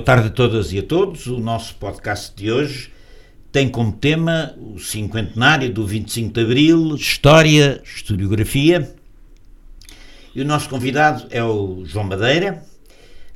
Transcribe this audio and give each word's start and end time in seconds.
Boa 0.00 0.16
tarde 0.16 0.28
a 0.28 0.30
todas 0.30 0.72
e 0.72 0.78
a 0.78 0.82
todos. 0.82 1.26
O 1.26 1.38
nosso 1.38 1.74
podcast 1.74 2.34
de 2.34 2.50
hoje 2.50 2.90
tem 3.52 3.68
como 3.68 3.92
tema 3.92 4.54
o 4.56 4.78
cinquentenário 4.78 5.70
do 5.70 5.86
25 5.86 6.32
de 6.32 6.40
Abril, 6.40 6.94
História, 6.94 7.82
Historiografia. 7.84 8.90
E 10.34 10.40
o 10.40 10.44
nosso 10.46 10.70
convidado 10.70 11.26
é 11.30 11.44
o 11.44 11.84
João 11.84 12.06
Madeira. 12.06 12.64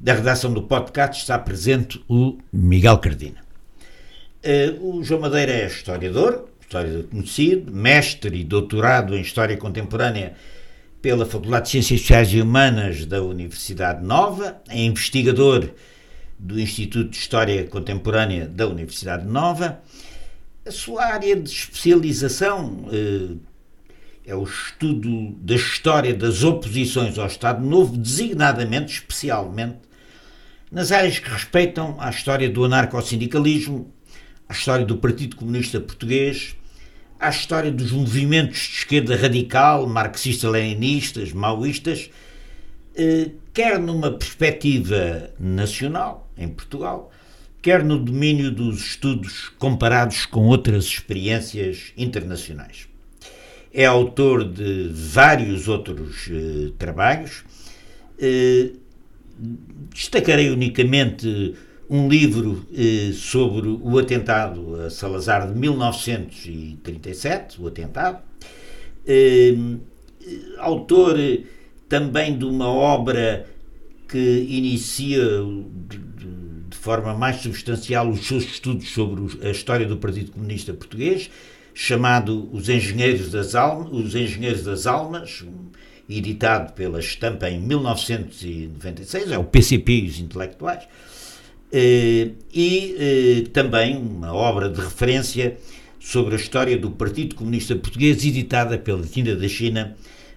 Da 0.01 0.15
redação 0.15 0.55
do 0.55 0.63
podcast 0.63 1.21
está 1.21 1.39
presente 1.39 2.03
o 2.09 2.39
Miguel 2.51 2.97
Cardina. 2.97 3.45
Eh, 4.43 4.75
o 4.81 5.05
João 5.05 5.21
Madeira 5.21 5.53
é 5.53 5.67
historiador, 5.67 6.49
historiador 6.63 7.05
conhecido, 7.11 7.71
mestre 7.71 8.41
e 8.41 8.43
doutorado 8.43 9.15
em 9.15 9.21
História 9.21 9.55
Contemporânea 9.59 10.33
pela 11.03 11.27
Faculdade 11.27 11.67
de 11.67 11.73
Ciências 11.73 12.01
Sociais 12.01 12.33
e 12.33 12.41
Humanas 12.41 13.05
da 13.05 13.23
Universidade 13.23 14.03
Nova, 14.03 14.63
é 14.71 14.83
investigador 14.83 15.69
do 16.45 16.61
Instituto 16.61 17.09
de 17.09 17.17
História 17.17 17.65
Contemporânea 17.65 18.47
da 18.47 18.69
Universidade 18.69 19.27
Nova. 19.27 19.81
A 20.67 20.71
sua 20.71 21.07
área 21.07 21.35
de 21.35 21.49
especialização 21.49 22.87
eh, 22.93 23.35
é 24.27 24.35
o 24.35 24.45
estudo 24.45 25.31
da 25.39 25.55
história 25.55 26.13
das 26.13 26.45
oposições 26.45 27.19
ao 27.19 27.27
Estado 27.27 27.65
Novo, 27.65 27.97
designadamente, 27.97 28.93
especialmente, 28.93 29.79
nas 30.71 30.93
áreas 30.93 31.19
que 31.19 31.31
respeitam 31.31 31.97
à 31.99 32.11
história 32.11 32.51
do 32.51 32.63
anarcossindicalismo, 32.63 33.91
à 34.47 34.53
história 34.53 34.85
do 34.85 34.99
Partido 34.99 35.37
Comunista 35.37 35.81
Português, 35.81 36.55
à 37.19 37.31
história 37.31 37.73
dos 37.73 37.91
movimentos 37.91 38.59
de 38.59 38.77
esquerda 38.79 39.17
radical, 39.17 39.87
marxista-leninistas, 39.87 41.33
maoístas, 41.33 42.11
eh, 42.95 43.31
quer 43.55 43.79
numa 43.79 44.11
perspectiva 44.11 45.31
nacional, 45.39 46.24
em 46.37 46.49
Portugal, 46.49 47.11
quer 47.63 47.83
no 47.83 47.99
domínio 47.99 48.51
dos 48.51 48.81
estudos 48.81 49.49
comparados 49.59 50.27
com 50.27 50.47
outras 50.47 50.85
experiências 50.85 51.93
internacionais. 51.97 52.87
É 53.73 53.87
autor 53.87 54.45
de 54.45 54.91
vários 54.93 55.67
outros 55.67 56.29
eh, 56.31 56.73
trabalhos. 56.79 57.43
Eh, 58.19 58.73
destacarei 59.93 60.51
unicamente 60.51 61.55
um 61.89 62.09
livro 62.09 62.67
eh, 62.73 63.13
sobre 63.13 63.69
o 63.69 63.99
atentado 63.99 64.83
a 64.83 64.91
Salazar 64.91 65.53
de 65.53 65.59
1937, 65.59 67.61
o 67.61 67.67
atentado, 67.67 68.23
eh, 69.07 69.55
autor 70.59 71.17
também 71.89 72.37
de 72.37 72.45
uma 72.45 72.69
obra 72.69 73.47
que 74.09 74.47
inicia 74.49 75.23
forma 76.85 77.15
mais 77.15 77.37
substancial 77.37 78.11
os 78.11 78.27
seus 78.27 78.45
estudos 78.45 78.91
sobre 78.91 79.39
a 79.43 79.51
história 79.51 79.87
do 79.87 79.97
Partido 79.97 80.33
Comunista 80.33 80.75
Português, 80.75 81.31
chamado 81.73 82.47
Os 82.53 82.69
Engenheiros 82.69 83.31
das 83.31 83.55
Almas, 83.55 83.91
Os 83.91 84.15
Engenheiros 84.15 84.65
das 84.65 84.87
Almas, 84.87 85.43
editado 86.07 86.75
pela 86.75 87.01
Estampa 87.01 87.49
em 87.49 87.59
1996, 87.59 89.33
é 89.33 89.39
o 89.39 89.45
PCP 89.45 89.93
e 89.93 90.09
os 90.09 90.21
Intelectuais, 90.21 90.83
eh, 91.73 92.33
e 92.53 92.97
eh, 92.99 93.45
também 93.51 93.97
uma 93.97 94.35
obra 94.35 94.69
de 94.69 94.79
referência 94.79 95.57
sobre 95.99 96.35
a 96.35 96.37
história 96.37 96.77
do 96.77 96.91
Partido 96.91 97.35
Comunista 97.35 97.75
Português, 97.75 98.23
editada 98.27 98.77
pela 98.77 99.05
Tinda 99.05 99.35
da 99.35 99.49
China 99.49 99.97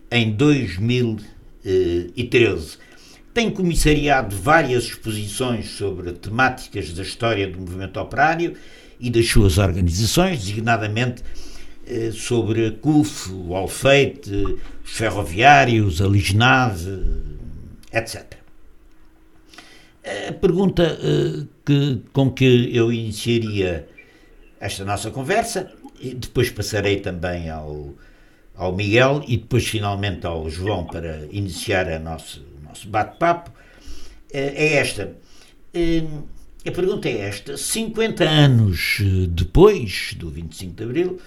em 0.09 0.31
2013. 0.31 2.87
Tem 3.38 3.52
comissariado 3.52 4.36
várias 4.36 4.86
exposições 4.86 5.70
sobre 5.70 6.12
temáticas 6.14 6.92
da 6.92 7.03
história 7.03 7.48
do 7.48 7.59
movimento 7.59 8.00
operário 8.00 8.56
e 9.00 9.12
das 9.12 9.28
suas 9.30 9.59
organizações, 9.59 10.40
designadamente 10.40 11.22
eh, 11.86 12.09
sobre 12.12 12.66
a 12.66 12.72
CUF, 12.72 13.31
o 13.31 13.53
Alfeite, 13.53 14.31
os 14.84 14.90
ferroviários, 14.90 16.02
a 16.02 16.08
Lignave, 16.08 17.00
etc. 17.94 18.26
A 20.30 20.34
pergunta 20.34 20.97
uh, 21.00 21.47
que, 21.64 22.02
com 22.12 22.31
que 22.31 22.76
eu 22.76 22.92
iniciaria 22.92 23.88
esta 24.59 24.84
nossa 24.84 25.12
conversa, 25.12 25.72
e 26.02 26.16
depois 26.16 26.50
passarei 26.50 27.02
também 27.02 27.52
ao, 27.52 27.94
ao 28.56 28.76
Miguel 28.76 29.24
e 29.28 29.38
depois 29.38 29.68
finalmente 29.68 30.26
ao 30.26 30.50
João 30.50 30.86
para 30.86 31.28
iniciar 31.31 31.88
a 31.88 32.00
nosso, 32.00 32.42
o 32.42 32.47
bate-papo, 32.86 33.50
uh, 33.52 33.54
é 34.32 34.76
esta. 34.76 35.16
Uh, 35.74 36.24
a 36.66 36.72
pergunta 36.72 37.08
é 37.08 37.20
esta: 37.20 37.58
50 37.58 38.24
anos 38.24 39.00
depois 39.30 40.14
do 40.18 40.30
25 40.30 40.76
de 40.76 40.84
Abril, 40.84 41.22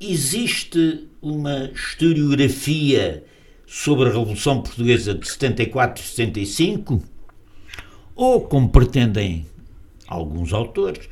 existe 0.00 1.08
uma 1.20 1.70
historiografia 1.74 3.24
sobre 3.66 4.08
a 4.08 4.12
Revolução 4.12 4.62
Portuguesa 4.62 5.14
de 5.14 5.28
74 5.28 6.02
e 6.02 6.06
75? 6.06 7.02
ou, 8.20 8.42
como 8.42 8.68
pretendem 8.68 9.46
alguns 10.06 10.52
autores, 10.52 11.08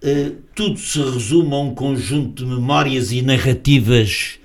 eh, 0.00 0.34
tudo 0.54 0.78
se 0.78 1.00
resume 1.00 1.52
a 1.52 1.58
um 1.58 1.74
conjunto 1.74 2.44
de 2.44 2.48
memórias 2.48 3.10
e 3.10 3.22
narrativas 3.22 4.38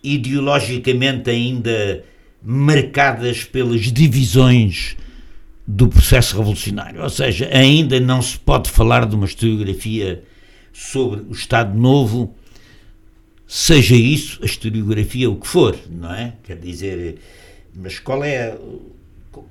ideologicamente 0.00 1.28
ainda 1.28 2.04
marcadas 2.50 3.44
pelas 3.44 3.92
divisões 3.92 4.96
do 5.66 5.86
processo 5.86 6.38
revolucionário. 6.38 7.02
Ou 7.02 7.10
seja, 7.10 7.46
ainda 7.52 8.00
não 8.00 8.22
se 8.22 8.38
pode 8.38 8.70
falar 8.70 9.04
de 9.04 9.14
uma 9.14 9.26
historiografia 9.26 10.24
sobre 10.72 11.20
o 11.28 11.32
Estado 11.32 11.76
Novo, 11.78 12.34
seja 13.46 13.94
isso 13.94 14.42
a 14.42 14.46
historiografia 14.46 15.28
o 15.28 15.36
que 15.36 15.46
for, 15.46 15.76
não 15.90 16.14
é? 16.14 16.32
Quer 16.42 16.56
dizer, 16.56 17.18
mas 17.74 17.98
qual 17.98 18.24
é 18.24 18.56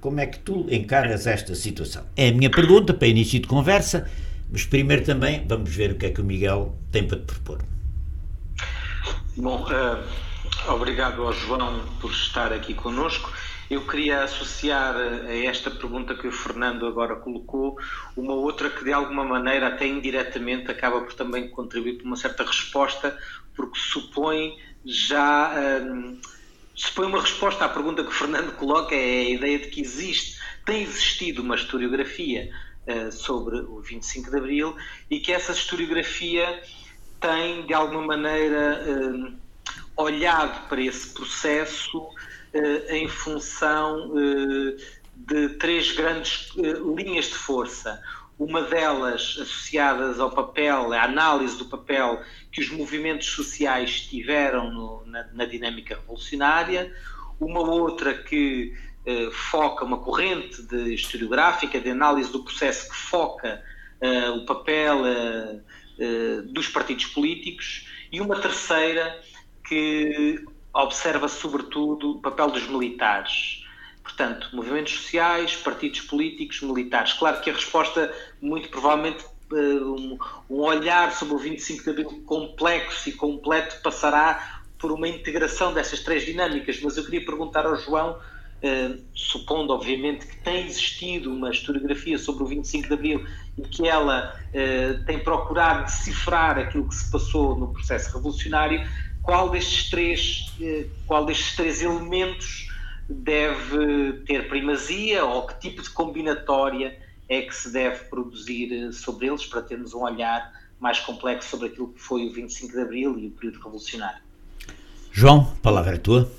como 0.02 0.20
é 0.20 0.26
que 0.26 0.40
tu 0.40 0.66
encaras 0.72 1.28
esta 1.28 1.54
situação? 1.54 2.04
É 2.16 2.30
a 2.30 2.32
minha 2.32 2.50
pergunta 2.50 2.96
para 2.96 3.08
início 3.08 3.40
de 3.40 3.46
conversa, 3.46 4.10
mas 4.52 4.66
primeiro 4.66 5.06
também 5.06 5.46
vamos 5.48 5.70
ver 5.70 5.92
o 5.92 5.96
que 5.96 6.08
é 6.08 6.10
que 6.10 6.20
o 6.20 6.24
Miguel 6.24 6.76
tem 6.92 7.06
para 7.06 7.20
te 7.20 7.26
propor. 7.26 7.60
Bom, 9.38 9.62
uh, 9.66 10.04
obrigado 10.70 11.24
ao 11.24 11.34
João 11.34 11.86
por 12.00 12.12
estar 12.12 12.52
aqui 12.52 12.74
conosco. 12.74 13.32
Eu 13.70 13.86
queria 13.86 14.24
associar 14.24 14.96
a 14.96 15.36
esta 15.36 15.70
pergunta 15.70 16.16
que 16.16 16.28
o 16.28 16.32
Fernando 16.32 16.86
agora 16.86 17.16
colocou 17.16 17.78
uma 18.16 18.34
outra 18.34 18.70
que 18.70 18.84
de 18.84 18.94
alguma 18.94 19.24
maneira, 19.24 19.68
até 19.68 19.86
indiretamente, 19.88 20.70
acaba 20.70 21.02
por 21.02 21.14
também 21.14 21.50
contribuir 21.50 21.98
para 21.98 22.06
uma 22.06 22.16
certa 22.16 22.44
resposta, 22.44 23.18
porque 23.56 23.80
supõe 23.80 24.58
já. 24.86 25.54
Uh, 25.54 26.18
se 26.76 26.92
põe 26.92 27.08
uma 27.08 27.22
resposta 27.22 27.66
à 27.66 27.70
pergunta 27.70 28.04
que 28.04 28.10
o 28.10 28.14
Fernando 28.14 28.54
coloca, 28.56 28.94
é 28.94 29.22
a 29.22 29.30
ideia 29.30 29.60
de 29.60 29.68
que 29.68 29.82
existe, 29.82 30.40
tem 30.66 30.84
existido 30.84 31.42
uma 31.42 31.56
historiografia 31.56 32.52
uh, 32.88 33.12
sobre 33.12 33.58
o 33.58 33.82
25 33.82 34.30
de 34.30 34.38
Abril 34.38 34.76
e 35.10 35.20
que 35.20 35.34
essa 35.34 35.52
historiografia 35.52 36.62
tem, 37.20 37.66
de 37.66 37.74
alguma 37.74 38.06
maneira, 38.06 38.82
uh, 38.86 39.47
olhado 39.98 40.68
para 40.70 40.82
esse 40.82 41.10
processo 41.14 42.00
uh, 42.00 42.92
em 42.92 43.08
função 43.08 44.14
de 45.16 45.50
três 45.58 45.92
grandes 45.92 46.52
linhas 46.96 47.26
de 47.26 47.36
força. 47.36 48.02
Uma 48.38 48.62
delas 48.62 49.36
associadas 49.42 50.20
ao 50.20 50.30
papel, 50.30 50.94
à 50.94 51.04
análise 51.04 51.58
do 51.58 51.66
papel 51.66 52.22
que 52.52 52.62
os 52.62 52.70
movimentos 52.70 53.28
sociais 53.28 54.02
tiveram 54.02 54.72
no, 54.72 55.06
na, 55.06 55.28
na, 55.34 55.46
dinâmica 55.46 55.96
revolucionária, 55.96 56.94
uma 57.40 57.62
outra 57.62 58.14
que 58.14 58.76
eh, 59.06 59.30
foca, 59.32 59.86
uma 59.86 60.00
corrente 60.00 60.62
de 60.64 60.94
historiográfica 60.94 61.80
de 61.80 61.90
análise 61.90 62.32
do 62.32 62.44
processo 62.44 62.90
que 62.90 62.96
foca 62.96 63.64
eh, 64.02 64.30
o 64.32 64.46
papel 64.46 65.06
eh, 65.06 65.60
eh 66.00 66.42
dos 66.46 66.68
partidos 66.68 67.06
políticos, 67.06 67.88
e 68.12 68.20
uma 68.20 68.40
terceira 68.40 69.20
que 69.68 70.44
observa 70.74 71.28
sobretudo 71.28 72.12
o 72.12 72.22
papel 72.22 72.52
dos 72.52 72.68
militares 72.68 73.66
Portanto, 74.08 74.50
movimentos 74.54 74.94
sociais, 74.94 75.58
partidos 75.58 76.02
políticos, 76.02 76.62
militares. 76.62 77.12
Claro 77.12 77.42
que 77.42 77.50
a 77.50 77.54
resposta, 77.54 78.12
muito 78.42 78.70
provavelmente, 78.70 79.26
eh, 79.52 79.56
um, 79.56 80.18
olhar 80.50 81.12
sobre 81.12 81.36
o 81.36 81.38
25 81.38 81.84
de 81.84 81.90
Abril 81.90 82.24
complexo 82.26 83.10
e 83.10 83.12
completo 83.12 83.82
passará 83.84 84.62
por 84.80 84.94
uma 84.94 85.10
integração 85.10 85.74
dessas 85.74 86.00
três 86.00 86.26
dinâmicas, 86.26 86.80
mas 86.82 86.96
eu 86.96 87.04
queria 87.04 87.26
perguntar 87.26 87.66
ao 87.66 87.76
João, 87.76 88.18
eh, 88.62 88.98
supondo 89.14 89.74
obviamente 89.74 90.26
que 90.26 90.38
tem 90.38 90.66
existido 90.66 91.32
uma 91.32 91.52
historiografia 91.52 92.18
sobre 92.18 92.44
o 92.44 92.48
25 92.48 92.88
de 92.88 92.94
Abril 92.94 93.26
e 93.58 93.62
que 93.64 93.88
ela 93.88 94.34
eh, 94.54 95.00
tem 95.06 95.20
procurado 95.20 95.84
decifrar 95.84 96.58
aquilo 96.58 96.88
que 96.88 96.96
se 96.96 97.12
passou 97.12 97.58
no 97.58 97.74
processo 97.74 98.16
revolucionário, 98.16 98.88
qual 99.28 99.50
destes 99.50 99.90
três, 99.90 100.54
qual 101.06 101.26
destes 101.26 101.54
três 101.58 101.82
elementos 101.82 102.70
deve 103.10 104.24
ter 104.26 104.48
primazia 104.48 105.26
ou 105.26 105.46
que 105.46 105.60
tipo 105.60 105.82
de 105.82 105.90
combinatória 105.90 106.98
é 107.28 107.42
que 107.42 107.54
se 107.54 107.70
deve 107.70 108.06
produzir 108.06 108.94
sobre 108.94 109.28
eles 109.28 109.46
para 109.46 109.62
termos 109.62 109.94
um 109.94 110.04
olhar 110.04 110.50
mais 110.80 111.02
complexo 111.02 111.50
sobre 111.50 111.68
aquilo 111.68 111.90
que 111.90 112.00
foi 112.00 112.26
o 112.26 112.32
25 112.32 112.72
de 112.72 112.80
Abril 112.80 113.20
e 113.20 113.28
o 113.28 113.32
período 113.32 113.58
revolucionário. 113.58 114.24
João, 115.12 115.54
a 115.58 115.62
palavra 115.62 115.96
é 115.96 115.98
tua. 115.98 116.32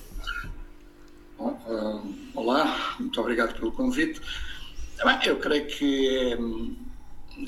Bom, 1.37 1.61
uh, 1.67 2.14
olá, 2.34 2.96
muito 2.99 3.20
obrigado 3.20 3.55
pelo 3.55 3.70
convite. 3.70 4.19
Bem, 5.05 5.19
eu 5.26 5.38
creio 5.38 5.67
que 5.67 6.32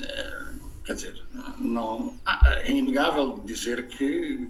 é, 0.03 0.51
quer 0.85 0.93
dizer, 0.93 1.23
não, 1.57 2.15
é 2.25 2.71
inegável 2.71 3.41
dizer 3.45 3.87
que, 3.87 4.47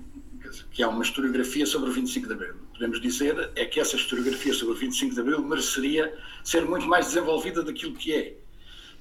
que 0.72 0.84
há 0.84 0.90
uma 0.90 1.04
historiografia 1.04 1.66
sobre 1.66 1.90
o 1.90 1.94
25 1.94 2.28
de 2.28 2.34
Abril. 2.34 2.56
Podemos 2.74 3.02
dizer 3.02 3.52
é 3.56 3.66
que 3.66 3.80
essa 3.80 3.96
historiografia 3.96 4.54
sobre 4.54 4.74
o 4.74 4.78
25 4.78 5.14
de 5.14 5.22
Abril 5.22 5.42
mereceria 5.44 6.14
ser 6.44 6.66
muito 6.66 6.88
mais 6.88 7.08
desenvolvida 7.08 7.64
daquilo 7.64 7.94
que 7.94 8.14
é, 8.14 8.36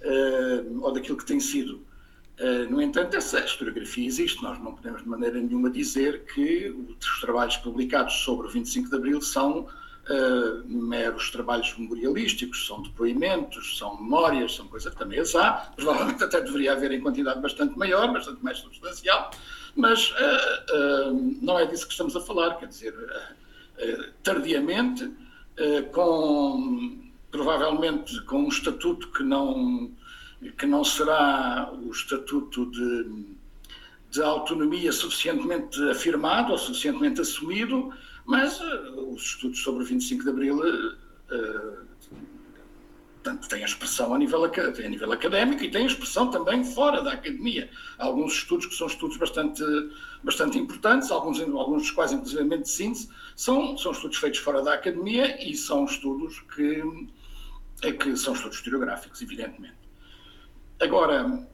uh, 0.05 0.83
ou 0.83 0.93
daquilo 0.93 1.17
que 1.17 1.25
tem 1.25 1.41
sido. 1.41 1.85
Uh, 2.39 2.71
no 2.71 2.81
entanto, 2.81 3.17
essa 3.17 3.39
historiografia 3.45 4.07
existe. 4.07 4.43
Nós 4.43 4.59
não 4.59 4.75
podemos 4.75 5.03
de 5.03 5.09
maneira 5.09 5.41
nenhuma 5.41 5.71
dizer 5.71 6.25
que 6.25 6.71
os 6.71 7.21
trabalhos 7.21 7.57
publicados 7.59 8.15
sobre 8.25 8.47
o 8.47 8.51
25 8.51 8.89
de 8.89 8.97
Abril 8.97 9.21
são 9.21 9.69
uh, 10.11 10.69
meros 10.69 11.31
trabalhos 11.31 11.73
memorialísticos, 11.79 12.67
são 12.67 12.83
depoimentos, 12.83 13.79
são 13.79 13.97
memórias, 13.97 14.55
são 14.55 14.67
coisas 14.67 14.93
que 14.93 14.99
também 14.99 15.21
as 15.21 15.35
há, 15.35 15.71
provavelmente 15.77 16.25
até 16.25 16.41
deveria 16.41 16.73
haver 16.73 16.93
em 16.93 17.01
quantidade 17.01 17.41
bastante 17.41 17.79
maior, 17.79 18.13
bastante 18.13 18.43
mais 18.43 18.59
substancial, 18.59 19.31
mas 19.77 20.11
uh, 20.11 21.13
uh, 21.13 21.39
não 21.41 21.59
é 21.59 21.67
disso 21.67 21.87
que 21.87 21.93
estamos 21.93 22.17
a 22.17 22.21
falar, 22.21 22.59
quer 22.59 22.67
dizer, 22.67 22.95
tardiamente, 24.23 25.11
com 25.93 27.01
provavelmente 27.31 28.21
com 28.23 28.45
um 28.45 28.49
estatuto 28.49 29.09
que 29.09 29.23
não 29.23 29.91
que 30.59 30.67
não 30.67 30.83
será 30.85 31.71
o 31.73 31.91
estatuto 31.91 32.71
de, 32.71 33.37
de 34.11 34.23
autonomia 34.23 34.91
suficientemente 34.91 35.81
afirmado 35.91 36.53
ou 36.53 36.59
suficientemente 36.59 37.21
assumido, 37.21 37.93
mas 38.31 38.61
uh, 38.61 39.13
os 39.13 39.23
estudos 39.23 39.61
sobre 39.61 39.83
o 39.83 39.87
25 39.87 40.23
de 40.23 40.31
Abril 40.31 40.57
uh, 40.57 41.87
têm 43.49 43.65
expressão 43.65 44.15
a 44.15 44.19
nível, 44.19 44.45
a 44.45 44.89
nível 44.89 45.13
académico 45.13 45.65
e 45.65 45.71
têm 45.71 45.85
expressão 45.85 46.31
também 46.31 46.65
fora 46.65 47.03
da 47.03 47.15
academia. 47.15 47.69
Há 47.99 48.05
alguns 48.05 48.35
estudos 48.35 48.67
que 48.67 48.75
são 48.77 48.87
estudos 48.87 49.17
bastante, 49.17 49.65
bastante 50.23 50.57
importantes, 50.59 51.11
alguns, 51.11 51.41
alguns 51.41 51.83
dos 51.83 51.91
quais, 51.91 52.13
inclusive, 52.13 52.59
de 52.59 52.71
síntese, 52.71 53.11
são, 53.35 53.77
são 53.77 53.91
estudos 53.91 54.17
feitos 54.17 54.39
fora 54.39 54.63
da 54.63 54.75
academia 54.75 55.45
e 55.45 55.57
são 55.57 55.85
estudos 55.85 56.39
que, 56.55 56.85
é 57.83 57.91
que 57.91 58.17
são 58.17 58.33
estudos 58.33 58.59
historiográficos, 58.59 59.21
evidentemente. 59.21 59.75
Agora, 60.81 61.47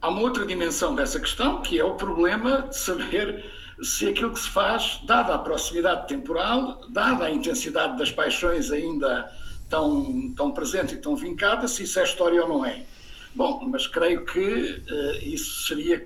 há 0.00 0.08
uma 0.08 0.22
outra 0.22 0.46
dimensão 0.46 0.94
dessa 0.94 1.20
questão, 1.20 1.60
que 1.60 1.78
é 1.78 1.84
o 1.84 1.94
problema 1.94 2.62
de 2.62 2.76
saber 2.76 3.59
se 3.82 4.08
aquilo 4.08 4.32
que 4.32 4.40
se 4.40 4.48
faz, 4.48 5.00
dada 5.04 5.34
a 5.34 5.38
proximidade 5.38 6.08
temporal, 6.08 6.80
dada 6.88 7.24
a 7.24 7.30
intensidade 7.30 7.96
das 7.98 8.10
paixões 8.10 8.70
ainda 8.70 9.30
tão, 9.68 10.32
tão 10.36 10.50
presente 10.50 10.94
e 10.94 10.98
tão 10.98 11.16
vincada, 11.16 11.66
se 11.66 11.84
isso 11.84 11.98
é 11.98 12.04
história 12.04 12.42
ou 12.42 12.48
não 12.48 12.64
é. 12.64 12.84
Bom, 13.34 13.64
mas 13.68 13.86
creio 13.86 14.24
que 14.24 14.40
uh, 14.40 15.24
isso 15.24 15.68
seria 15.68 16.04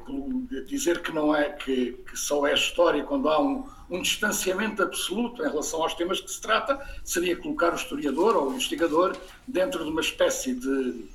dizer 0.66 1.00
que 1.00 1.10
não 1.10 1.34
é 1.34 1.48
que, 1.50 1.92
que, 2.08 2.18
só 2.18 2.46
é 2.46 2.52
história 2.52 3.02
quando 3.02 3.30
há 3.30 3.40
um, 3.40 3.66
um 3.88 4.02
distanciamento 4.02 4.82
absoluto 4.82 5.42
em 5.42 5.48
relação 5.48 5.82
aos 5.82 5.94
temas 5.94 6.20
que 6.20 6.30
se 6.30 6.40
trata, 6.40 6.78
seria 7.02 7.34
colocar 7.34 7.72
o 7.72 7.76
historiador 7.76 8.36
ou 8.36 8.48
o 8.48 8.52
investigador 8.52 9.16
dentro 9.48 9.84
de 9.84 9.90
uma 9.90 10.02
espécie 10.02 10.54
de, 10.54 11.06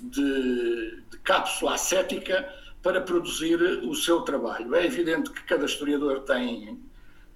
de, 0.00 1.02
de 1.10 1.18
cápsula 1.22 1.74
ascética 1.74 2.52
para 2.82 3.00
produzir 3.00 3.56
o 3.84 3.94
seu 3.94 4.22
trabalho. 4.22 4.74
É 4.74 4.84
evidente 4.84 5.30
que 5.30 5.42
cada 5.44 5.64
historiador 5.64 6.20
tem, 6.20 6.80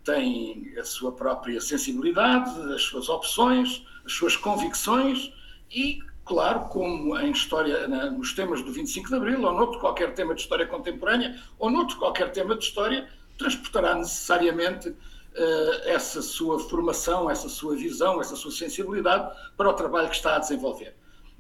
tem 0.05 0.75
a 0.79 0.85
sua 0.85 1.13
própria 1.13 1.61
sensibilidade, 1.61 2.51
as 2.73 2.83
suas 2.83 3.09
opções, 3.09 3.87
as 4.05 4.13
suas 4.13 4.37
convicções 4.37 5.33
e, 5.71 6.01
claro, 6.25 6.69
como 6.69 7.17
em 7.19 7.31
história, 7.31 7.87
nos 8.11 8.33
temas 8.33 8.63
do 8.63 8.73
25 8.73 9.09
de 9.09 9.15
Abril, 9.15 9.43
ou 9.43 9.53
noutro 9.53 9.79
qualquer 9.79 10.15
tema 10.15 10.35
de 10.35 10.41
história 10.41 10.67
contemporânea, 10.67 11.41
ou 11.59 11.71
noutro 11.71 11.97
qualquer 11.97 12.33
tema 12.33 12.57
de 12.57 12.65
história, 12.65 13.09
transportará 13.39 13.95
necessariamente 13.95 14.89
uh, 14.89 14.97
essa 15.85 16.23
sua 16.23 16.59
formação, 16.59 17.31
essa 17.31 17.49
sua 17.49 17.77
visão, 17.77 18.21
essa 18.21 18.35
sua 18.35 18.51
sensibilidade 18.51 19.33
para 19.57 19.69
o 19.69 19.75
trabalho 19.75 20.09
que 20.09 20.17
está 20.17 20.37
a 20.37 20.39
desenvolver. 20.39 20.97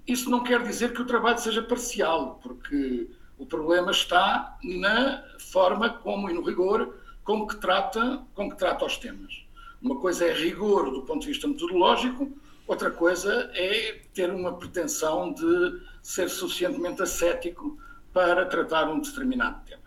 Isso 0.06 0.30
não 0.30 0.44
quer 0.44 0.62
dizer 0.62 0.92
que 0.92 1.02
o 1.02 1.06
trabalho 1.06 1.38
seja 1.38 1.62
parcial, 1.62 2.38
porque 2.42 3.10
o 3.38 3.46
problema 3.46 3.90
está 3.90 4.58
na 4.62 5.22
forma 5.38 5.90
como 5.90 6.30
e 6.30 6.32
no 6.32 6.42
rigor 6.42 6.94
com 7.24 7.46
que 7.46 7.56
trata, 7.56 8.22
com 8.34 8.50
que 8.50 8.56
trata 8.56 8.84
os 8.84 8.96
temas. 8.96 9.44
Uma 9.82 9.96
coisa 9.96 10.24
é 10.24 10.32
rigor 10.32 10.90
do 10.90 11.02
ponto 11.02 11.20
de 11.20 11.28
vista 11.28 11.46
metodológico, 11.46 12.32
outra 12.66 12.90
coisa 12.90 13.50
é 13.54 14.00
ter 14.14 14.30
uma 14.30 14.54
pretensão 14.54 15.32
de 15.32 15.80
ser 16.02 16.30
suficientemente 16.30 17.02
ascético 17.02 17.78
para 18.12 18.46
tratar 18.46 18.88
um 18.88 19.00
determinado 19.00 19.60
tema. 19.66 19.82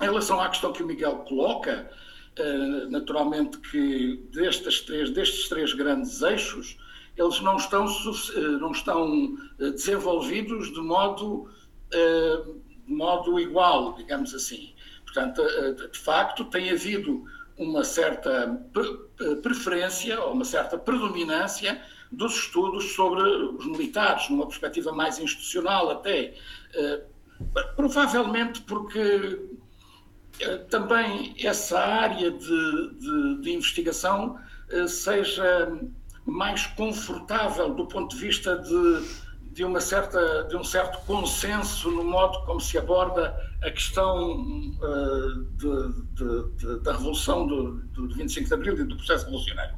Em 0.00 0.04
relação 0.04 0.40
à 0.40 0.48
questão 0.48 0.72
que 0.72 0.82
o 0.82 0.86
Miguel 0.86 1.18
coloca, 1.28 1.90
eh, 2.36 2.86
naturalmente 2.88 3.58
que 3.58 4.16
destes 4.32 4.80
três, 4.80 5.10
destes 5.10 5.48
três 5.48 5.72
grandes 5.72 6.20
eixos, 6.22 6.76
eles 7.16 7.40
não 7.40 7.56
estão, 7.56 7.86
eh, 7.86 8.40
não 8.60 8.72
estão 8.72 9.36
eh, 9.60 9.70
desenvolvidos 9.70 10.72
de 10.72 10.80
modo 10.80 11.48
de 11.90 12.92
modo 12.92 13.38
igual, 13.38 13.94
digamos 13.94 14.34
assim. 14.34 14.74
Portanto, 15.04 15.42
eh, 15.42 15.88
de 15.90 15.98
facto, 15.98 16.44
tem 16.46 16.70
havido 16.70 17.24
uma 17.56 17.84
certa 17.84 18.60
eh, 19.20 19.34
preferência 19.36 20.20
ou 20.20 20.32
uma 20.32 20.44
certa 20.44 20.76
predominância 20.76 21.80
dos 22.10 22.34
estudos 22.36 22.92
sobre 22.92 23.22
os 23.22 23.66
militares, 23.66 24.28
numa 24.28 24.46
perspectiva 24.46 24.92
mais 24.92 25.18
institucional 25.18 25.90
até. 25.90 26.34
Provavelmente 27.74 28.60
porque 28.62 29.40
também 30.70 31.34
essa 31.40 31.78
área 31.78 32.30
de, 32.30 32.94
de, 32.98 33.40
de 33.40 33.52
investigação 33.52 34.38
seja 34.86 35.76
mais 36.24 36.66
confortável 36.68 37.74
do 37.74 37.86
ponto 37.86 38.14
de 38.14 38.20
vista 38.20 38.56
de 38.56 39.23
de, 39.54 39.64
uma 39.64 39.80
certa, 39.80 40.44
de 40.44 40.56
um 40.56 40.64
certo 40.64 40.98
consenso 41.06 41.88
no 41.88 42.02
modo 42.02 42.44
como 42.44 42.60
se 42.60 42.76
aborda 42.76 43.34
a 43.62 43.70
questão 43.70 44.32
uh, 44.32 45.44
de, 45.52 45.92
de, 46.12 46.56
de, 46.56 46.80
da 46.80 46.92
Revolução 46.92 47.46
do, 47.46 47.74
do 47.92 48.08
25 48.08 48.48
de 48.48 48.54
Abril 48.54 48.74
e 48.80 48.84
do 48.84 48.96
processo 48.96 49.26
revolucionário. 49.26 49.74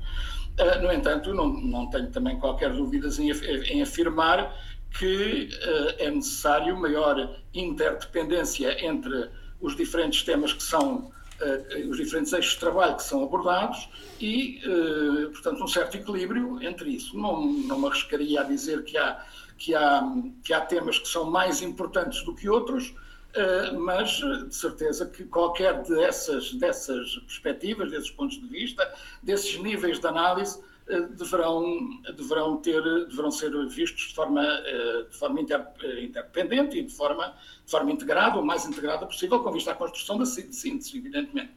Uh, 0.59 0.83
no 0.83 0.90
entanto, 0.90 1.35
não, 1.35 1.49
não 1.49 1.90
tenho 1.90 2.11
também 2.11 2.38
qualquer 2.40 2.73
dúvida 2.73 3.09
em, 3.21 3.30
em 3.71 3.83
afirmar 3.83 4.50
que 4.99 5.50
uh, 5.52 5.95
é 5.99 6.11
necessário 6.11 6.75
maior 6.75 7.37
interdependência 7.52 8.83
entre 8.83 9.28
os 9.61 9.76
diferentes 9.76 10.23
temas 10.23 10.54
que 10.54 10.62
são 10.62 11.14
os 11.90 11.99
diferentes 11.99 12.33
eixos 12.33 12.54
de 12.54 12.61
trabalho 12.61 12.97
que 12.97 13.02
são 13.02 13.23
abordados 13.23 13.90
e, 14.18 14.59
portanto, 15.35 15.62
um 15.62 15.68
certo 15.68 15.95
equilíbrio 15.99 16.62
entre 16.62 16.88
isso. 16.88 17.14
Não, 17.14 17.42
não 17.47 17.78
me 17.78 17.88
arriscaria 17.88 18.40
a 18.40 18.45
dizer 18.45 18.83
que 18.85 18.97
há 18.97 19.23
que 19.58 19.75
há, 19.75 20.02
que 20.44 20.52
há 20.52 20.60
temas 20.60 20.98
que 20.98 21.08
são 21.08 21.25
mais 21.25 21.62
importantes 21.62 22.22
do 22.25 22.34
que 22.34 22.48
outros, 22.48 22.94
eh, 23.36 23.72
mas 23.72 24.12
de 24.12 24.54
certeza 24.54 25.04
que 25.04 25.25
qualquer 25.25 25.82
dessas, 25.82 26.54
dessas 26.54 27.16
perspectivas, 27.18 27.90
desses 27.90 28.10
pontos 28.10 28.40
de 28.40 28.46
vista, 28.46 28.90
desses 29.22 29.58
níveis 29.58 30.00
de 30.00 30.06
análise, 30.06 30.58
eh, 30.88 31.00
deverão, 31.00 32.00
deverão, 32.16 32.56
ter, 32.56 32.82
deverão 33.08 33.30
ser 33.30 33.50
vistos 33.68 34.08
de 34.08 34.14
forma, 34.14 34.42
eh, 34.42 35.06
de 35.10 35.16
forma 35.16 35.38
inter, 35.38 35.66
interdependente 36.02 36.78
e 36.78 36.82
de 36.82 36.92
forma, 36.92 37.34
de 37.62 37.70
forma 37.70 37.92
integrada, 37.92 38.38
o 38.38 38.44
mais 38.44 38.64
integrada 38.64 39.04
possível, 39.04 39.40
com 39.40 39.52
vista 39.52 39.72
à 39.72 39.75
construção 39.75 40.16
da 40.16 40.25
síntese, 40.25 40.96
evidentemente. 40.96 41.52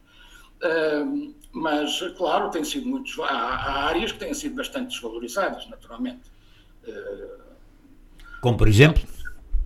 mas, 1.53 2.01
claro, 2.17 2.49
tem 2.51 2.63
sido 2.65 2.85
muitos, 2.87 3.17
há, 3.19 3.25
há 3.25 3.85
áreas 3.85 4.11
que 4.11 4.19
têm 4.19 4.33
sido 4.33 4.55
bastante 4.55 4.89
desvalorizadas, 4.89 5.67
naturalmente. 5.69 6.29
Como 8.41 8.57
por 8.57 8.67
exemplo? 8.67 9.01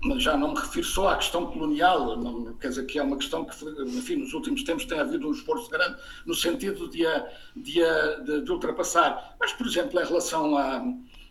Mas 0.04 0.22
já 0.22 0.36
não 0.36 0.54
me 0.54 0.60
refiro 0.60 0.86
só 0.86 1.10
à 1.10 1.16
questão 1.16 1.46
colonial, 1.46 2.18
não, 2.18 2.54
quer 2.56 2.70
dizer 2.70 2.86
que 2.86 3.00
é 3.00 3.04
uma 3.04 3.16
questão 3.16 3.46
que, 3.46 3.56
enfim, 3.98 4.18
nos 4.18 4.34
últimos 4.34 4.64
tempos 4.64 4.84
tem 4.84 5.00
havido 5.00 5.30
um 5.30 5.32
esforço 5.32 5.70
grande 5.70 5.98
no 6.26 6.34
sentido 6.34 6.90
de 6.90 7.08
a, 7.08 7.26
de, 7.56 7.82
a, 7.82 8.16
de, 8.20 8.42
de 8.42 8.52
ultrapassar. 8.52 9.36
Mas, 9.40 9.54
por 9.54 9.66
exemplo, 9.66 10.02
em 10.02 10.06
relação 10.06 10.58
a, 10.58 10.84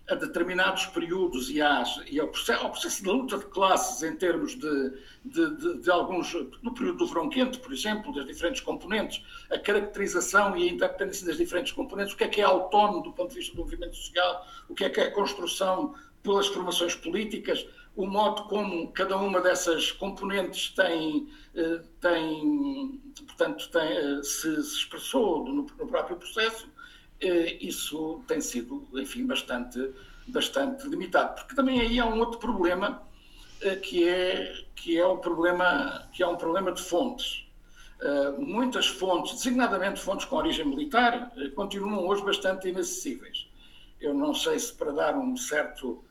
a 0.09 0.15
determinados 0.15 0.87
períodos 0.87 1.51
e, 1.51 1.61
às, 1.61 2.01
e 2.11 2.19
ao, 2.19 2.29
processo, 2.29 2.65
ao, 2.65 2.71
processo, 2.71 3.03
de 3.03 3.09
luta 3.11 3.39
de 3.39 3.45
classes 3.47 4.03
em 4.03 4.17
termos 4.17 4.59
de, 4.59 4.93
de, 5.25 5.57
de, 5.57 5.79
de, 5.81 5.91
alguns, 5.91 6.33
no 6.63 6.73
período 6.75 6.99
do 6.99 7.07
verão 7.07 7.29
quente, 7.29 7.59
por 7.59 7.73
exemplo, 7.73 8.13
das 8.15 8.27
diferentes 8.27 8.63
componentes, 8.63 9.23
a 9.51 9.59
caracterização 9.59 10.57
e 10.57 10.69
a 10.69 10.73
independência 10.73 11.27
das 11.27 11.37
diferentes 11.37 11.73
componentes, 11.73 12.15
o 12.15 12.17
que 12.17 12.25
é 12.25 12.29
que 12.29 12.41
é 12.41 12.45
autónomo 12.45 13.03
do 13.03 13.13
ponto 13.13 13.31
de 13.31 13.37
vista 13.37 13.55
do 13.55 13.63
movimento 13.63 13.97
social, 13.97 14.47
o 14.69 14.75
que 14.75 14.85
é 14.85 14.91
que 14.91 15.01
é 15.01 15.09
a 15.09 15.11
construção 15.11 15.95
pelas 16.23 16.47
formações 16.47 16.95
políticas, 16.95 17.67
o 17.95 18.07
modo 18.07 18.45
como 18.45 18.91
cada 18.93 19.17
uma 19.17 19.41
dessas 19.41 19.93
componentes 19.93 20.71
tem, 20.71 21.29
eh, 21.55 21.83
tem 22.01 23.01
portanto, 23.27 23.69
tem, 23.71 23.83
eh, 23.83 24.23
se, 24.23 24.63
se 24.63 24.77
expressou 24.79 25.45
no, 25.45 25.67
no, 25.67 25.87
próprio 25.87 26.17
processo, 26.17 26.69
eh, 27.21 27.59
isso 27.61 28.23
tem 28.27 28.41
sido, 28.41 28.89
enfim, 28.95 29.27
bastante, 29.27 29.93
bastante 30.29 30.89
limitado. 30.89 31.35
Porque 31.35 31.55
também 31.55 31.81
aí 31.81 32.01
há 32.01 32.07
um 32.07 32.19
outro 32.19 32.39
problema 32.39 33.03
que 33.83 34.09
é, 34.09 34.65
que 34.75 34.99
é, 34.99 35.07
um, 35.07 35.19
problema, 35.19 36.09
que 36.13 36.21
é 36.21 36.27
um 36.27 36.35
problema 36.37 36.73
de 36.73 36.83
fontes. 36.83 37.47
muitas 38.37 38.89
fontes, 38.89 39.35
designadamente 39.35 40.01
fontes 40.01 40.27
com 40.27 40.35
origem 40.35 40.67
militar, 40.67 41.31
continuam 41.55 42.05
hoje 42.09 42.25
bastante 42.25 42.69
inacessíveis. 42.69 43.47
Eu 44.01 44.15
não 44.15 44.35
sei 44.35 44.59
se 44.59 44.75
para 44.75 44.91
dar 44.91 45.17
um 45.17 45.37
certo 45.37 46.03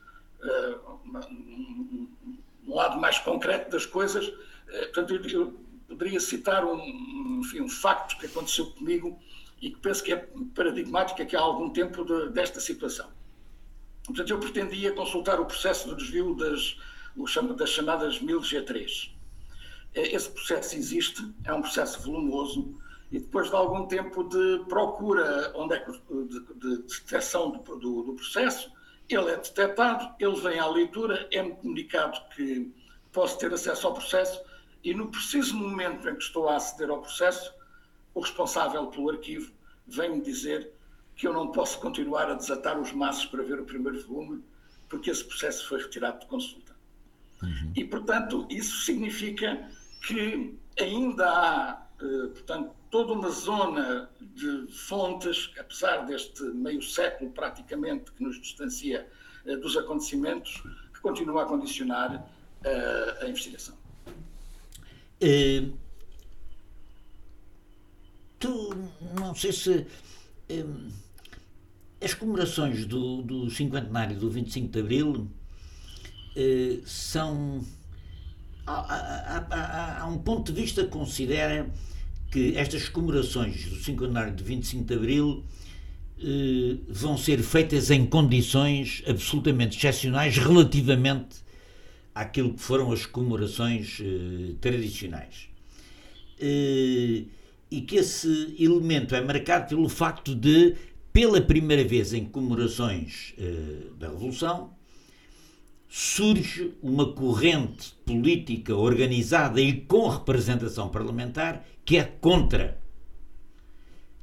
um 2.68 2.76
lado 2.76 3.00
mais 3.00 3.20
concreto 3.20 3.72
das 3.72 3.86
coisas. 3.86 4.32
Eh, 4.70 4.86
portanto, 4.88 5.16
eu 5.28 5.54
poderia 5.88 6.20
citar 6.20 6.66
um, 6.66 7.40
enfim, 7.42 7.62
um 7.62 7.70
facto 7.70 8.18
que 8.18 8.26
aconteceu 8.26 8.68
comigo 8.72 9.20
e 9.62 9.70
que 9.70 9.80
penso 9.80 10.04
que 10.04 10.14
é 10.14 10.28
paradigmático 10.56 11.22
aqui 11.22 11.36
há 11.36 11.42
algum 11.42 11.70
tempo 11.70 12.04
de, 12.04 12.30
desta 12.30 12.60
situação. 12.60 13.10
Portanto, 14.06 14.30
eu 14.30 14.40
pretendia 14.40 14.92
consultar 14.94 15.40
o 15.40 15.46
processo 15.46 15.88
do 15.90 15.96
desvio 15.96 16.36
das, 16.36 16.78
das 17.58 17.70
chamadas 17.70 18.20
1000G3. 18.20 19.12
Eh, 19.94 20.16
esse 20.16 20.30
processo 20.30 20.76
existe, 20.76 21.24
é 21.44 21.54
um 21.54 21.62
processo 21.62 22.02
volumoso, 22.02 22.80
e 23.12 23.20
depois 23.20 23.50
de 23.50 23.56
algum 23.56 23.86
tempo 23.88 24.24
de 24.24 24.64
procura 24.70 25.52
onde 25.54 25.76
é 25.76 25.80
que, 25.80 25.92
de, 25.92 26.40
de 26.56 26.78
detecção 26.84 27.52
do, 27.52 27.76
do, 27.78 28.04
do 28.04 28.14
processo, 28.14 28.72
ele 29.16 29.32
é 29.32 29.38
detectado, 29.38 30.14
ele 30.20 30.40
vem 30.40 30.60
à 30.60 30.68
leitura, 30.68 31.28
é-me 31.32 31.56
comunicado 31.56 32.20
que 32.36 32.72
posso 33.12 33.38
ter 33.38 33.54
acesso 33.54 33.88
ao 33.88 33.94
processo 33.94 34.42
e 34.84 34.94
no 34.94 35.10
preciso 35.10 35.56
momento 35.56 36.08
em 36.10 36.16
que 36.16 36.24
estou 36.24 36.50
a 36.50 36.56
aceder 36.56 36.90
ao 36.90 37.02
processo, 37.02 37.54
o 38.14 38.20
responsável 38.22 38.88
pelo 38.88 39.10
arquivo 39.10 39.52
vem-me 39.88 40.22
dizer 40.22 40.72
que 41.16 41.28
eu 41.28 41.34
não 41.34 41.52
posso 41.52 41.80
continuar 41.80 42.30
a 42.30 42.34
desatar 42.34 42.80
os 42.80 42.92
maços 42.92 43.26
para 43.26 43.44
ver 43.44 43.60
o 43.60 43.66
primeiro 43.66 44.02
volume, 44.08 44.44
porque 44.90 45.12
esse 45.12 45.24
processo 45.24 45.68
foi 45.68 45.82
retirado 45.82 46.20
de 46.20 46.26
consulta. 46.26 46.76
Uhum. 47.44 47.74
E, 47.76 47.84
portanto, 47.86 48.48
isso 48.50 48.86
significa 48.86 49.70
que 50.06 50.58
ainda 50.80 51.30
há, 51.30 51.88
eh, 52.02 52.28
portanto, 52.28 52.74
toda 52.92 53.14
uma 53.14 53.30
zona 53.30 54.10
de 54.20 54.68
fontes, 54.68 55.50
apesar 55.58 56.06
deste 56.06 56.44
meio 56.44 56.82
século 56.82 57.32
praticamente 57.32 58.12
que 58.12 58.22
nos 58.22 58.40
distancia 58.40 59.08
eh, 59.46 59.56
dos 59.56 59.78
acontecimentos, 59.78 60.62
que 60.94 61.00
continua 61.00 61.44
a 61.44 61.46
condicionar 61.46 62.30
eh, 62.64 63.18
a 63.22 63.28
investigação. 63.28 63.76
tu, 68.38 68.70
não 69.18 69.34
sei 69.34 69.54
se. 69.54 69.88
as 72.04 72.14
comemorações 72.14 72.86
do, 72.86 73.22
do 73.22 73.50
cinquentenário 73.50 74.18
do 74.20 74.30
25 74.30 74.68
de 74.68 74.80
Abril 74.80 75.32
são. 76.86 77.64
Há, 78.66 78.74
há, 78.74 79.48
há, 79.50 80.02
há, 80.02 80.08
um 80.08 80.18
ponto 80.18 80.52
de 80.52 80.62
vista 80.62 80.84
que 80.84 80.90
considera 80.90 81.72
que 82.32 82.58
estas 82.58 82.88
comemorações 82.88 83.66
do 83.66 83.76
cinquentenário 83.76 84.34
de 84.34 84.44
25 84.44 84.86
de 84.86 84.94
Abril 84.94 85.44
eh, 86.18 86.78
vão 86.88 87.18
ser 87.18 87.40
feitas 87.44 87.92
em 87.92 88.06
condições 88.06 89.04
absolutamente 89.06 89.78
excepcionais 89.78 90.38
relativamente 90.38 91.42
àquilo 92.16 92.54
que 92.54 92.62
foram 92.62 92.92
as 92.92 93.06
comemorações 93.06 94.00
eh, 94.00 94.54
tradicionais. 94.62 95.50
Eh, 96.40 97.24
e 97.70 97.82
que 97.82 97.98
esse 97.98 98.56
elemento 98.60 99.14
é 99.14 99.22
marcado 99.22 99.70
pelo 99.70 99.90
facto 99.90 100.34
de, 100.34 100.76
pela 101.12 101.42
primeira 101.42 101.84
vez 101.84 102.14
em 102.14 102.26
comemorações 102.26 103.34
da 103.98 104.10
Revolução, 104.10 104.74
surge 105.94 106.74
uma 106.82 107.12
corrente 107.12 107.94
política 108.06 108.74
organizada 108.74 109.60
e 109.60 109.82
com 109.82 110.08
representação 110.08 110.88
parlamentar 110.88 111.66
que 111.84 111.98
é 111.98 112.04
contra. 112.06 112.80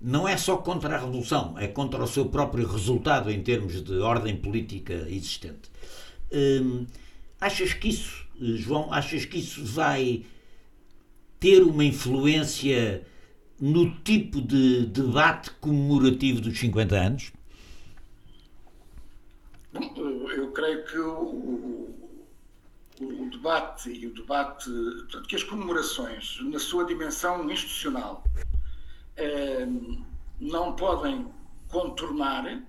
Não 0.00 0.26
é 0.26 0.38
só 0.38 0.56
contra 0.56 0.96
a 0.96 0.98
revolução, 0.98 1.58
é 1.58 1.68
contra 1.68 2.02
o 2.02 2.06
seu 2.06 2.25
próprio 2.25 2.66
resultado 2.66 3.30
em 3.30 3.42
termos 3.42 3.84
de 3.84 3.98
ordem 3.98 4.34
política 4.34 4.94
existente. 5.10 5.70
Hum, 6.32 6.87
achas 7.38 7.75
que 7.75 7.88
isso, 7.90 8.25
João, 8.40 8.90
achas 8.90 9.26
que 9.26 9.37
isso 9.37 9.62
vai 9.62 10.25
ter 11.38 11.62
uma 11.62 11.84
influência 11.84 13.06
no 13.60 13.94
tipo 13.96 14.40
de 14.40 14.87
debate 14.87 15.50
comemorativo 15.60 16.40
dos 16.40 16.58
50 16.58 16.96
anos? 16.96 17.32
Creio 20.58 20.84
que 20.86 20.98
o, 20.98 21.94
o, 23.00 23.30
debate 23.30 23.90
e 23.90 24.08
o 24.08 24.12
debate, 24.12 24.68
portanto, 24.68 25.28
que 25.28 25.36
as 25.36 25.44
comemorações, 25.44 26.36
na 26.42 26.58
sua 26.58 26.84
dimensão 26.84 27.48
institucional, 27.48 28.24
eh, 29.16 29.68
não 30.40 30.74
podem 30.74 31.32
contornar 31.68 32.60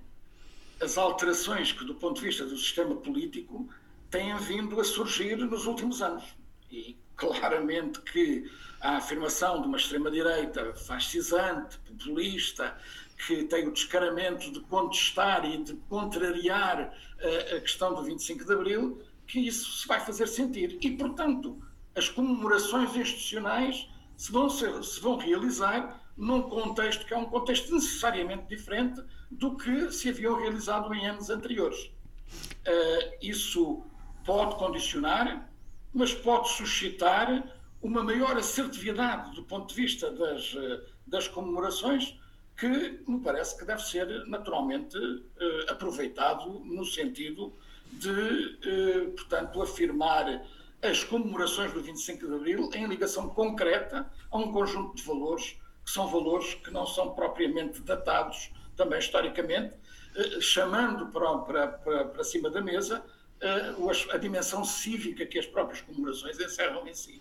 as 0.80 0.96
alterações 0.96 1.72
que, 1.72 1.84
do 1.84 1.96
ponto 1.96 2.20
de 2.20 2.28
vista 2.28 2.46
do 2.46 2.56
sistema 2.56 2.94
político, 2.94 3.68
têm 4.08 4.36
vindo 4.36 4.80
a 4.80 4.84
surgir 4.84 5.36
nos 5.38 5.66
últimos 5.66 6.00
anos. 6.00 6.22
E 6.70 6.96
claramente 7.16 8.00
que 8.02 8.48
a 8.80 8.98
afirmação 8.98 9.62
de 9.62 9.66
uma 9.66 9.76
extrema-direita 9.76 10.74
fascisante, 10.74 11.76
populista, 11.78 12.78
que 13.26 13.44
tem 13.44 13.68
o 13.68 13.72
descaramento 13.72 14.50
de 14.50 14.60
contestar 14.60 15.44
e 15.44 15.62
de 15.62 15.74
contrariar 15.88 16.92
a, 17.20 17.26
eh, 17.26 17.56
a 17.56 17.60
questão 17.60 17.94
do 17.94 18.02
25 18.02 18.44
de 18.44 18.52
Abril, 18.52 19.02
que 19.26 19.40
isso 19.40 19.72
se 19.72 19.86
vai 19.86 20.00
fazer 20.00 20.26
sentir. 20.26 20.78
E, 20.80 20.90
portanto, 20.96 21.60
as 21.94 22.08
comemorações 22.08 22.96
institucionais 22.96 23.88
se 24.16 24.32
vão, 24.32 24.48
ser, 24.48 24.82
se 24.82 25.00
vão 25.00 25.16
realizar 25.16 26.00
num 26.16 26.42
contexto 26.42 27.06
que 27.06 27.14
é 27.14 27.16
um 27.16 27.26
contexto 27.26 27.72
necessariamente 27.74 28.46
diferente 28.46 29.02
do 29.30 29.56
que 29.56 29.90
se 29.90 30.08
haviam 30.08 30.36
realizado 30.38 30.92
em 30.94 31.06
anos 31.06 31.30
anteriores. 31.30 31.78
Uh, 31.86 33.16
isso 33.22 33.84
pode 34.24 34.56
condicionar, 34.56 35.50
mas 35.92 36.12
pode 36.12 36.48
suscitar 36.50 37.56
uma 37.82 38.02
maior 38.02 38.36
assertividade 38.36 39.34
do 39.34 39.42
ponto 39.44 39.68
de 39.68 39.74
vista 39.74 40.10
das, 40.10 40.54
eh, 40.54 40.80
das 41.06 41.26
comemorações, 41.26 42.14
que 42.60 43.02
me 43.08 43.20
parece 43.20 43.58
que 43.58 43.64
deve 43.64 43.82
ser 43.82 44.06
naturalmente 44.26 44.96
uh, 44.98 45.70
aproveitado 45.70 46.60
no 46.60 46.84
sentido 46.84 47.56
de, 47.92 48.58
eh, 48.64 49.10
portanto, 49.16 49.60
afirmar 49.62 50.46
as 50.82 51.02
comemorações 51.04 51.72
do 51.72 51.82
25 51.82 52.26
de 52.26 52.34
Abril 52.34 52.70
em 52.74 52.86
ligação 52.86 53.28
concreta 53.30 54.10
a 54.30 54.38
um 54.38 54.52
conjunto 54.52 54.94
de 54.94 55.02
valores 55.02 55.56
que 55.84 55.90
são 55.90 56.06
valores 56.06 56.54
que 56.54 56.70
não 56.70 56.86
são 56.86 57.14
propriamente 57.14 57.80
datados, 57.80 58.52
também 58.76 58.98
historicamente, 58.98 59.74
eh, 60.14 60.40
chamando 60.40 61.06
para, 61.06 61.38
para, 61.38 61.68
para, 61.68 62.04
para 62.04 62.24
cima 62.24 62.48
da 62.50 62.60
mesa 62.60 63.04
eh, 63.40 63.74
a 64.12 64.16
dimensão 64.18 64.64
cívica 64.64 65.26
que 65.26 65.38
as 65.38 65.46
próprias 65.46 65.80
comemorações 65.80 66.38
encerram 66.38 66.86
em 66.86 66.94
si. 66.94 67.20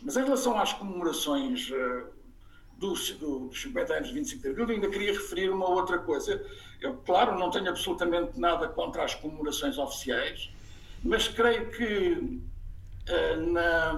Mas 0.00 0.16
em 0.16 0.24
relação 0.24 0.58
às 0.58 0.72
comemorações 0.72 1.70
dos, 2.82 3.12
dos 3.12 3.62
50 3.62 3.94
anos 3.94 4.08
de 4.08 4.14
25 4.14 4.42
de 4.42 4.48
Abril, 4.48 4.68
ainda 4.70 4.90
queria 4.90 5.12
referir 5.12 5.48
uma 5.50 5.68
outra 5.68 6.00
coisa. 6.00 6.44
Eu, 6.80 6.96
claro, 6.96 7.38
não 7.38 7.48
tenho 7.48 7.68
absolutamente 7.68 8.38
nada 8.38 8.66
contra 8.66 9.04
as 9.04 9.14
comemorações 9.14 9.78
oficiais, 9.78 10.50
mas 11.04 11.28
creio 11.28 11.70
que 11.70 12.42
uh, 13.08 13.52
na, 13.52 13.92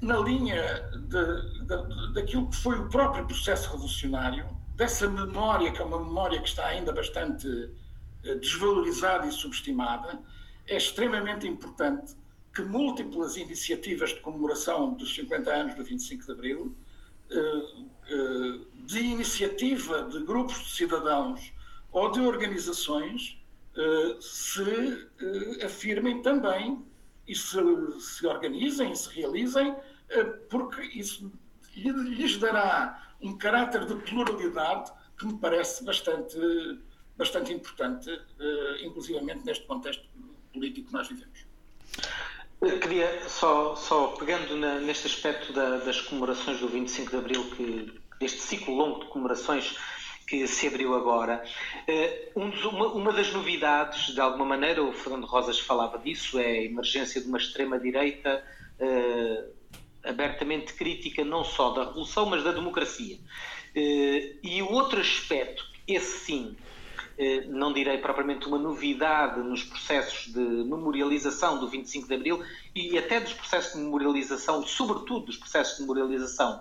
na 0.00 0.18
linha 0.18 0.62
de, 0.96 1.66
de, 1.66 2.14
daquilo 2.14 2.48
que 2.48 2.56
foi 2.56 2.78
o 2.78 2.88
próprio 2.88 3.26
processo 3.26 3.70
revolucionário, 3.70 4.46
dessa 4.74 5.06
memória, 5.06 5.70
que 5.70 5.82
é 5.82 5.84
uma 5.84 6.02
memória 6.02 6.40
que 6.40 6.48
está 6.48 6.68
ainda 6.68 6.90
bastante 6.90 7.46
uh, 7.46 8.38
desvalorizada 8.40 9.26
e 9.26 9.32
subestimada, 9.32 10.18
é 10.66 10.78
extremamente 10.78 11.46
importante 11.46 12.16
que 12.54 12.62
múltiplas 12.62 13.36
iniciativas 13.36 14.10
de 14.10 14.20
comemoração 14.20 14.94
dos 14.94 15.14
50 15.14 15.50
anos 15.50 15.74
do 15.74 15.84
25 15.84 16.24
de 16.24 16.32
Abril 16.32 16.74
eh, 16.74 16.89
eh, 16.89 16.89
de 18.86 18.98
iniciativa 18.98 20.02
de 20.02 20.24
grupos 20.24 20.58
de 20.64 20.70
cidadãos 20.70 21.52
ou 21.92 22.10
de 22.10 22.20
organizações 22.20 23.38
eh, 23.76 24.16
se 24.20 25.08
afirmem 25.64 26.22
também 26.22 26.84
e 27.26 27.34
se, 27.34 27.58
se 28.00 28.26
organizem 28.26 28.94
se 28.94 29.08
realizem, 29.14 29.76
porque 30.48 30.82
isso 30.82 31.30
lhes 31.76 32.36
dará 32.38 33.14
um 33.20 33.38
caráter 33.38 33.86
de 33.86 33.94
pluralidade 33.94 34.90
que 35.16 35.26
me 35.26 35.38
parece 35.38 35.84
bastante, 35.84 36.36
bastante 37.16 37.52
importante, 37.52 38.10
inclusivamente 38.82 39.44
neste 39.44 39.64
contexto 39.66 40.04
político 40.52 40.88
que 40.88 40.92
nós 40.92 41.06
vivemos. 41.06 41.46
Eu 42.62 42.78
queria 42.78 43.28
só, 43.28 43.74
só 43.74 44.08
pegando 44.08 44.56
na, 44.56 44.74
neste 44.80 45.06
aspecto 45.06 45.52
da, 45.52 45.78
das 45.78 46.00
comemorações 46.02 46.60
do 46.60 46.68
25 46.68 47.10
de 47.10 47.16
Abril, 47.16 47.50
que, 47.56 47.92
deste 48.18 48.40
ciclo 48.40 48.74
longo 48.74 49.00
de 49.00 49.06
comemorações 49.06 49.76
que 50.30 50.46
se 50.46 50.68
abriu 50.68 50.94
agora, 50.94 51.42
um 52.36 52.50
dos, 52.50 52.64
uma, 52.64 52.86
uma, 52.88 53.12
das 53.12 53.32
novidades, 53.32 54.14
de 54.14 54.20
alguma 54.20 54.44
maneira, 54.44 54.80
o 54.80 54.92
Fernando 54.92 55.26
Rosas 55.26 55.58
falava 55.58 55.98
disso, 55.98 56.38
é 56.38 56.46
a 56.46 56.62
emergência 56.62 57.20
de 57.20 57.26
uma 57.26 57.36
extrema-direita 57.36 58.44
uh, 58.78 59.52
abertamente 60.04 60.74
crítica 60.74 61.24
não 61.24 61.42
só 61.42 61.70
da 61.70 61.84
Revolução, 61.84 62.26
mas 62.26 62.44
da 62.44 62.52
democracia. 62.52 63.16
Uh, 63.74 64.38
e 64.40 64.62
o 64.62 64.70
outro 64.70 65.00
aspecto, 65.00 65.64
esse 65.88 66.26
sim, 66.26 66.56
não 67.48 67.72
direi 67.72 67.98
propriamente 67.98 68.46
uma 68.46 68.58
novidade 68.58 69.40
nos 69.40 69.62
processos 69.62 70.32
de 70.32 70.40
memorialização 70.40 71.58
do 71.58 71.68
25 71.68 72.08
de 72.08 72.14
Abril 72.14 72.42
e 72.74 72.96
até 72.96 73.20
dos 73.20 73.32
processos 73.32 73.74
de 73.74 73.78
memorialização, 73.78 74.66
sobretudo 74.66 75.26
dos 75.26 75.36
processos 75.36 75.76
de 75.76 75.82
memorialização 75.82 76.60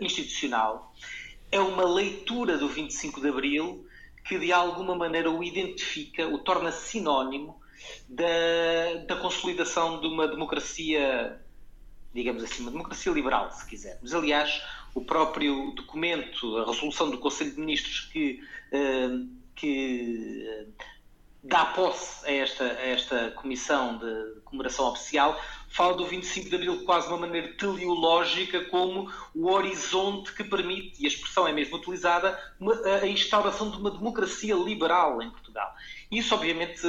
institucional, 0.00 0.94
é 1.50 1.60
uma 1.60 1.84
leitura 1.84 2.58
do 2.58 2.68
25 2.68 3.20
de 3.20 3.28
Abril 3.28 3.86
que 4.24 4.38
de 4.38 4.52
alguma 4.52 4.94
maneira 4.94 5.30
o 5.30 5.42
identifica, 5.42 6.26
o 6.26 6.38
torna 6.38 6.70
sinónimo 6.70 7.60
da, 8.08 9.04
da 9.06 9.16
consolidação 9.16 10.00
de 10.00 10.06
uma 10.06 10.26
democracia 10.26 11.40
digamos 12.16 12.42
assim, 12.42 12.62
uma 12.62 12.70
democracia 12.70 13.12
liberal, 13.12 13.50
se 13.52 13.66
quisermos. 13.66 14.14
Aliás, 14.14 14.62
o 14.94 15.04
próprio 15.04 15.72
documento, 15.72 16.56
a 16.56 16.66
resolução 16.66 17.10
do 17.10 17.18
Conselho 17.18 17.52
de 17.52 17.60
Ministros 17.60 18.08
que, 18.10 18.40
uh, 18.72 19.28
que 19.56 20.46
uh, 20.46 20.72
dá 21.42 21.64
posse 21.66 22.26
a 22.26 22.32
esta, 22.32 22.64
a 22.64 22.86
esta 22.86 23.30
comissão 23.32 23.98
de 23.98 24.40
comemoração 24.44 24.88
oficial, 24.88 25.40
fala 25.68 25.94
do 25.94 26.06
25 26.06 26.48
de 26.48 26.56
Abril 26.56 26.84
quase 26.84 27.06
de 27.08 27.12
uma 27.12 27.26
maneira 27.26 27.48
teleológica 27.54 28.64
como 28.66 29.10
o 29.34 29.50
horizonte 29.50 30.32
que 30.32 30.44
permite, 30.44 31.02
e 31.02 31.04
a 31.04 31.08
expressão 31.08 31.46
é 31.46 31.52
mesmo 31.52 31.76
utilizada, 31.76 32.38
uma, 32.58 32.74
a 33.02 33.06
instauração 33.06 33.70
de 33.70 33.78
uma 33.78 33.90
democracia 33.90 34.54
liberal 34.54 35.22
em 35.22 35.30
Portugal. 35.30 35.74
Isso, 36.10 36.34
obviamente, 36.34 36.80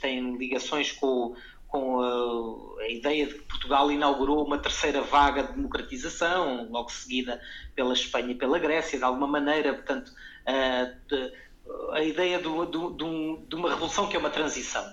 tem 0.00 0.36
ligações 0.36 0.92
com 0.92 1.34
com 1.68 2.00
a, 2.00 2.82
a, 2.84 2.88
ideia 2.88 3.26
de 3.26 3.34
que 3.34 3.42
Portugal 3.42 3.90
inaugurou 3.90 4.44
uma 4.46 4.56
terceira 4.56 5.02
vaga 5.02 5.42
de 5.42 5.52
democratização, 5.52 6.68
logo 6.70 6.90
seguida 6.90 7.40
pela 7.74 7.92
Espanha 7.92 8.32
e 8.32 8.34
pela 8.34 8.58
Grécia, 8.58 8.98
de 8.98 9.04
alguma 9.04 9.26
maneira, 9.26 9.74
portanto, 9.74 10.12
a, 10.46 10.84
de, 11.08 11.32
a 11.92 12.02
ideia 12.02 12.38
de, 12.38 12.44
de, 12.44 13.46
de, 13.48 13.54
uma 13.54 13.70
revolução 13.70 14.08
que 14.08 14.16
é 14.16 14.18
uma 14.18 14.30
transição. 14.30 14.84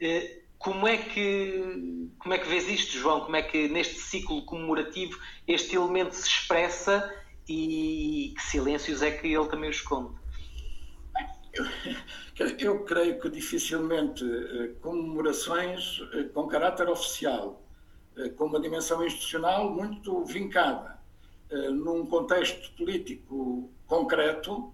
Eh, 0.00 0.42
como 0.58 0.86
é 0.88 0.96
que 0.96 2.10
como 2.18 2.34
é 2.34 2.38
que 2.38 2.48
vês 2.48 2.68
isto, 2.68 2.98
João? 2.98 3.20
Como 3.20 3.36
é 3.36 3.42
que 3.42 3.68
neste 3.68 3.94
ciclo 3.94 4.44
comemorativo 4.44 5.18
este 5.46 5.76
elemento 5.76 6.14
se 6.14 6.28
expressa 6.28 7.14
e 7.48 8.34
que 8.36 8.42
silêncios 8.42 9.02
é 9.02 9.10
que 9.10 9.28
ele 9.28 9.48
também 9.48 9.70
esconde? 9.70 10.14
Eu 12.58 12.84
creio 12.84 13.20
que 13.20 13.28
dificilmente 13.30 14.24
eh, 14.24 14.74
comemorações 14.80 16.00
eh, 16.12 16.24
com 16.34 16.46
caráter 16.46 16.88
oficial, 16.88 17.62
com 18.36 18.46
uma 18.46 18.60
dimensão 18.60 19.04
institucional 19.06 19.70
muito 19.72 20.24
vincada, 20.24 20.98
num 21.70 22.04
contexto 22.04 22.72
político 22.72 23.70
concreto, 23.86 24.72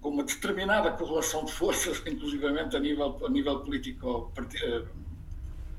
com 0.00 0.10
uma 0.10 0.24
determinada 0.24 0.90
correlação 0.92 1.44
de 1.44 1.52
forças, 1.52 2.02
inclusivamente 2.06 2.76
a 2.76 2.80
nível, 2.80 3.20
a 3.24 3.28
nível 3.28 3.60
político 3.60 4.32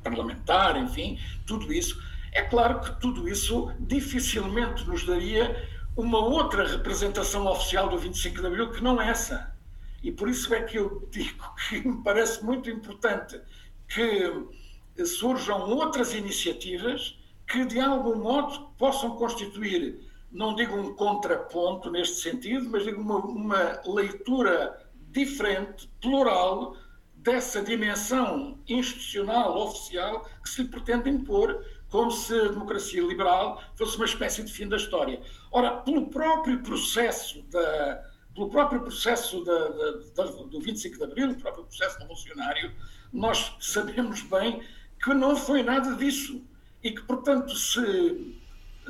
parlamentar, 0.03 0.77
enfim, 0.77 1.19
tudo 1.45 1.71
isso. 1.71 2.01
É 2.31 2.41
claro 2.41 2.81
que 2.81 2.99
tudo 2.99 3.27
isso 3.27 3.71
dificilmente 3.79 4.87
nos 4.87 5.05
daria 5.05 5.67
uma 5.95 6.19
outra 6.19 6.67
representação 6.67 7.45
oficial 7.47 7.89
do 7.89 7.97
25 7.97 8.39
de 8.39 8.47
Abril 8.47 8.71
que 8.71 8.83
não 8.83 9.01
é 9.01 9.09
essa. 9.09 9.55
E 10.01 10.11
por 10.11 10.29
isso 10.29 10.53
é 10.53 10.61
que 10.61 10.77
eu 10.77 11.07
digo 11.11 11.55
que 11.67 11.87
me 11.87 12.03
parece 12.03 12.43
muito 12.43 12.69
importante 12.69 13.39
que 13.87 15.05
surjam 15.05 15.69
outras 15.69 16.13
iniciativas 16.13 17.17
que, 17.47 17.65
de 17.65 17.79
algum 17.79 18.15
modo, 18.17 18.69
possam 18.77 19.15
constituir, 19.15 19.99
não 20.31 20.55
digo 20.55 20.75
um 20.75 20.93
contraponto 20.95 21.89
neste 21.89 22.17
sentido, 22.17 22.69
mas 22.69 22.83
digo 22.83 23.01
uma, 23.01 23.17
uma 23.17 23.81
leitura 23.85 24.85
diferente, 25.11 25.89
plural, 26.01 26.75
dessa 27.15 27.61
dimensão 27.61 28.59
institucional, 28.67 29.57
oficial, 29.57 30.25
que 30.41 30.49
se 30.49 30.63
lhe 30.63 30.69
pretende 30.69 31.09
impor 31.09 31.65
como 31.89 32.11
se 32.11 32.33
a 32.33 32.49
democracia 32.49 33.01
liberal 33.01 33.61
fosse 33.75 33.97
uma 33.97 34.05
espécie 34.05 34.43
de 34.43 34.53
fim 34.53 34.67
da 34.67 34.77
história. 34.77 35.21
Ora, 35.51 35.77
pelo 35.77 36.09
próprio 36.09 36.61
processo 36.61 37.41
da, 37.49 38.03
pelo 38.33 38.49
próprio 38.49 38.81
processo 38.81 39.43
do 39.43 40.61
25 40.61 40.97
de 40.97 41.03
Abril, 41.03 41.31
o 41.31 41.35
próprio 41.35 41.65
processo 41.65 41.99
revolucionário, 41.99 42.71
nós 43.11 43.55
sabemos 43.59 44.21
bem 44.21 44.61
que 45.03 45.13
não 45.13 45.35
foi 45.35 45.63
nada 45.63 45.95
disso 45.95 46.41
e 46.83 46.91
que, 46.91 47.01
portanto, 47.01 47.55
se, 47.55 48.38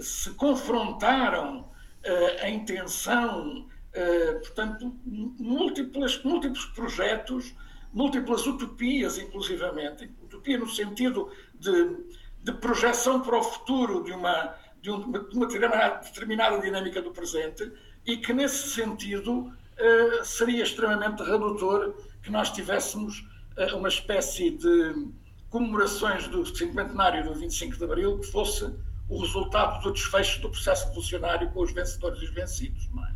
se 0.02 0.32
confrontaram 0.32 1.62
uh, 1.62 2.44
a 2.44 2.50
intenção, 2.50 3.68
uh, 3.68 4.40
portanto, 4.40 4.96
múltiplas, 5.06 6.22
múltiplos 6.24 6.66
projetos, 6.66 7.56
múltiplas 7.94 8.46
utopias, 8.46 9.18
inclusivamente, 9.18 10.12
utopia 10.24 10.58
no 10.58 10.68
sentido 10.68 11.32
de 11.56 11.98
de 12.44 12.54
projeção 12.54 13.22
para 13.22 13.38
o 13.38 13.44
futuro 13.44 14.04
de 14.04 14.12
uma, 14.12 14.56
de, 14.82 14.90
um, 14.90 15.12
de 15.12 15.36
uma 15.36 15.48
determinada 15.48 16.60
dinâmica 16.60 17.02
do 17.02 17.12
presente 17.12 17.72
e 18.06 18.18
que, 18.18 18.34
nesse 18.34 18.70
sentido, 18.70 19.42
uh, 19.42 20.24
seria 20.24 20.64
extremamente 20.64 21.22
redutor 21.24 21.94
que 22.24 22.32
nós 22.32 22.50
tivéssemos 22.52 23.28
uma 23.74 23.90
espécie 23.90 24.52
de 24.52 25.10
comemorações 25.50 26.30
do 26.30 26.46
cinquentenário 26.46 27.26
do 27.26 27.34
25 27.34 27.76
de 27.76 27.84
Abril 27.84 28.20
que 28.20 28.28
fosse 28.28 28.74
o 29.10 29.20
resultado 29.20 29.82
do 29.82 29.92
desfecho 29.92 30.42
do 30.42 30.50
processo 30.50 30.88
revolucionário 30.88 31.50
com 31.50 31.62
os 31.62 31.72
vencedores 31.72 32.22
e 32.22 32.26
os 32.26 32.32
vencidos. 32.32 32.88
Não 32.94 33.04
é? 33.06 33.14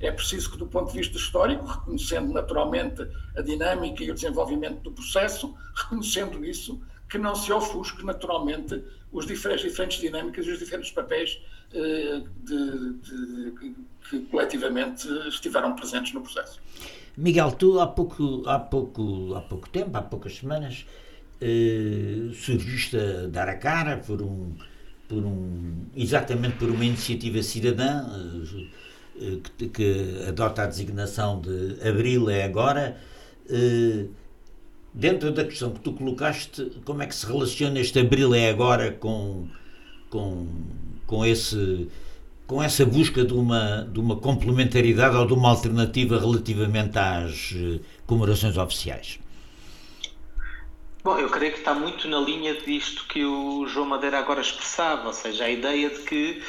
é 0.00 0.10
preciso 0.10 0.50
que, 0.50 0.56
do 0.56 0.66
ponto 0.66 0.90
de 0.90 0.98
vista 0.98 1.16
histórico, 1.16 1.64
reconhecendo 1.64 2.32
naturalmente 2.32 3.06
a 3.36 3.42
dinâmica 3.42 4.02
e 4.02 4.10
o 4.10 4.14
desenvolvimento 4.14 4.80
do 4.80 4.92
processo, 4.92 5.54
reconhecendo 5.74 6.44
isso, 6.44 6.80
que 7.08 7.18
não 7.18 7.34
se 7.34 7.52
ofusque 7.52 8.04
naturalmente 8.04 8.82
os 9.12 9.26
diferentes, 9.26 9.64
diferentes 9.64 10.00
dinâmicas 10.00 10.46
e 10.46 10.50
os 10.50 10.58
diferentes 10.58 10.90
papéis 10.90 11.40
eh, 11.72 12.22
de, 12.42 12.92
de, 12.94 13.74
que 14.08 14.20
coletivamente 14.30 15.06
estiveram 15.28 15.74
presentes 15.74 16.12
no 16.12 16.22
processo. 16.22 16.60
Miguel, 17.16 17.52
tu 17.52 17.78
há 17.78 17.86
pouco, 17.86 18.42
há 18.46 18.58
pouco, 18.58 19.34
há 19.34 19.40
pouco 19.40 19.68
tempo, 19.68 19.96
há 19.96 20.02
poucas 20.02 20.36
semanas, 20.36 20.84
eh, 21.40 22.32
surgiste 22.34 22.96
a 22.96 23.28
dar 23.28 23.48
a 23.48 23.56
cara 23.56 23.98
por 23.98 24.20
um, 24.20 24.56
por 25.14 25.24
um, 25.24 25.86
exatamente 25.96 26.56
por 26.56 26.68
uma 26.68 26.84
iniciativa 26.84 27.40
cidadã 27.42 28.04
eh, 29.20 29.38
que, 29.56 29.68
que, 29.68 30.24
adota 30.28 30.64
a 30.64 30.66
designação 30.66 31.40
de 31.40 31.76
Abril 31.88 32.28
é 32.28 32.42
agora. 32.42 32.96
Eh, 33.48 34.06
dentro 34.92 35.30
da 35.32 35.44
questão 35.44 35.70
que 35.70 35.80
tu 35.80 35.92
colocaste, 35.92 36.72
como 36.84 37.02
é 37.02 37.06
que 37.06 37.14
se 37.14 37.26
relaciona 37.26 37.78
este 37.78 37.98
abril 37.98 38.34
é 38.34 38.48
agora 38.48 38.92
com, 38.92 39.46
com, 40.10 40.46
com, 41.06 41.24
esse, 41.24 41.88
com 42.46 42.62
essa 42.62 42.84
busca 42.84 43.24
de 43.24 43.34
uma, 43.34 43.88
de 43.92 44.00
uma 44.00 44.16
complementaridade 44.16 45.16
ou 45.16 45.26
de 45.26 45.32
uma 45.32 45.50
alternativa 45.50 46.18
relativamente 46.18 46.98
às 46.98 47.54
eh, 47.56 47.80
comemorações 48.06 48.56
oficiais? 48.56 49.20
Bom, 51.04 51.18
eu 51.18 51.28
creio 51.28 51.52
que 51.52 51.58
está 51.58 51.74
muito 51.74 52.08
na 52.08 52.18
linha 52.18 52.54
disto 52.54 53.06
que 53.06 53.22
o 53.22 53.66
João 53.66 53.84
Madeira 53.84 54.18
agora 54.18 54.40
expressava, 54.40 55.08
ou 55.08 55.12
seja, 55.12 55.44
a 55.44 55.50
ideia 55.50 55.90
de 55.90 55.98
que 55.98 56.42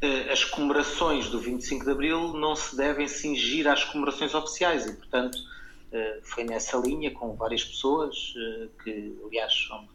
eh, 0.00 0.32
as 0.32 0.42
comemorações 0.44 1.28
do 1.28 1.38
25 1.38 1.84
de 1.84 1.90
Abril 1.92 2.32
não 2.32 2.56
se 2.56 2.76
devem 2.76 3.06
cingir 3.06 3.68
às 3.68 3.84
comemorações 3.84 4.34
oficiais 4.34 4.86
e, 4.86 4.96
portanto, 4.96 5.38
eh, 5.92 6.18
foi 6.24 6.42
nessa 6.42 6.76
linha 6.78 7.12
com 7.12 7.36
várias 7.36 7.62
pessoas 7.62 8.34
eh, 8.36 8.68
que, 8.82 9.16
aliás, 9.24 9.68
onde, 9.70 9.88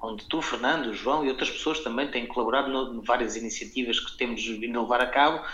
onde 0.00 0.28
tu, 0.30 0.40
Fernando, 0.40 0.86
o 0.86 0.94
João 0.94 1.22
e 1.22 1.28
outras 1.28 1.50
pessoas 1.50 1.80
também 1.80 2.10
têm 2.10 2.26
colaborado 2.26 2.70
em 2.94 3.02
várias 3.02 3.36
iniciativas 3.36 4.00
que 4.00 4.16
temos 4.16 4.42
vindo 4.42 4.78
a 4.78 4.82
levar 4.82 5.02
a 5.02 5.06
cabo, 5.08 5.44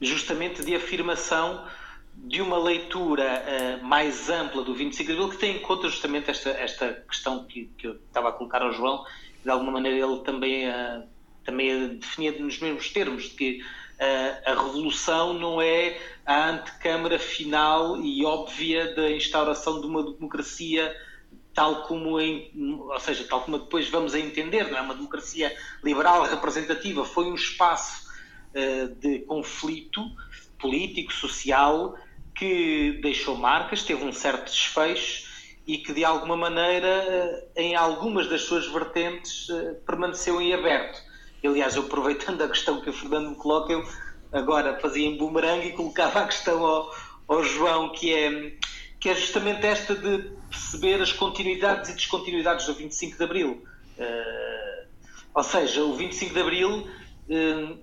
justamente 0.00 0.64
de 0.64 0.74
afirmação 0.74 1.64
de 2.16 2.40
uma 2.40 2.58
leitura 2.58 3.42
uh, 3.44 3.84
mais 3.84 4.30
ampla 4.30 4.62
do 4.62 4.74
25 4.74 5.06
de 5.06 5.12
Abril 5.12 5.30
que 5.30 5.36
tem 5.36 5.56
em 5.56 5.58
conta 5.60 5.88
justamente 5.88 6.30
esta, 6.30 6.50
esta 6.50 6.92
questão 7.08 7.44
que, 7.44 7.70
que 7.76 7.86
eu 7.86 7.94
estava 7.94 8.28
a 8.28 8.32
colocar 8.32 8.62
ao 8.62 8.72
João, 8.72 9.04
de 9.42 9.50
alguma 9.50 9.72
maneira 9.72 9.98
ele 9.98 10.20
também, 10.20 10.68
uh, 10.68 11.06
também 11.44 11.96
definia 11.96 12.32
nos 12.32 12.58
mesmos 12.58 12.90
termos, 12.90 13.24
de 13.24 13.30
que 13.30 13.60
uh, 13.60 14.50
a 14.50 14.50
revolução 14.50 15.34
não 15.34 15.60
é 15.60 15.98
a 16.24 16.50
antecâmara 16.50 17.18
final 17.18 18.00
e 18.00 18.24
óbvia 18.24 18.94
da 18.94 19.10
instauração 19.10 19.80
de 19.80 19.86
uma 19.86 20.02
democracia 20.02 20.94
tal 21.52 21.82
como 21.82 22.18
em, 22.20 22.50
ou 22.80 22.98
seja, 22.98 23.24
tal 23.28 23.42
como 23.42 23.58
depois 23.58 23.88
vamos 23.88 24.12
a 24.12 24.18
entender, 24.18 24.68
não 24.70 24.78
é? 24.78 24.80
Uma 24.80 24.94
democracia 24.94 25.56
liberal 25.84 26.24
representativa, 26.24 27.04
foi 27.04 27.26
um 27.26 27.34
espaço 27.34 28.02
de 29.00 29.20
conflito 29.20 30.00
político, 30.64 31.12
social, 31.12 31.94
que 32.34 32.98
deixou 33.02 33.36
marcas, 33.36 33.82
teve 33.82 34.02
um 34.02 34.12
certo 34.12 34.50
desfecho 34.50 35.24
e 35.66 35.76
que 35.76 35.92
de 35.92 36.04
alguma 36.04 36.36
maneira, 36.36 36.88
eh, 36.88 37.48
em 37.56 37.76
algumas 37.76 38.28
das 38.28 38.42
suas 38.42 38.66
vertentes, 38.66 39.48
uh, 39.50 39.74
permaneceu 39.86 40.40
em 40.40 40.52
aberto. 40.52 41.00
Aliás, 41.44 41.76
eu 41.76 41.82
aproveitando 41.82 42.42
a 42.42 42.48
questão 42.48 42.80
que 42.80 42.88
o 42.88 42.92
Fernando 42.92 43.30
me 43.30 43.36
coloca, 43.36 43.72
eu 43.72 43.86
agora 44.32 44.78
fazia 44.80 45.06
em 45.06 45.16
bumerangue 45.16 45.68
e 45.68 45.72
colocava 45.72 46.20
a 46.20 46.26
questão 46.26 46.64
ao, 46.64 46.94
ao 47.28 47.44
João, 47.44 47.90
que 47.90 48.14
é 48.14 48.52
que 48.98 49.10
é 49.10 49.14
justamente 49.14 49.66
esta 49.66 49.94
de 49.94 50.30
perceber 50.48 51.02
as 51.02 51.12
continuidades 51.12 51.90
e 51.90 51.94
descontinuidades 51.94 52.64
do 52.64 52.72
25 52.72 53.18
de 53.18 53.22
Abril. 53.22 53.62
Uh, 53.98 54.86
ou 55.34 55.42
seja, 55.42 55.84
o 55.84 55.94
25 55.94 56.32
de 56.32 56.40
Abril 56.40 56.88
uh, 57.28 57.78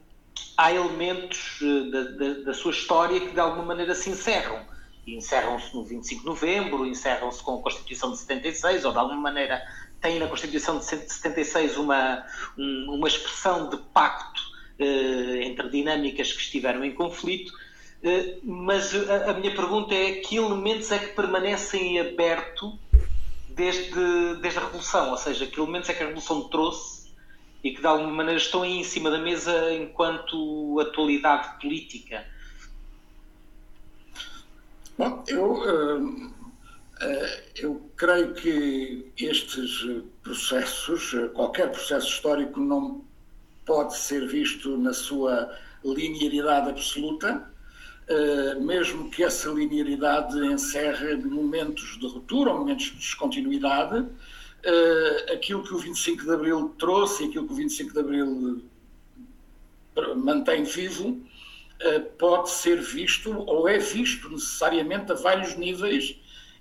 há 0.57 0.71
elementos 0.71 1.59
uh, 1.61 1.91
da, 1.91 2.03
da, 2.03 2.33
da, 2.45 2.53
sua 2.53 2.71
história 2.71 3.19
que 3.19 3.31
de 3.31 3.39
alguma 3.39 3.65
maneira 3.65 3.95
se 3.95 4.09
encerram. 4.09 4.59
Encerram-se 5.05 5.73
no 5.75 5.83
25 5.83 6.21
de 6.21 6.25
Novembro, 6.27 6.85
encerram-se 6.85 7.41
com 7.41 7.59
a 7.59 7.61
Constituição 7.61 8.11
de 8.11 8.17
76, 8.17 8.85
ou 8.85 8.91
de 8.91 8.97
alguma 8.97 9.19
maneira 9.19 9.61
têm 9.99 10.19
na 10.19 10.27
Constituição 10.27 10.79
de 10.79 10.85
76 10.85 11.77
uma, 11.77 12.23
um, 12.57 12.95
uma 12.95 13.07
expressão 13.07 13.69
de 13.69 13.77
pacto 13.93 14.41
entre 15.43 15.69
dinâmicas 15.69 16.33
que 16.33 16.41
estiveram 16.41 16.83
em 16.83 16.91
conflito 16.91 17.53
eh, 18.03 18.37
mas 18.43 18.93
a, 18.95 19.31
a, 19.31 19.33
minha 19.33 19.53
pergunta 19.53 19.93
é 19.93 20.13
que 20.15 20.35
elementos 20.35 20.91
é 20.91 20.97
que 20.97 21.13
permanecem 21.13 21.99
aberto 21.99 22.77
desde, 23.49 24.35
desde 24.41 24.59
a 24.59 24.63
Revolução? 24.63 25.11
Ou 25.11 25.17
seja, 25.17 25.45
que 25.45 25.59
elementos 25.59 25.89
é 25.89 25.93
que 25.93 26.01
a 26.01 26.07
Revolução 26.07 26.49
trouxe 26.49 27.00
e 27.63 27.71
que 27.71 27.81
de 27.81 27.87
alguma 27.87 28.11
maneira 28.11 28.39
estão 28.39 28.63
aí 28.63 28.79
em 28.79 28.83
cima 28.83 29.09
da 29.09 29.19
mesa 29.19 29.73
enquanto 29.73 30.79
atualidade 30.79 31.59
política? 31.59 32.25
Bom, 34.97 35.23
eu, 35.27 35.53
uh, 35.53 36.03
uh, 36.05 36.31
eu 37.55 37.91
creio 37.95 38.33
que 38.33 39.11
estes 39.17 39.85
processos, 40.23 41.13
qualquer 41.33 41.71
processo 41.71 42.07
histórico, 42.07 42.59
não 42.59 43.03
pode 43.65 43.95
ser 43.97 44.27
visto 44.27 44.77
na 44.77 44.93
sua 44.93 45.55
linearidade 45.83 46.69
absoluta 46.69 47.51
eh, 48.11 48.55
mesmo 48.55 49.09
que 49.09 49.23
essa 49.23 49.49
linearidade 49.49 50.37
encerre 50.45 51.15
momentos 51.15 51.97
de 51.97 52.07
ruptura 52.07 52.53
momentos 52.53 52.87
de 52.87 52.97
descontinuidade, 52.97 54.05
uh, 54.65 55.33
aquilo 55.33 55.63
que 55.63 55.73
o 55.73 55.77
25 55.77 56.23
de 56.23 56.31
Abril 56.31 56.75
trouxe 56.77 57.23
e 57.23 57.29
aquilo 57.29 57.47
que 57.47 57.53
o 57.53 57.55
25 57.55 57.93
de 57.93 57.99
Abril 57.99 58.63
eh, 59.95 60.13
mantém 60.15 60.63
vivo 60.63 61.19
pode 62.19 62.51
ser 62.51 62.79
visto 62.79 63.35
ou 63.49 63.67
é 63.67 63.79
visto 63.79 64.29
necessariamente 64.29 65.11
a 65.11 65.15
vários 65.15 65.57
níveis 65.57 66.15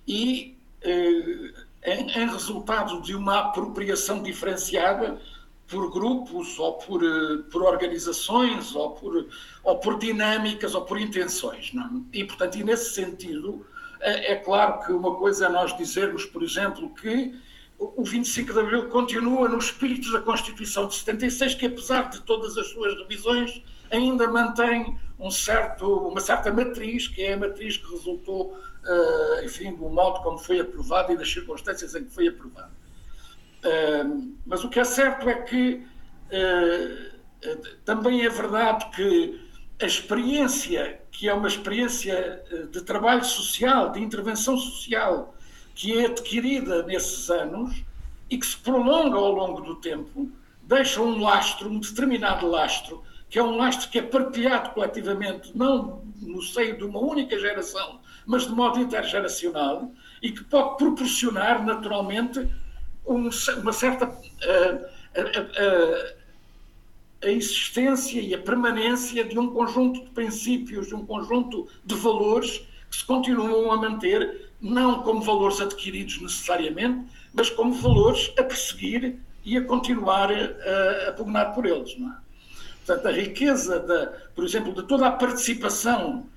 e 0.07 0.57
em, 0.83 2.09
em 2.09 2.27
resultado 2.27 2.99
de 3.03 3.13
uma 3.13 3.37
apropriação 3.37 4.23
diferenciada 4.23 5.21
por 5.67 5.91
grupos 5.91 6.57
ou 6.57 6.73
por, 6.73 7.01
por 7.51 7.61
organizações 7.61 8.75
ou 8.75 8.91
por, 8.91 9.27
ou 9.63 9.77
por 9.77 9.99
dinâmicas 9.99 10.73
ou 10.73 10.81
por 10.81 10.99
intenções. 10.99 11.71
Não? 11.71 12.03
É? 12.11 12.17
E, 12.17 12.23
portanto, 12.25 12.57
e 12.57 12.63
nesse 12.63 12.95
sentido, 12.95 13.63
é 14.01 14.35
claro 14.35 14.83
que 14.83 14.91
uma 14.91 15.15
coisa 15.15 15.45
é 15.45 15.49
nós 15.49 15.75
dizermos, 15.77 16.25
por 16.25 16.43
exemplo, 16.43 16.93
que 16.95 17.33
o 17.97 18.03
25 18.03 18.53
de 18.53 18.59
Abril 18.59 18.89
continua 18.89 19.49
no 19.49 19.57
espírito 19.57 20.11
da 20.11 20.21
Constituição 20.21 20.87
de 20.87 20.95
76, 20.95 21.55
que 21.55 21.65
apesar 21.65 22.09
de 22.09 22.21
todas 22.21 22.57
as 22.57 22.67
suas 22.67 22.95
revisões, 22.99 23.63
ainda 23.89 24.27
mantém 24.27 24.97
um 25.19 25.31
certo, 25.31 26.07
uma 26.07 26.19
certa 26.19 26.51
matriz, 26.51 27.07
que 27.07 27.23
é 27.23 27.33
a 27.33 27.37
matriz 27.37 27.77
que 27.77 27.89
resultou, 27.91 28.53
uh, 28.53 29.45
enfim, 29.45 29.73
do 29.73 29.89
modo 29.89 30.21
como 30.21 30.37
foi 30.37 30.59
aprovada 30.59 31.11
e 31.13 31.17
das 31.17 31.31
circunstâncias 31.31 31.95
em 31.95 32.03
que 32.03 32.11
foi 32.11 32.27
aprovada 32.27 32.71
mas 34.45 34.63
o 34.63 34.69
que 34.69 34.79
é 34.79 34.83
certo 34.83 35.29
é 35.29 35.35
que 35.35 35.83
uh, 36.31 37.57
também 37.85 38.25
é 38.25 38.29
verdade 38.29 38.89
que 38.95 39.39
a 39.81 39.85
experiência, 39.85 41.01
que 41.11 41.27
é 41.27 41.33
uma 41.33 41.47
experiência 41.47 42.43
de 42.71 42.81
trabalho 42.81 43.23
social, 43.23 43.91
de 43.91 43.99
intervenção 43.99 44.55
social, 44.55 45.35
que 45.75 45.97
é 45.97 46.05
adquirida 46.05 46.83
nesses 46.83 47.29
anos 47.29 47.83
e 48.29 48.37
que 48.37 48.45
se 48.45 48.57
prolonga 48.57 49.17
ao 49.17 49.31
longo 49.31 49.61
do 49.61 49.75
tempo, 49.75 50.31
deixa 50.63 51.01
um 51.01 51.19
lastro, 51.19 51.69
um 51.69 51.79
determinado 51.79 52.47
lastro, 52.47 53.03
que 53.29 53.39
é 53.39 53.43
um 53.43 53.57
lastro 53.57 53.89
que 53.89 53.99
é 53.99 54.01
partilhado 54.01 54.71
coletivamente, 54.71 55.55
não 55.55 56.01
no 56.21 56.41
seio 56.41 56.77
de 56.77 56.83
uma 56.83 56.99
única 56.99 57.37
geração, 57.39 57.99
mas 58.25 58.47
de 58.47 58.51
modo 58.53 58.79
intergeracional, 58.79 59.91
e 60.21 60.31
que 60.31 60.43
pode 60.43 60.77
proporcionar, 60.77 61.65
naturalmente, 61.65 62.47
um, 63.05 63.29
uma 63.61 63.73
certa 63.73 64.07
uh, 64.07 64.85
a, 67.23 67.27
existência 67.27 68.19
e 68.19 68.33
a 68.33 68.37
permanência 68.37 69.23
de 69.23 69.37
um 69.37 69.51
conjunto 69.51 70.03
de 70.03 70.09
princípios, 70.11 70.87
de 70.87 70.95
um 70.95 71.05
conjunto 71.05 71.67
de 71.83 71.95
valores 71.95 72.65
que 72.91 72.97
se 72.97 73.05
continuam 73.05 73.71
a 73.71 73.77
manter, 73.77 74.51
não 74.61 75.01
como 75.01 75.21
valores 75.21 75.61
adquiridos 75.61 76.21
necessariamente, 76.21 77.09
mas 77.33 77.49
como 77.49 77.73
valores 77.73 78.31
a 78.37 78.43
perseguir 78.43 79.17
e 79.43 79.57
a 79.57 79.63
continuar 79.63 80.29
a, 80.31 81.09
a 81.09 81.13
pugnar 81.13 81.55
por 81.55 81.65
eles. 81.65 81.97
Não 81.97 82.11
é? 82.11 82.17
Portanto, 82.85 83.07
a 83.07 83.11
riqueza, 83.11 83.79
da, 83.79 84.07
por 84.35 84.43
exemplo, 84.43 84.73
de 84.73 84.83
toda 84.83 85.07
a 85.07 85.11
participação 85.11 86.27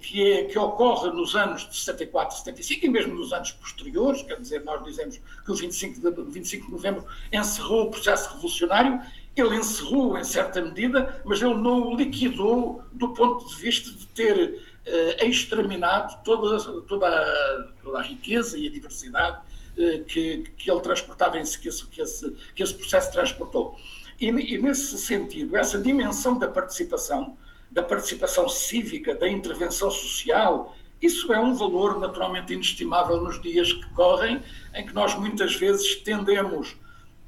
que, 0.00 0.32
é, 0.32 0.44
que 0.44 0.58
ocorre 0.58 1.10
nos 1.10 1.34
anos 1.34 1.68
de 1.68 1.76
74, 1.76 2.38
75 2.38 2.86
e 2.86 2.88
mesmo 2.88 3.14
nos 3.14 3.32
anos 3.32 3.52
posteriores, 3.52 4.22
quer 4.22 4.40
dizer, 4.40 4.62
nós 4.64 4.84
dizemos 4.84 5.20
que 5.44 5.50
o 5.50 5.54
25 5.54 6.00
de, 6.00 6.30
25 6.30 6.66
de 6.66 6.72
novembro 6.72 7.04
encerrou 7.32 7.86
o 7.86 7.90
processo 7.90 8.30
revolucionário, 8.34 9.00
ele 9.36 9.56
encerrou 9.56 10.16
em 10.16 10.22
certa 10.22 10.62
medida, 10.62 11.20
mas 11.24 11.42
ele 11.42 11.54
não 11.54 11.88
o 11.88 11.96
liquidou 11.96 12.82
do 12.92 13.08
ponto 13.08 13.48
de 13.48 13.56
vista 13.56 13.90
de 13.90 14.06
ter 14.08 14.62
uh, 14.86 15.24
exterminado 15.24 16.18
toda, 16.24 16.58
toda, 16.82 17.72
toda 17.82 17.98
a 17.98 18.02
riqueza 18.02 18.58
e 18.58 18.66
a 18.66 18.70
diversidade 18.70 19.38
uh, 19.78 20.04
que, 20.04 20.44
que 20.56 20.70
ele 20.70 20.80
transportava 20.80 21.38
em 21.38 21.44
si, 21.44 21.58
que 21.58 21.68
esse, 21.68 21.86
que 21.86 22.00
esse, 22.00 22.30
que 22.54 22.62
esse 22.62 22.74
processo 22.74 23.12
transportou. 23.12 23.76
E, 24.20 24.28
e 24.28 24.58
nesse 24.58 24.96
sentido, 24.98 25.56
essa 25.56 25.78
dimensão 25.78 26.38
da 26.38 26.48
participação 26.48 27.36
da 27.74 27.82
participação 27.82 28.48
cívica, 28.48 29.16
da 29.16 29.28
intervenção 29.28 29.90
social, 29.90 30.76
isso 31.02 31.32
é 31.32 31.40
um 31.40 31.54
valor 31.54 31.98
naturalmente 31.98 32.54
inestimável 32.54 33.20
nos 33.20 33.42
dias 33.42 33.72
que 33.72 33.84
correm, 33.90 34.40
em 34.72 34.86
que 34.86 34.94
nós 34.94 35.14
muitas 35.16 35.56
vezes 35.56 35.96
tendemos 35.96 36.76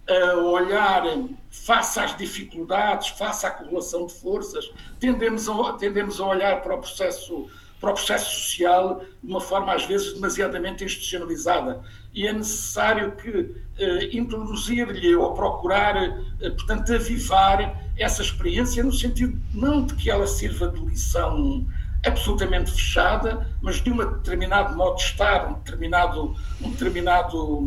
a 0.09 0.37
olhar 0.37 1.03
face 1.51 1.99
às 1.99 2.17
dificuldades, 2.17 3.09
face 3.09 3.45
à 3.47 3.51
correlação 3.51 4.07
de 4.07 4.15
forças, 4.15 4.71
tendemos 5.01 5.49
a, 5.49 5.73
tendemos 5.75 6.21
a 6.21 6.27
olhar 6.27 6.63
para 6.63 6.75
o 6.75 6.79
processo 6.79 7.49
para 7.81 7.91
o 7.91 7.95
processo 7.95 8.41
social 8.41 9.03
de 9.23 9.31
uma 9.31 9.41
forma 9.41 9.75
às 9.75 9.85
vezes 9.85 10.15
demasiadamente 10.15 10.83
institucionalizada. 10.83 11.83
E 12.15 12.27
é 12.27 12.33
necessário 12.33 13.13
que 13.13 13.55
eh, 13.79 14.17
introduzir-lhe 14.17 15.15
ou 15.15 15.35
procurar, 15.35 15.95
eh, 15.97 16.51
portanto, 16.51 16.95
avivar 16.95 17.79
essa 17.99 18.23
experiência 18.23 18.83
no 18.83 18.93
sentido 18.93 19.39
não 19.53 19.85
de 19.85 19.95
que 19.95 20.11
ela 20.11 20.27
sirva 20.27 20.69
de 20.69 20.81
lição 20.81 21.67
absolutamente 22.07 22.71
fechada, 22.71 23.47
mas 23.61 23.77
de 23.77 23.91
um 23.91 23.97
determinado 23.97 24.77
modo 24.77 24.97
de 24.97 25.03
estar, 25.03 25.49
um 25.51 25.55
determinado, 25.55 26.35
um 26.63 26.71
determinado, 26.71 27.61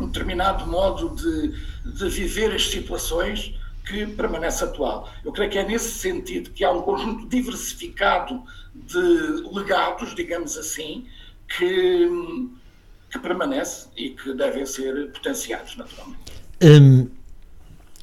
um 0.00 0.06
determinado 0.06 0.66
modo 0.66 1.14
de, 1.14 1.54
de 1.92 2.08
viver 2.08 2.52
as 2.54 2.68
situações 2.68 3.54
que 3.84 4.06
permanece 4.06 4.64
atual. 4.64 5.10
Eu 5.24 5.32
creio 5.32 5.50
que 5.50 5.58
é 5.58 5.66
nesse 5.66 5.90
sentido 5.90 6.50
que 6.50 6.64
há 6.64 6.72
um 6.72 6.82
conjunto 6.82 7.26
diversificado 7.28 8.42
de 8.74 8.98
legados, 9.52 10.14
digamos 10.14 10.56
assim, 10.56 11.06
que, 11.56 12.08
que 13.10 13.18
permanece 13.18 13.88
e 13.96 14.10
que 14.10 14.32
devem 14.34 14.64
ser 14.66 15.12
potenciados, 15.12 15.76
naturalmente. 15.76 16.32
Hum, 16.62 17.08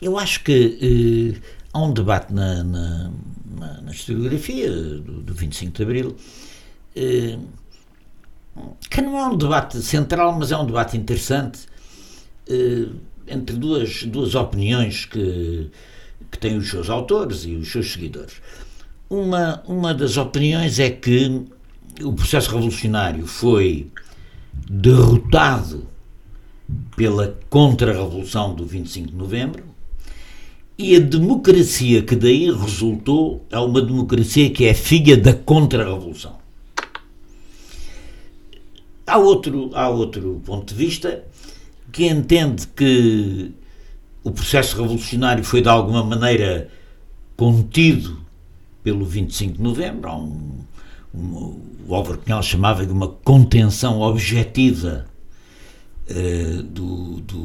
eu 0.02 0.18
acho 0.18 0.44
que 0.44 1.42
uh, 1.42 1.42
há 1.74 1.82
um 1.82 1.94
debate 1.94 2.32
na, 2.32 2.64
na, 2.64 3.12
na, 3.58 3.82
na 3.82 3.92
historiografia 3.92 4.70
do, 4.70 5.22
do 5.22 5.34
25 5.34 5.72
de 5.72 5.84
Abril. 5.84 6.16
Uh, 6.96 7.62
que 8.90 9.02
não 9.02 9.18
é 9.18 9.26
um 9.28 9.38
debate 9.38 9.82
central, 9.82 10.34
mas 10.38 10.52
é 10.52 10.58
um 10.58 10.66
debate 10.66 10.98
interessante 10.98 11.71
entre 13.28 13.56
duas, 13.56 14.04
duas 14.04 14.36
opiniões 14.36 15.06
que, 15.06 15.70
que 16.30 16.38
tem 16.38 16.58
os 16.58 16.70
seus 16.70 16.90
autores 16.90 17.46
e 17.46 17.56
os 17.56 17.72
seus 17.72 17.92
seguidores. 17.92 18.36
Uma, 19.10 19.62
uma 19.68 19.94
das 19.94 20.18
opiniões 20.18 20.80
é 20.80 20.90
que 20.90 21.44
o 22.02 22.14
processo 22.14 22.52
revolucionário 22.52 23.28
foi 23.28 23.88
derrotado 24.70 25.88
pela 26.96 27.38
contra-revolução 27.50 28.54
do 28.54 28.66
25 28.66 29.10
de 29.10 29.16
novembro 29.16 29.64
e 30.78 30.96
a 30.96 31.00
democracia 31.00 32.02
que 32.02 32.16
daí 32.16 32.50
resultou 32.52 33.46
é 33.52 33.60
uma 33.60 33.82
democracia 33.82 34.50
que 34.50 34.66
é 34.66 34.74
filha 34.74 35.16
da 35.18 35.34
contra-revolução. 35.34 36.40
Há 39.06 39.18
outro, 39.18 39.72
há 39.74 39.90
outro 39.90 40.42
ponto 40.46 40.74
de 40.74 40.76
vista 40.76 41.24
que 41.92 42.08
entende 42.08 42.68
que 42.68 43.52
o 44.24 44.32
processo 44.32 44.80
revolucionário 44.82 45.44
foi 45.44 45.62
de 45.62 45.70
alguma 45.70 46.04
maneira 46.04 46.70
contido 47.36 48.22
pelo 48.84 49.06
25 49.06 49.58
de 49.58 49.62
novembro. 49.62 50.10
Há 50.10 50.18
um, 50.18 50.60
um, 51.14 51.60
o 51.88 51.96
Álvaro 51.96 52.20
Cunhal 52.20 52.44
chamava 52.44 52.86
de 52.86 52.92
uma 52.92 53.08
contenção 53.08 54.00
objetiva 54.02 55.06
uh, 56.10 56.64
do, 56.64 57.22
do, 57.22 57.38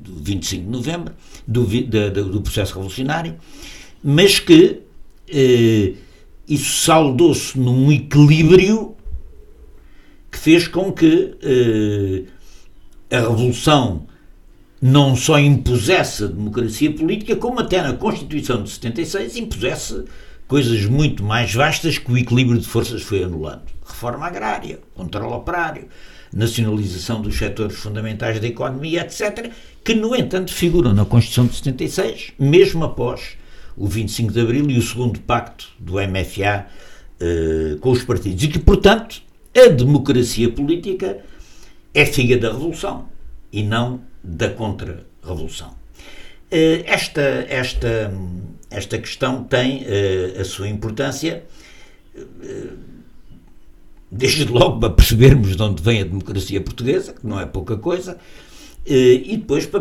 do, 0.00 0.22
25 0.22 0.64
de 0.64 0.70
novembro, 0.70 1.14
do, 1.46 1.64
do, 1.64 2.24
do 2.30 2.40
processo 2.40 2.74
revolucionário, 2.74 3.36
mas 4.02 4.38
que 4.38 4.80
uh, 5.30 5.96
isso 6.48 6.84
saldou-se 6.84 7.58
num 7.58 7.90
equilíbrio 7.90 8.94
que 10.30 10.38
fez 10.38 10.66
com 10.66 10.92
que 10.92 11.36
uh, 11.42 12.33
a 13.14 13.20
revolução 13.20 14.06
não 14.80 15.16
só 15.16 15.38
impusesse 15.38 16.24
a 16.24 16.26
democracia 16.26 16.92
política, 16.92 17.36
como 17.36 17.60
até 17.60 17.80
na 17.80 17.94
Constituição 17.94 18.62
de 18.62 18.70
76 18.70 19.36
impusesse 19.36 20.04
coisas 20.46 20.84
muito 20.84 21.24
mais 21.24 21.54
vastas 21.54 21.96
que 21.96 22.12
o 22.12 22.18
equilíbrio 22.18 22.58
de 22.58 22.66
forças 22.66 23.02
foi 23.02 23.24
anulando. 23.24 23.62
Reforma 23.84 24.26
agrária, 24.26 24.80
controle 24.94 25.32
operário, 25.32 25.88
nacionalização 26.32 27.22
dos 27.22 27.36
setores 27.36 27.76
fundamentais 27.76 28.40
da 28.40 28.46
economia, 28.46 29.00
etc., 29.00 29.50
que, 29.82 29.94
no 29.94 30.14
entanto, 30.14 30.52
figuram 30.52 30.92
na 30.92 31.04
Constituição 31.04 31.46
de 31.46 31.56
76, 31.56 32.32
mesmo 32.38 32.84
após 32.84 33.38
o 33.76 33.86
25 33.86 34.32
de 34.32 34.40
Abril 34.40 34.70
e 34.70 34.78
o 34.78 34.82
segundo 34.82 35.20
pacto 35.20 35.68
do 35.78 35.94
MFA 35.94 36.66
eh, 37.20 37.76
com 37.80 37.90
os 37.90 38.02
partidos. 38.02 38.42
E 38.42 38.48
que, 38.48 38.58
portanto, 38.58 39.22
a 39.56 39.68
democracia 39.68 40.50
política 40.50 41.18
é 41.94 42.04
filha 42.04 42.36
da 42.36 42.48
Revolução 42.48 43.08
e 43.52 43.62
não 43.62 44.02
da 44.22 44.50
contra-revolução. 44.50 45.74
Eh, 46.50 46.84
esta, 46.86 47.20
esta, 47.48 48.12
esta 48.70 48.98
questão 48.98 49.44
tem 49.44 49.84
eh, 49.86 50.36
a 50.40 50.44
sua 50.44 50.68
importância, 50.68 51.44
eh, 52.16 52.66
desde 54.10 54.44
logo 54.46 54.78
para 54.78 54.90
percebermos 54.90 55.56
de 55.56 55.62
onde 55.62 55.82
vem 55.82 56.00
a 56.00 56.04
democracia 56.04 56.60
portuguesa, 56.60 57.12
que 57.12 57.26
não 57.26 57.40
é 57.40 57.46
pouca 57.46 57.76
coisa, 57.76 58.18
e 58.86 59.36
depois 59.38 59.64
para, 59.64 59.80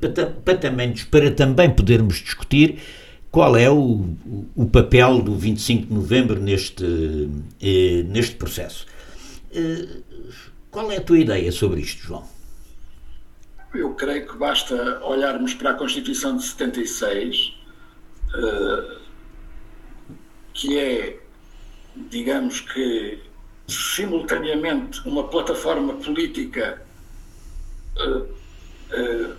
para, 0.00 0.26
para, 0.26 0.56
também, 0.56 0.94
para 1.10 1.30
também 1.30 1.70
podermos 1.70 2.16
discutir 2.16 2.78
qual 3.30 3.54
é 3.56 3.70
o, 3.70 4.06
o 4.56 4.66
papel 4.66 5.20
do 5.20 5.36
25 5.36 5.86
de 5.86 5.92
novembro 5.92 6.40
neste, 6.40 6.82
neste 8.08 8.36
processo. 8.36 8.86
Qual 10.72 10.90
é 10.90 10.96
a 10.96 11.02
tua 11.02 11.18
ideia 11.18 11.52
sobre 11.52 11.82
isto, 11.82 12.02
João? 12.02 12.26
Eu 13.74 13.92
creio 13.94 14.26
que 14.26 14.38
basta 14.38 15.04
olharmos 15.04 15.52
para 15.52 15.72
a 15.72 15.74
Constituição 15.74 16.38
de 16.38 16.44
76, 16.44 17.54
uh, 18.34 19.00
que 20.54 20.78
é, 20.78 21.20
digamos 22.08 22.60
que, 22.60 23.20
simultaneamente 23.68 25.06
uma 25.06 25.28
plataforma 25.28 25.92
política 25.96 26.82
uh, 27.98 28.20
uh, 28.20 29.36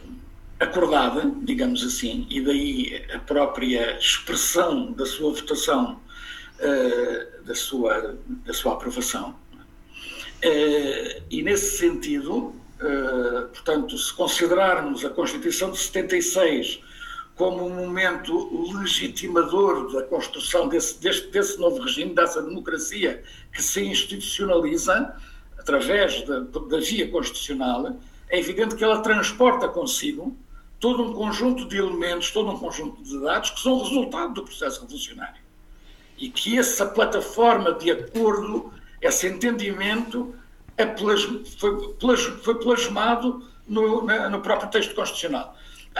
acordada, 0.59 1.31
digamos 1.41 1.83
assim, 1.83 2.27
e 2.29 2.41
daí 2.41 3.05
a 3.11 3.17
própria 3.17 3.97
expressão 3.97 4.91
da 4.91 5.05
sua 5.05 5.33
votação, 5.33 5.99
da, 7.43 7.55
sua, 7.55 8.15
da 8.45 8.53
sua 8.53 8.73
aprovação. 8.73 9.42
E 11.29 11.41
nesse 11.41 11.77
sentido, 11.77 12.53
eh, 12.79 13.47
portanto, 13.53 13.97
se 13.97 14.13
considerarmos 14.13 15.05
a 15.05 15.09
Constituição 15.09 15.71
de 15.71 15.77
76 15.77 16.81
como 17.35 17.65
um 17.65 17.73
momento 17.73 18.73
legitimador 18.77 19.91
da 19.91 20.03
construção 20.03 20.67
desse, 20.67 20.99
desse, 20.99 21.27
desse 21.27 21.59
novo 21.59 21.81
regime, 21.81 22.13
dessa 22.13 22.41
democracia 22.41 23.23
que 23.51 23.63
se 23.63 23.83
institucionaliza 23.83 25.15
através 25.57 26.21
da, 26.23 26.39
da 26.41 26.79
via 26.79 27.09
constitucional, 27.09 27.97
é 28.29 28.39
evidente 28.39 28.75
que 28.75 28.83
ela 28.83 29.01
transporta 29.01 29.67
consigo 29.67 30.35
todo 30.79 31.01
um 31.03 31.13
conjunto 31.13 31.65
de 31.65 31.77
elementos, 31.77 32.31
todo 32.31 32.51
um 32.51 32.59
conjunto 32.59 33.01
de 33.01 33.17
dados 33.21 33.51
que 33.51 33.61
são 33.61 33.81
resultado 33.81 34.33
do 34.33 34.43
processo 34.43 34.81
revolucionário. 34.81 35.41
E 36.17 36.29
que 36.29 36.59
essa 36.59 36.85
plataforma 36.85 37.71
de 37.73 37.89
acordo, 37.89 38.73
esse 39.03 39.27
entendimento, 39.27 40.33
é 40.77 40.85
plasma, 40.85 41.41
foi, 41.59 41.93
plasma, 41.93 42.37
foi 42.37 42.55
plasmado 42.59 43.45
no, 43.67 44.03
na, 44.03 44.29
no, 44.29 44.41
próprio 44.41 44.69
texto 44.69 44.95
constitucional. 44.95 45.57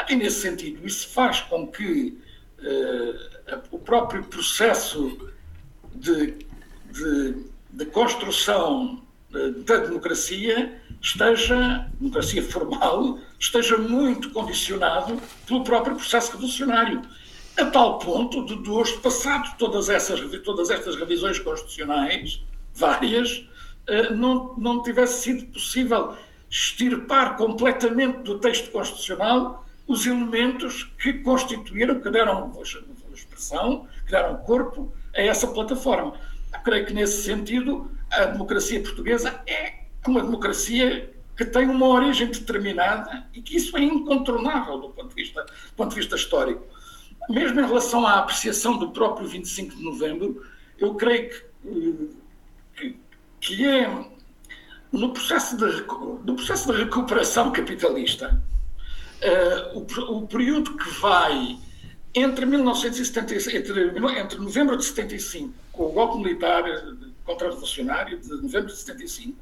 E 0.10 0.16
nesse 0.16 0.42
sentido, 0.42 0.86
isso 0.88 1.10
faz 1.10 1.42
com 1.42 1.68
que 1.68 2.18
uh, 2.60 3.62
o 3.72 3.78
próprio 3.78 4.24
processo 4.24 5.30
de, 5.94 6.38
de, 6.92 7.46
de 7.72 7.86
construção 7.88 9.04
uh, 9.34 9.52
da 9.64 9.78
democracia 9.78 10.82
esteja, 11.02 11.88
democracia 12.00 12.42
formal, 12.42 13.20
esteja 13.38 13.78
muito 13.78 14.32
condicionado 14.32 15.22
pelo 15.46 15.64
próprio 15.64 15.96
processo 15.96 16.32
revolucionário. 16.32 17.02
A 17.58 17.66
tal 17.66 18.00
ponto 18.00 18.46
de, 18.46 18.64
de 18.64 18.70
hoje, 18.70 18.98
passado 18.98 19.56
todas, 19.60 19.90
essas, 19.90 20.20
todas 20.42 20.72
estas 20.72 20.96
revisões 20.96 21.38
constitucionais, 21.38 22.42
várias, 22.74 23.48
eh, 23.88 24.12
não, 24.12 24.56
não 24.58 24.82
tivesse 24.84 25.22
sido 25.24 25.46
possível 25.48 26.16
extirpar 26.50 27.36
completamente 27.38 28.20
do 28.20 28.40
texto 28.40 28.72
constitucional 28.72 29.66
os 29.88 30.06
elementos 30.06 30.84
que 31.00 31.14
constituíram, 31.14 32.00
que 32.00 32.10
deram 32.10 32.52
expressão, 33.14 33.88
que 34.06 34.12
deram 34.12 34.38
corpo 34.38 34.94
a 35.16 35.22
essa 35.22 35.48
plataforma. 35.48 36.14
Eu 36.54 36.60
creio 36.62 36.86
que, 36.86 36.94
nesse 36.94 37.24
sentido, 37.24 37.92
a 38.12 38.26
democracia 38.26 38.82
portuguesa 38.82 39.42
é 39.48 39.74
uma 40.08 40.22
democracia 40.22 41.12
que 41.36 41.46
tem 41.46 41.68
uma 41.68 41.88
origem 41.88 42.28
determinada 42.28 43.26
e 43.34 43.42
que 43.42 43.58
isso 43.58 43.76
é 43.76 43.82
incontornável 43.82 44.78
do 44.80 44.90
ponto 44.90 45.10
de 45.10 45.16
vista, 45.16 45.44
do 45.44 45.76
ponto 45.76 45.90
de 45.90 45.96
vista 45.96 46.16
histórico. 46.16 46.64
Mesmo 47.30 47.60
em 47.60 47.66
relação 47.66 48.06
à 48.06 48.20
apreciação 48.20 48.78
do 48.78 48.92
próprio 48.92 49.28
25 49.28 49.76
de 49.76 49.84
novembro, 49.84 50.46
eu 50.78 50.94
creio 50.96 51.30
que, 51.30 51.36
eh, 51.66 52.23
que 53.44 53.68
é 53.68 54.06
no 54.92 55.12
processo 55.12 55.58
de, 55.58 55.66
no 56.26 56.36
processo 56.36 56.72
de 56.72 56.80
recuperação 56.80 57.52
capitalista, 57.52 58.42
uh, 59.22 59.78
o, 59.78 60.18
o, 60.18 60.28
período 60.28 60.78
que 60.78 60.90
vai 61.02 61.60
entre, 62.16 62.46
1975, 62.46 63.58
entre, 63.58 64.20
entre 64.20 64.38
novembro 64.40 64.78
de 64.78 64.86
75, 64.86 65.54
com 65.74 65.84
o 65.84 65.92
golpe 65.92 66.20
militar 66.20 66.64
contra-revolucionário 67.26 68.18
de 68.20 68.30
novembro 68.30 68.68
de 68.68 68.78
75, 68.78 69.38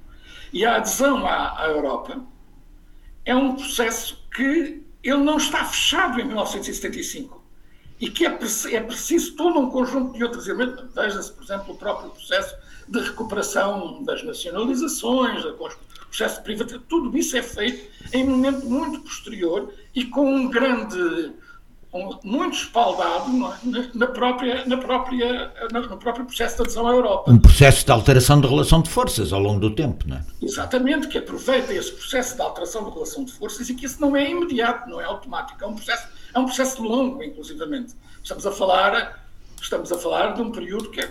e 0.51 0.65
a 0.65 0.77
adesão 0.77 1.25
à, 1.27 1.61
à 1.61 1.67
Europa, 1.67 2.23
é 3.23 3.35
um 3.35 3.55
processo 3.55 4.25
que 4.33 4.83
ele 5.03 5.17
não 5.17 5.37
está 5.37 5.63
fechado 5.63 6.19
em 6.19 6.25
1975 6.25 7.41
e 7.99 8.09
que 8.09 8.25
é, 8.25 8.29
é 8.29 8.81
preciso 8.81 9.35
todo 9.35 9.59
um 9.59 9.69
conjunto 9.69 10.17
de 10.17 10.23
outros 10.23 10.47
elementos. 10.47 10.91
Veja-se, 10.93 11.31
por 11.33 11.43
exemplo, 11.43 11.73
o 11.75 11.77
próprio 11.77 12.09
processo 12.09 12.55
de 12.91 12.99
recuperação 12.99 14.03
das 14.03 14.21
nacionalizações, 14.21 15.45
o 15.45 15.53
processo 16.07 16.37
de 16.37 16.43
privatização, 16.43 16.83
tudo 16.89 17.17
isso 17.17 17.37
é 17.37 17.41
feito 17.41 17.89
em 18.11 18.27
um 18.27 18.31
momento 18.31 18.65
muito 18.65 18.99
posterior 18.99 19.73
e 19.95 20.03
com 20.03 20.29
um 20.29 20.49
grande, 20.49 21.31
um, 21.93 22.19
muito 22.21 22.57
espaldado 22.57 23.31
é? 23.31 23.89
na, 23.93 24.07
própria, 24.07 24.65
na 24.65 24.75
própria, 24.75 25.53
no 25.71 25.97
próprio 25.97 26.25
processo 26.25 26.57
de 26.57 26.63
adesão 26.63 26.85
à 26.85 26.91
Europa. 26.91 27.31
Um 27.31 27.39
processo 27.39 27.85
de 27.85 27.91
alteração 27.93 28.41
de 28.41 28.47
relação 28.47 28.81
de 28.81 28.89
forças 28.89 29.31
ao 29.31 29.39
longo 29.39 29.61
do 29.61 29.73
tempo, 29.73 30.05
não 30.05 30.17
é? 30.17 30.25
Exatamente, 30.41 31.07
que 31.07 31.17
aproveita 31.17 31.73
esse 31.73 31.93
processo 31.93 32.35
de 32.35 32.41
alteração 32.41 32.83
de 32.83 32.91
relação 32.91 33.23
de 33.23 33.31
forças 33.31 33.69
e 33.69 33.73
que 33.73 33.85
isso 33.85 34.01
não 34.01 34.17
é 34.17 34.29
imediato, 34.29 34.89
não 34.89 34.99
é 34.99 35.05
automático, 35.05 35.63
é 35.63 35.67
um 35.67 35.75
processo, 35.75 36.09
é 36.33 36.37
um 36.37 36.45
processo 36.45 36.83
longo, 36.83 37.23
inclusivamente. 37.23 37.93
Estamos 38.21 38.45
a 38.45 38.51
falar, 38.51 39.25
estamos 39.61 39.89
a 39.93 39.97
falar 39.97 40.33
de 40.33 40.41
um 40.41 40.51
período 40.51 40.91
que 40.91 40.99
é 40.99 41.09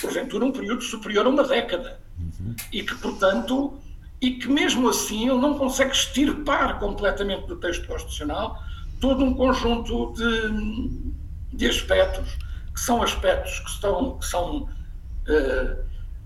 porventura 0.00 0.44
um 0.44 0.52
período 0.52 0.82
superior 0.82 1.26
a 1.26 1.28
uma 1.28 1.44
década. 1.44 2.00
Uhum. 2.18 2.54
E 2.72 2.82
que, 2.82 2.94
portanto, 2.96 3.74
e 4.20 4.32
que 4.32 4.48
mesmo 4.48 4.88
assim 4.88 5.28
ele 5.28 5.40
não 5.40 5.58
consegue 5.58 5.92
extirpar 5.92 6.78
completamente 6.78 7.46
do 7.46 7.56
texto 7.56 7.86
constitucional 7.86 8.62
todo 9.00 9.24
um 9.24 9.34
conjunto 9.34 10.14
de, 10.14 11.56
de 11.56 11.66
aspectos 11.66 12.38
que 12.74 12.80
são 12.80 13.02
aspectos 13.02 13.58
que, 13.60 13.70
estão, 13.70 14.18
que, 14.18 14.26
são, 14.26 14.56
uh, 14.62 15.76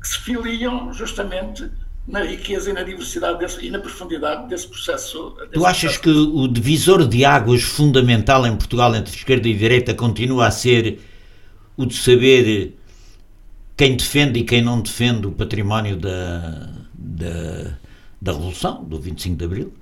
que 0.00 0.08
se 0.08 0.18
filiam 0.18 0.92
justamente 0.92 1.70
na 2.06 2.22
riqueza 2.22 2.70
e 2.70 2.72
na 2.72 2.82
diversidade 2.82 3.38
desse, 3.38 3.64
e 3.64 3.70
na 3.70 3.78
profundidade 3.78 4.48
desse 4.48 4.66
processo. 4.66 5.30
Desse 5.38 5.52
tu 5.52 5.64
achas 5.64 5.96
processo. 5.98 6.30
que 6.32 6.38
o 6.38 6.48
divisor 6.48 7.06
de 7.06 7.24
águas 7.24 7.62
fundamental 7.62 8.44
em 8.46 8.56
Portugal 8.56 8.94
entre 8.96 9.14
esquerda 9.14 9.48
e 9.48 9.54
direita 9.54 9.94
continua 9.94 10.46
a 10.46 10.50
ser 10.50 11.00
o 11.76 11.86
de 11.86 11.94
saber 11.94 12.79
quem 13.80 13.96
defende 13.96 14.40
e 14.40 14.44
quem 14.44 14.60
não 14.60 14.78
defende 14.82 15.26
o 15.26 15.32
património 15.32 15.96
da, 15.96 16.68
da, 16.92 17.78
da 18.20 18.32
Revolução, 18.32 18.84
do 18.84 19.00
25 19.00 19.36
de 19.36 19.44
Abril? 19.46 19.72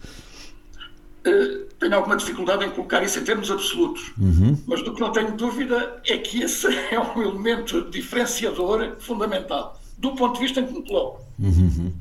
Uh, 1.27 1.65
tenho 1.81 1.97
alguma 1.97 2.17
dificuldade 2.17 2.65
em 2.65 2.71
colocar 2.71 3.03
isso 3.03 3.19
em 3.19 3.25
termos 3.25 3.51
absolutos, 3.51 4.13
uhum. 4.17 4.57
mas 4.69 4.85
do 4.85 4.95
que 4.95 5.01
não 5.01 5.11
tenho 5.11 5.37
dúvida 5.37 6.01
é 6.07 6.17
que 6.17 6.43
esse 6.45 6.69
é 6.95 7.01
um 7.01 7.21
elemento 7.21 7.91
diferenciador 7.91 8.95
fundamental, 9.01 9.81
do 9.99 10.15
ponto 10.15 10.35
de 10.35 10.43
vista 10.43 10.61
em 10.61 10.67
que 10.69 10.75
me 10.75 10.87
coloco. 10.87 11.21
Uhum. 11.37 11.93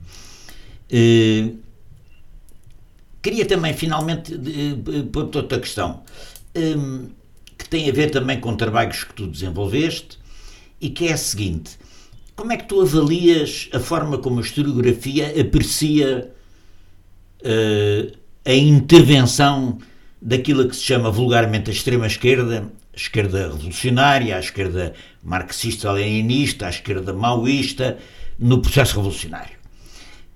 Uh, 0.91 1.57
queria 3.23 3.47
também, 3.47 3.73
finalmente, 3.73 4.36
uh, 4.36 5.03
pôr 5.12 5.36
outra 5.36 5.60
questão, 5.60 6.03
um, 6.55 7.10
que 7.57 7.67
tem 7.67 7.89
a 7.89 7.91
ver 7.91 8.12
também 8.12 8.39
com 8.39 8.55
trabalhos 8.55 9.03
que 9.03 9.15
tu 9.15 9.25
desenvolveste, 9.25 10.19
e 10.79 10.91
que 10.91 11.07
é 11.07 11.13
a 11.13 11.17
seguinte: 11.17 11.71
como 12.38 12.54
é 12.54 12.58
que 12.58 12.65
tu 12.65 12.80
avalias 12.80 13.67
a 13.73 13.80
forma 13.80 14.19
como 14.19 14.38
a 14.38 14.43
historiografia 14.43 15.34
aprecia 15.41 16.32
uh, 17.41 18.17
a 18.45 18.54
intervenção 18.54 19.80
daquilo 20.21 20.69
que 20.69 20.76
se 20.76 20.84
chama 20.84 21.10
vulgarmente 21.10 21.71
a 21.71 21.73
extrema-esquerda, 21.73 22.71
a 22.93 22.95
esquerda 22.95 23.47
revolucionária, 23.50 24.38
a 24.38 24.39
esquerda 24.39 24.93
marxista-leninista, 25.23 26.67
a 26.67 26.69
esquerda 26.69 27.12
maoísta, 27.12 27.97
no 28.38 28.62
processo 28.62 28.97
revolucionário. 28.97 29.58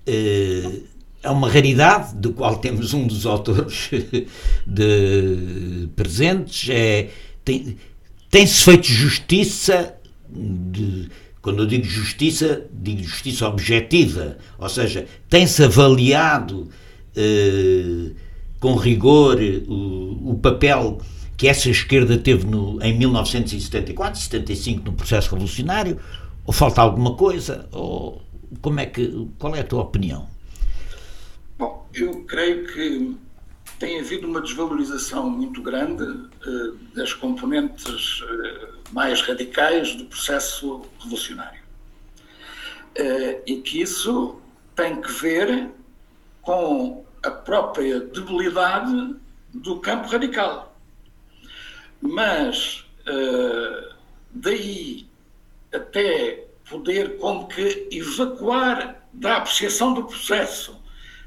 Eh, 0.06 0.80
é 1.22 1.30
uma 1.30 1.48
raridade, 1.48 2.16
do 2.16 2.32
qual 2.32 2.58
temos 2.58 2.92
um 2.92 3.06
dos 3.06 3.26
autores 3.26 3.90
de 4.66 5.88
presentes. 5.94 6.68
É, 6.68 7.10
tem, 7.44 7.76
tem-se 8.28 8.64
feito 8.64 8.86
justiça, 8.86 9.94
de, 10.28 11.08
quando 11.42 11.64
eu 11.64 11.66
digo 11.66 11.84
justiça, 11.84 12.64
digo 12.72 13.02
justiça 13.02 13.48
objetiva, 13.48 14.38
ou 14.56 14.68
seja, 14.68 15.06
tem-se 15.28 15.64
avaliado 15.64 16.70
eh, 17.16 18.12
com 18.60 18.76
rigor 18.76 19.38
o, 19.66 20.30
o, 20.30 20.38
papel 20.40 21.00
que 21.36 21.48
essa 21.48 21.68
esquerda 21.68 22.16
teve 22.16 22.46
no, 22.46 22.80
em 22.80 22.96
1974, 22.96 24.20
75 24.20 24.84
no 24.84 24.92
processo 24.92 25.32
revolucionário, 25.32 25.98
ou 26.46 26.52
falta 26.52 26.80
alguma 26.80 27.16
coisa, 27.16 27.68
ou 27.72 28.22
como 28.60 28.78
é 28.78 28.86
que, 28.86 29.28
qual 29.36 29.56
é 29.56 29.60
a 29.60 29.64
tua 29.64 29.82
opinião? 29.82 30.28
Bom, 31.58 31.88
eu 31.92 32.22
creio 32.24 32.66
que 32.68 33.16
tem 33.80 33.98
havido 33.98 34.28
uma 34.28 34.40
desvalorização 34.40 35.28
muito 35.28 35.60
grande 35.60 36.04
uh, 36.04 36.78
das 36.94 37.12
componentes 37.12 38.20
uh, 38.20 38.71
mais 38.92 39.20
radicais 39.22 39.94
do 39.94 40.04
processo 40.06 40.82
revolucionário. 40.98 41.60
Uh, 42.98 43.42
e 43.46 43.56
que 43.62 43.80
isso 43.80 44.40
tem 44.76 45.00
que 45.00 45.10
ver 45.12 45.70
com 46.42 47.04
a 47.22 47.30
própria 47.30 48.00
debilidade 48.00 49.16
do 49.54 49.80
campo 49.80 50.08
radical. 50.08 50.76
Mas 52.00 52.84
uh, 53.06 53.94
daí 54.30 55.06
até 55.72 56.46
poder 56.68 57.18
como 57.18 57.48
que 57.48 57.88
evacuar 57.90 59.02
da 59.12 59.38
apreciação 59.38 59.94
do 59.94 60.04
processo 60.04 60.82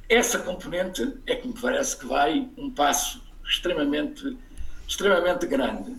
essa 0.08 0.40
componente 0.40 1.18
é 1.26 1.36
que 1.36 1.48
me 1.48 1.54
parece 1.60 1.98
que 1.98 2.06
vai 2.06 2.48
um 2.58 2.70
passo 2.70 3.22
extremamente, 3.44 4.38
extremamente 4.88 5.48
grande. 5.48 5.96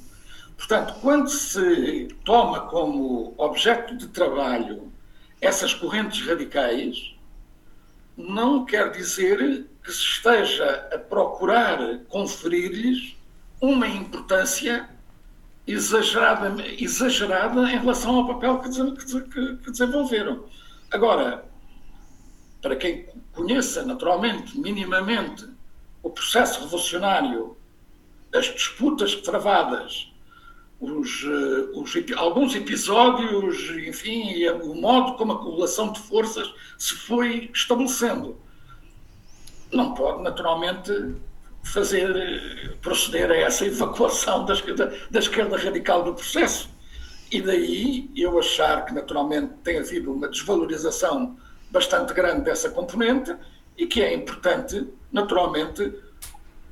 Portanto, 0.56 0.94
quando 1.00 1.28
se 1.28 2.08
toma 2.24 2.60
como 2.68 3.34
objeto 3.36 3.96
de 3.96 4.08
trabalho 4.08 4.92
essas 5.40 5.74
correntes 5.74 6.26
radicais, 6.26 7.14
não 8.16 8.64
quer 8.64 8.90
dizer 8.90 9.66
que 9.84 9.92
se 9.92 10.02
esteja 10.02 10.88
a 10.92 10.98
procurar 10.98 11.78
conferir-lhes 12.08 13.16
uma 13.60 13.86
importância 13.86 14.88
exagerada, 15.66 16.54
exagerada 16.78 17.70
em 17.70 17.78
relação 17.78 18.16
ao 18.16 18.26
papel 18.26 18.60
que, 18.60 18.70
que, 18.70 19.56
que 19.58 19.70
desenvolveram. 19.70 20.44
Agora, 20.90 21.44
para 22.62 22.76
quem 22.76 23.06
conheça 23.32 23.84
naturalmente, 23.84 24.58
minimamente, 24.58 25.46
o 26.02 26.10
processo 26.10 26.60
revolucionário, 26.60 27.56
as 28.34 28.46
disputas 28.46 29.14
travadas, 29.16 30.12
os, 30.80 31.24
eh, 31.24 31.70
os, 31.74 31.94
alguns 32.16 32.54
episódios, 32.54 33.70
enfim, 33.86 34.46
o 34.62 34.74
modo 34.74 35.14
como 35.14 35.32
a 35.32 35.38
correlação 35.38 35.92
de 35.92 36.00
forças 36.00 36.52
se 36.78 36.94
foi 36.94 37.50
estabelecendo. 37.54 38.36
Não 39.72 39.94
pode, 39.94 40.22
naturalmente, 40.22 41.16
fazer 41.64 42.76
proceder 42.80 43.30
a 43.30 43.36
essa 43.36 43.66
evacuação 43.66 44.44
da 44.44 44.54
esquerda, 44.54 44.96
da 45.10 45.18
esquerda 45.18 45.56
radical 45.56 46.04
do 46.04 46.14
processo. 46.14 46.68
E 47.30 47.40
daí 47.40 48.08
eu 48.14 48.38
achar 48.38 48.84
que, 48.84 48.94
naturalmente, 48.94 49.52
tem 49.64 49.78
havido 49.78 50.12
uma 50.12 50.28
desvalorização 50.28 51.36
bastante 51.70 52.14
grande 52.14 52.42
dessa 52.42 52.70
componente 52.70 53.34
e 53.76 53.86
que 53.86 54.00
é 54.00 54.14
importante, 54.14 54.86
naturalmente, 55.10 55.92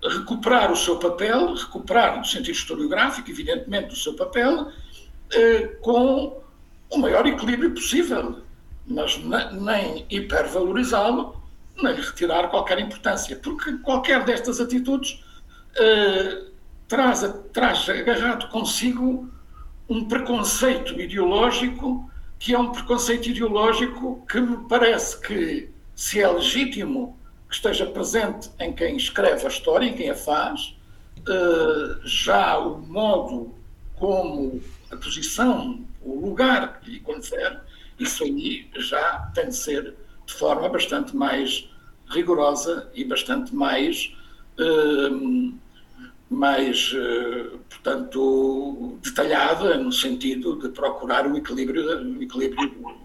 recuperar 0.09 0.71
o 0.71 0.77
seu 0.77 0.99
papel, 0.99 1.55
recuperar 1.55 2.19
no 2.19 2.25
sentido 2.25 2.51
historiográfico, 2.51 3.31
evidentemente, 3.31 3.95
o 3.95 3.97
seu 3.97 4.15
papel, 4.15 4.71
eh, 5.33 5.77
com 5.81 6.43
o 6.91 6.99
maior 6.99 7.27
equilíbrio 7.27 7.73
possível, 7.73 8.43
mas 8.87 9.19
nem 9.53 10.07
hipervalorizá-lo, 10.11 11.43
nem 11.83 11.95
retirar 11.95 12.49
qualquer 12.49 12.79
importância, 12.79 13.37
porque 13.37 13.79
qualquer 13.79 14.25
destas 14.25 14.61
atitudes 14.61 15.23
eh, 15.77 16.45
traz, 16.87 17.23
traz 17.53 17.89
agarrado 17.89 18.49
consigo 18.51 19.29
um 19.89 20.07
preconceito 20.07 20.99
ideológico 21.01 22.11
que 22.39 22.53
é 22.53 22.59
um 22.59 22.73
preconceito 22.73 23.29
ideológico 23.31 24.25
que 24.29 24.39
me 24.41 24.69
parece 24.69 25.19
que, 25.21 25.71
se 25.95 26.21
é 26.21 26.29
legítimo 26.29 27.19
que 27.55 27.59
esteja 27.59 27.87
presente 27.87 28.51
em 28.59 28.73
quem 28.73 28.97
escreve 28.97 29.45
a 29.47 29.49
história, 29.49 29.87
em 29.87 29.95
quem 29.95 30.11
a 30.11 30.15
faz, 30.15 30.77
uh, 31.21 32.01
já 32.05 32.59
o 32.59 32.79
modo 32.79 33.55
como 33.95 34.61
a 34.91 34.97
posição, 34.97 35.85
o 36.03 36.19
lugar 36.19 36.81
que 36.81 36.91
lhe 36.91 37.01
confere, 37.01 37.59
isso 37.99 38.25
aí 38.25 38.69
já 38.77 39.31
tem 39.35 39.49
de 39.49 39.57
ser 39.57 39.95
de 40.27 40.35
forma 40.35 40.69
bastante 40.69 41.15
mais 41.15 41.71
rigorosa 42.09 42.91
e 42.93 43.05
bastante 43.05 43.55
mais, 43.55 44.17
uh, 44.59 45.55
mais 46.29 46.93
uh, 46.93 47.59
portanto, 47.71 48.99
detalhada 49.01 49.77
no 49.79 49.93
sentido 49.93 50.59
de 50.59 50.71
procurar 50.71 51.25
o 51.25 51.37
equilíbrio, 51.37 52.19
o 52.19 52.23
equilíbrio 52.23 53.04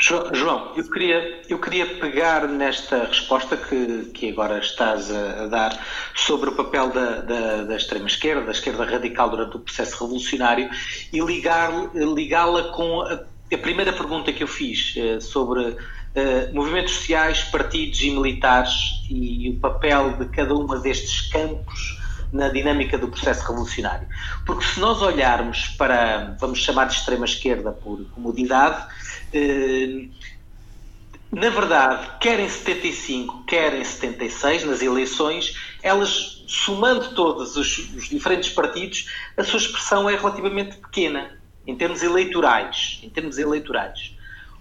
João, 0.00 0.72
eu 0.76 0.90
queria, 0.90 1.42
eu 1.46 1.58
queria 1.58 1.84
pegar 1.84 2.48
nesta 2.48 3.04
resposta 3.04 3.54
que, 3.54 4.10
que 4.14 4.30
agora 4.30 4.58
estás 4.58 5.10
a, 5.10 5.42
a 5.42 5.46
dar 5.46 5.86
sobre 6.14 6.48
o 6.48 6.52
papel 6.52 6.88
da, 6.88 7.20
da, 7.20 7.64
da 7.64 7.76
extrema-esquerda, 7.76 8.46
da 8.46 8.52
esquerda 8.52 8.84
radical 8.86 9.28
durante 9.28 9.56
o 9.58 9.60
processo 9.60 10.02
revolucionário 10.02 10.70
e 11.12 11.20
ligá-la 11.20 12.72
com 12.72 13.02
a, 13.02 13.20
a, 13.52 13.58
primeira 13.58 13.92
pergunta 13.92 14.32
que 14.32 14.42
eu 14.42 14.48
fiz 14.48 14.94
eh, 14.96 15.20
sobre 15.20 15.60
uh, 15.60 15.76
movimentos 16.54 16.94
sociais, 16.94 17.42
partidos 17.42 18.00
e 18.00 18.10
militares 18.10 18.72
e, 19.10 19.48
e 19.48 19.50
o 19.50 19.60
papel 19.60 20.14
de 20.14 20.24
cada 20.26 20.54
uma 20.54 20.78
destes 20.78 21.30
campos 21.30 22.00
na 22.32 22.48
dinâmica 22.48 22.96
do 22.96 23.08
processo 23.08 23.46
revolucionário. 23.46 24.06
Porque 24.46 24.64
se 24.64 24.80
nós 24.80 25.02
olharmos 25.02 25.68
para, 25.76 26.36
vamos 26.40 26.60
chamar 26.60 26.86
de 26.86 26.94
extrema-esquerda 26.94 27.72
por 27.72 28.04
comodidade, 28.14 28.82
eh, 28.82 29.09
na 31.32 31.48
verdade, 31.48 32.10
quer 32.20 32.40
em 32.40 32.48
75, 32.48 33.44
quer 33.44 33.74
em 33.74 33.84
76, 33.84 34.64
nas 34.64 34.82
eleições, 34.82 35.54
elas, 35.82 36.44
somando 36.48 37.14
todos 37.14 37.56
os, 37.56 37.78
os, 37.78 38.08
diferentes 38.08 38.50
partidos, 38.50 39.08
a 39.36 39.44
sua 39.44 39.60
expressão 39.60 40.10
é 40.10 40.16
relativamente 40.16 40.76
pequena, 40.78 41.38
em 41.66 41.76
termos 41.76 42.02
eleitorais. 42.02 42.98
Em 43.02 43.08
termos 43.08 43.38
eleitorais. 43.38 44.16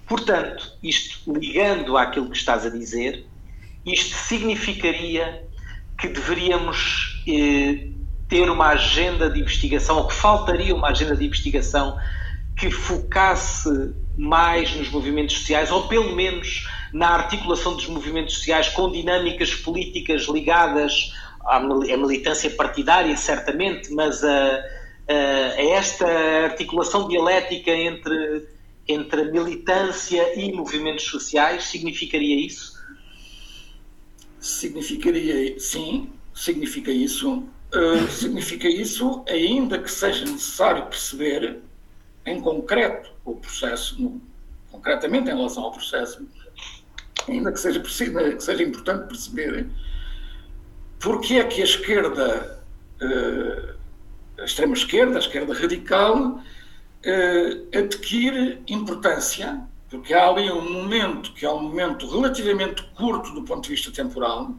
Portanto, 0.08 0.72
isto 0.84 1.34
ligando 1.34 1.98
àquilo 1.98 2.30
que 2.30 2.38
estás 2.38 2.66
a 2.66 2.70
dizer, 2.70 3.26
isto 3.86 4.16
significaria 4.16 5.44
que 5.98 6.08
deveríamos 6.08 7.24
eh, 7.28 7.88
ter 8.28 8.50
uma 8.50 8.68
agenda 8.68 9.30
de 9.30 9.40
investigação, 9.40 9.98
ou 9.98 10.08
que 10.08 10.14
faltaria 10.14 10.74
uma 10.76 10.90
agenda 10.90 11.16
de 11.16 11.26
investigação 11.26 11.98
que 12.60 12.70
focasse 12.70 13.94
mais 14.18 14.76
nos 14.76 14.90
movimentos 14.90 15.38
sociais, 15.38 15.72
ou 15.72 15.88
pelo 15.88 16.14
menos 16.14 16.68
na 16.94 17.10
articulação 17.10 17.76
dos 17.76 17.88
movimentos 17.88 18.36
sociais 18.36 18.68
com 18.70 18.92
dinâmicas 18.92 19.56
políticas 19.56 20.24
ligadas 20.24 21.14
à 21.46 21.60
militância 21.60 22.50
partidária, 22.50 23.16
certamente, 23.16 23.92
mas 23.94 24.24
a, 24.24 24.64
a, 25.08 25.14
esta 25.62 26.06
articulação 26.44 27.08
dialética 27.08 27.72
entre, 27.72 28.48
entre 28.88 29.32
militância 29.32 30.38
e 30.38 30.52
movimentos 30.52 31.06
sociais, 31.06 31.64
significaria 31.64 32.46
isso? 32.46 32.78
Significaria, 34.38 35.58
sim, 35.60 36.10
significa 36.34 36.92
isso. 36.92 37.44
Uh, 37.74 38.10
significa 38.10 38.68
isso, 38.68 39.24
ainda 39.30 39.78
que 39.78 39.92
seja 39.92 40.26
necessário 40.26 40.88
perceber 40.88 41.62
em 42.30 42.42
concreto 42.42 43.12
o 43.26 43.36
processo, 43.36 44.02
no, 44.02 44.22
concretamente 44.72 45.30
em 45.30 45.36
relação 45.36 45.64
ao 45.64 45.72
processo, 45.72 46.28
ainda 47.28 47.52
que 47.52 47.60
seja, 47.60 47.80
que 47.80 48.44
seja 48.44 48.64
importante 48.64 49.08
perceber 49.08 49.68
porque 51.00 51.36
é 51.36 51.44
que 51.46 51.62
a 51.62 51.64
esquerda, 51.64 52.62
uh, 53.02 54.42
a 54.42 54.44
extrema-esquerda, 54.44 55.16
a 55.16 55.20
esquerda 55.20 55.54
radical, 55.54 56.42
uh, 56.42 57.78
adquire 57.78 58.62
importância, 58.68 59.62
porque 59.90 60.14
há 60.14 60.28
ali 60.28 60.52
um 60.52 60.74
momento 60.74 61.34
que 61.34 61.46
é 61.46 61.52
um 61.52 61.64
momento 61.64 62.08
relativamente 62.08 62.84
curto 62.96 63.34
do 63.34 63.44
ponto 63.44 63.64
de 63.64 63.70
vista 63.70 63.92
temporal, 63.92 64.54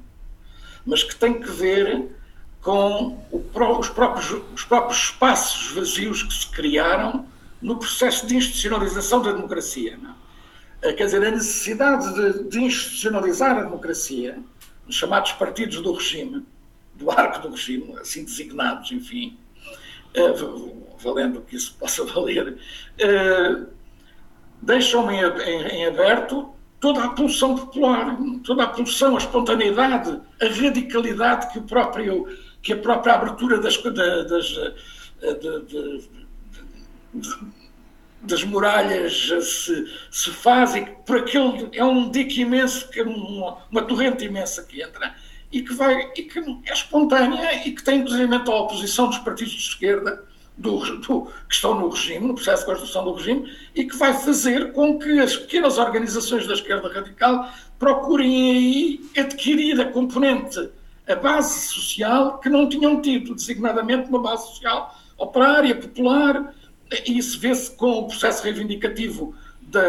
mas 0.85 1.03
que 1.03 1.15
tem 1.15 1.39
que 1.41 1.51
ver 1.51 2.09
com 2.63 3.23
os, 3.31 3.89
próprios, 3.91 4.31
os 4.55 4.65
próprios 4.65 5.05
espaços 5.05 5.73
vazios 5.73 6.23
que 6.23 6.33
se 6.33 6.47
criaram 6.49 7.27
no 7.61 7.79
processo 7.79 8.27
de 8.27 8.37
institucionalização 8.37 9.23
da 9.23 9.33
democracia. 9.33 9.99
Não? 10.01 10.15
Eh, 10.83 10.93
quer 10.95 11.05
dizer, 11.05 11.25
a 11.25 11.31
necessidade 11.31 12.15
de, 12.15 12.45
de 12.49 12.61
institucionalizar 12.61 13.59
a 13.59 13.63
democracia, 13.63 14.39
os 14.89 14.95
chamados 14.95 15.33
partidos 15.33 15.81
do 15.81 15.93
regime, 15.93 16.45
do 16.95 17.11
arco 17.11 17.41
do 17.41 17.51
regime, 17.51 17.97
assim 17.99 18.25
designados, 18.25 18.91
enfim, 18.93 19.39
uh, 20.17 20.97
valendo 20.99 21.43
que 21.43 21.57
isso 21.57 21.77
possa 21.81 22.05
valer, 22.05 22.55
uh, 22.55 23.67
deixam 24.63 25.11
em, 25.11 25.87
aberto 25.87 26.55
toda 26.79 27.05
a 27.05 27.09
pulsão 27.11 27.57
popular, 27.57 28.17
toda 28.43 28.65
a 28.65 28.69
pulsão, 28.69 29.15
a 29.15 29.19
espontaneidade, 29.19 30.19
a 30.41 30.47
radicalidade 30.47 31.53
que, 31.53 31.59
o 31.59 31.63
próprio, 31.63 32.27
que 32.63 32.73
a 32.73 32.77
própria 32.79 33.15
abertura 33.15 33.59
das, 33.59 33.77
das, 33.83 34.47
de, 35.21 35.61
de, 35.67 36.11
das 38.23 38.45
muralhas 38.45 39.29
se, 39.43 39.87
se 40.11 40.31
faz 40.31 40.75
e 40.75 40.83
por 41.07 41.19
aquele 41.19 41.69
é 41.73 41.85
um 41.85 42.11
dique 42.11 42.43
imenso, 42.43 42.89
que 42.91 43.01
uma, 43.03 43.59
uma 43.71 43.83
torrente 43.83 44.25
imensa 44.25 44.63
que 44.63 44.83
entra 44.83 45.15
e 45.51 45.63
que 45.63 45.73
vai 45.73 46.13
e 46.17 46.23
que 46.23 46.39
é 46.39 46.73
espontânea 46.73 47.67
e 47.67 47.73
que 47.73 47.83
tem 47.83 48.01
inclusive 48.01 48.35
a 48.35 48.55
oposição 48.55 49.09
dos 49.09 49.19
partidos 49.19 49.53
de 49.53 49.61
esquerda 49.61 50.23
do, 50.61 50.79
do, 50.99 51.23
que 51.49 51.55
estão 51.55 51.75
no 51.75 51.89
regime, 51.89 52.27
no 52.27 52.35
processo 52.35 52.61
de 52.61 52.67
construção 52.67 53.05
do 53.05 53.15
regime, 53.15 53.51
e 53.75 53.85
que 53.85 53.97
vai 53.97 54.13
fazer 54.13 54.73
com 54.73 54.99
que 54.99 55.19
as 55.19 55.35
pequenas 55.35 55.79
organizações 55.79 56.47
da 56.47 56.53
esquerda 56.53 56.93
radical 56.93 57.51
procurem 57.79 58.53
aí 58.53 59.01
adquirir 59.17 59.81
a 59.81 59.91
componente, 59.91 60.71
a 61.09 61.15
base 61.15 61.69
social 61.69 62.39
que 62.39 62.51
não 62.51 62.69
tinham 62.69 63.01
tido, 63.01 63.35
designadamente 63.35 64.11
uma 64.11 64.21
base 64.21 64.49
social 64.49 64.95
operária, 65.17 65.75
popular, 65.75 66.55
e 67.07 67.19
isso 67.19 67.39
vê-se 67.39 67.71
com 67.73 67.91
o 67.93 68.07
processo 68.09 68.43
reivindicativo 68.43 69.35
da, 69.63 69.81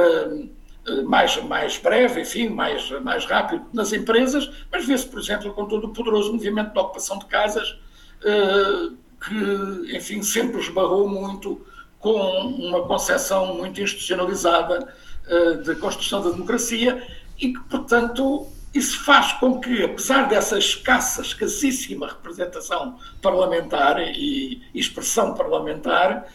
eh, 0.87 1.01
mais, 1.03 1.35
mais 1.43 1.77
breve, 1.77 2.21
enfim, 2.21 2.49
mais, 2.49 2.89
mais 3.01 3.25
rápido 3.25 3.65
nas 3.73 3.93
empresas, 3.93 4.49
mas 4.71 4.85
vê-se, 4.85 5.07
por 5.07 5.19
exemplo, 5.19 5.53
com 5.53 5.65
todo 5.65 5.87
o 5.87 5.93
poderoso 5.93 6.33
movimento 6.33 6.73
de 6.73 6.79
ocupação 6.79 7.19
de 7.19 7.25
casas, 7.25 7.77
eh, 8.23 8.89
que, 9.23 9.95
enfim, 9.95 10.23
sempre 10.23 10.59
esbarrou 10.59 11.07
muito 11.07 11.65
com 11.99 12.19
uma 12.19 12.81
concepção 12.87 13.55
muito 13.55 13.79
institucionalizada 13.79 14.91
eh, 15.27 15.53
de 15.57 15.75
construção 15.75 16.23
da 16.23 16.31
democracia 16.31 17.05
e 17.39 17.53
que, 17.53 17.59
portanto, 17.69 18.47
isso 18.73 19.03
faz 19.03 19.33
com 19.33 19.59
que, 19.59 19.83
apesar 19.83 20.27
dessa 20.27 20.57
escassa, 20.57 21.21
escassíssima 21.21 22.07
representação 22.07 22.97
parlamentar 23.21 23.99
e 23.99 24.61
expressão 24.73 25.35
parlamentar, 25.35 26.25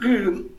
que 0.00 0.54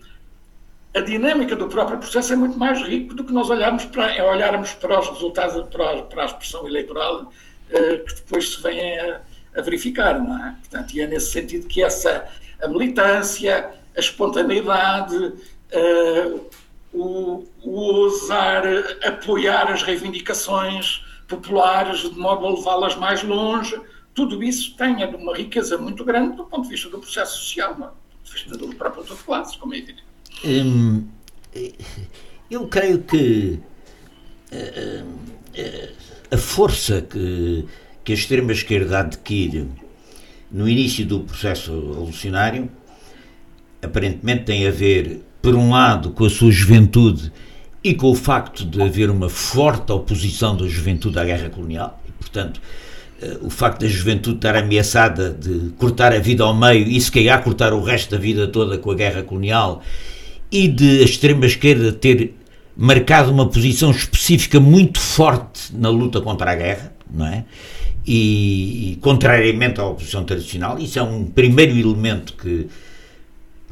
a 0.95 1.01
dinâmica 1.01 1.55
do 1.55 1.68
próprio 1.68 1.97
processo 1.97 2.32
é 2.34 2.36
muito 2.36 2.57
mais 2.57 2.82
rico 2.82 3.13
do 3.13 3.24
que 3.24 3.34
nós 3.34 3.49
olharmos 3.49 3.84
para, 3.86 4.16
é 4.16 4.24
olharmos 4.24 4.74
para 4.74 4.99
os 4.99 5.09
resultados, 5.09 5.70
para 5.70 5.91
a, 5.91 6.03
para 6.03 6.24
a 6.24 6.26
expressão 6.26 6.66
eleitoral 6.66 7.24
uh, 7.24 8.05
que 8.05 8.16
depois 8.16 8.53
se 8.53 8.63
vem 8.63 8.97
a, 8.99 9.22
a, 9.57 9.61
verificar, 9.61 10.18
não 10.22 10.38
é? 10.38 10.55
Portanto, 10.61 10.95
e 10.95 11.01
é 11.01 11.07
nesse 11.07 11.32
sentido 11.32 11.68
que 11.68 11.84
essa 11.84 12.26
a 12.61 12.68
militância, 12.70 13.72
a 13.95 13.99
espontaneidade, 13.99 15.18
uh, 15.18 16.49
o, 16.93 17.45
o 17.61 17.72
ousar 17.72 18.63
apoiar 19.05 19.70
as 19.70 19.84
reivindicações 19.84 21.03
populares 21.28 21.99
de 21.99 22.18
modo 22.18 22.45
a 22.45 22.51
levá-las 22.51 22.95
mais 22.95 23.22
longe, 23.22 23.78
tudo 24.13 24.41
isso 24.41 24.78
tem 24.78 25.03
uma 25.13 25.36
riqueza 25.36 25.78
muito 25.78 26.05
grande 26.05 26.38
do 26.38 26.45
ponto 26.45 26.63
de 26.63 26.70
vista 26.70 26.88
do 26.88 26.99
processo 26.99 27.39
social. 27.39 27.76
Não 27.78 27.88
é? 27.88 28.05
Do 28.57 28.76
próprio 28.76 29.05
como 29.59 29.73
é. 29.73 29.84
Hum, 30.43 31.07
eu 32.49 32.67
creio 32.67 32.99
que 33.03 33.59
uh, 34.51 35.05
uh, 35.05 35.95
a 36.32 36.38
força 36.38 37.01
que, 37.01 37.65
que 38.03 38.11
a 38.11 38.15
extrema-esquerda 38.15 38.99
adquire 38.99 39.67
no 40.51 40.67
início 40.67 41.05
do 41.05 41.21
processo 41.21 41.71
revolucionário 41.71 42.69
aparentemente 43.82 44.45
tem 44.45 44.67
a 44.67 44.71
ver, 44.71 45.21
por 45.41 45.55
um 45.55 45.71
lado, 45.71 46.11
com 46.11 46.26
a 46.26 46.30
sua 46.30 46.51
juventude 46.51 47.32
e 47.84 47.93
com 47.93 48.09
o 48.09 48.15
facto 48.15 48.65
de 48.65 48.82
haver 48.82 49.09
uma 49.09 49.30
forte 49.30 49.91
oposição 49.91 50.57
da 50.57 50.67
juventude 50.67 51.19
à 51.19 51.23
guerra 51.23 51.49
colonial, 51.49 52.01
e, 52.07 52.11
portanto, 52.11 52.59
eh, 52.59 52.84
o 53.41 53.49
facto 53.49 53.82
da 53.82 53.88
juventude 53.88 54.38
estar 54.38 54.55
ameaçada 54.55 55.32
de 55.32 55.69
cortar 55.78 56.13
a 56.13 56.19
vida 56.19 56.43
ao 56.43 56.55
meio 56.55 56.88
e 56.88 56.99
se 56.99 57.11
calhar 57.11 57.43
cortar 57.43 57.73
o 57.73 57.82
resto 57.82 58.11
da 58.11 58.17
vida 58.17 58.47
toda 58.47 58.78
com 58.78 58.91
a 58.91 58.95
guerra 58.95 59.23
colonial 59.23 59.82
e 60.51 60.67
de 60.67 61.01
a 61.01 61.03
extrema-esquerda 61.03 61.91
ter 61.91 62.34
marcado 62.76 63.32
uma 63.32 63.47
posição 63.47 63.91
específica 63.91 64.59
muito 64.59 64.99
forte 64.99 65.76
na 65.76 65.89
luta 65.89 66.21
contra 66.21 66.51
a 66.51 66.55
guerra, 66.55 66.93
não 67.09 67.26
é? 67.26 67.45
E, 68.05 68.91
e 68.91 68.95
contrariamente 68.97 69.80
à 69.80 69.86
oposição 69.86 70.23
tradicional, 70.23 70.78
isso 70.78 70.99
é 70.99 71.01
um 71.01 71.26
primeiro 71.26 71.76
elemento 71.78 72.34
que 72.34 72.67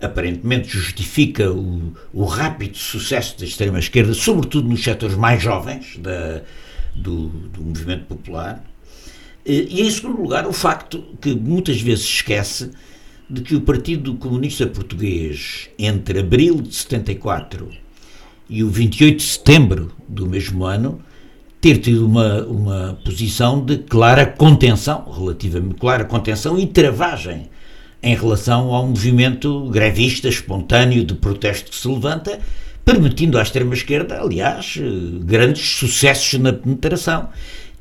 aparentemente 0.01 0.68
justifica 0.70 1.51
o, 1.51 1.93
o 2.12 2.26
rápido 2.26 2.78
sucesso 2.78 3.38
da 3.39 3.45
extrema-esquerda, 3.45 4.14
sobretudo 4.14 4.68
nos 4.68 4.84
setores 4.84 5.16
mais 5.16 5.41
jovens 5.41 5.97
da, 5.97 6.41
do, 6.95 7.28
do 7.28 7.62
movimento 7.62 8.06
popular 8.06 8.64
e, 9.46 9.82
em 9.82 9.89
segundo 9.89 10.22
lugar, 10.22 10.48
o 10.48 10.54
facto 10.54 11.04
que 11.22 11.36
muitas 11.36 11.82
vezes 11.82 12.06
esquece 12.06 12.72
de 13.30 13.41
que 13.41 13.56
o 13.56 13.62
Partido 13.62 14.16
Comunista 14.16 14.68
Português, 14.68 15.70
entre 15.78 16.20
abril 16.20 16.62
de 16.62 16.74
74 16.74 17.70
e 18.50 18.64
o 18.64 18.70
28 18.70 19.18
de 19.18 19.24
setembro 19.24 19.91
do 20.08 20.28
mesmo 20.28 20.66
ano, 20.66 21.02
ter 21.60 21.78
tido 21.78 22.06
uma, 22.06 22.44
uma 22.44 23.00
posição 23.06 23.64
de 23.64 23.78
clara 23.78 24.26
contenção, 24.26 25.10
relativamente 25.10 25.76
clara 25.76 26.04
contenção 26.04 26.60
e 26.60 26.68
travagem 26.68 27.50
em 28.02 28.16
relação 28.16 28.74
ao 28.74 28.86
movimento 28.86 29.70
grevista 29.70 30.28
espontâneo 30.28 31.06
de 31.06 31.16
protesto 31.16 31.72
que 31.72 31.78
se 31.78 31.88
levanta, 31.88 32.38
permitindo 32.84 33.39
à 33.39 33.41
extrema-esquerda, 33.41 34.20
aliás, 34.20 34.78
eh, 34.78 34.84
grandes 35.22 35.66
sucessos 35.78 36.38
na 36.38 36.52
penetração. 36.52 37.30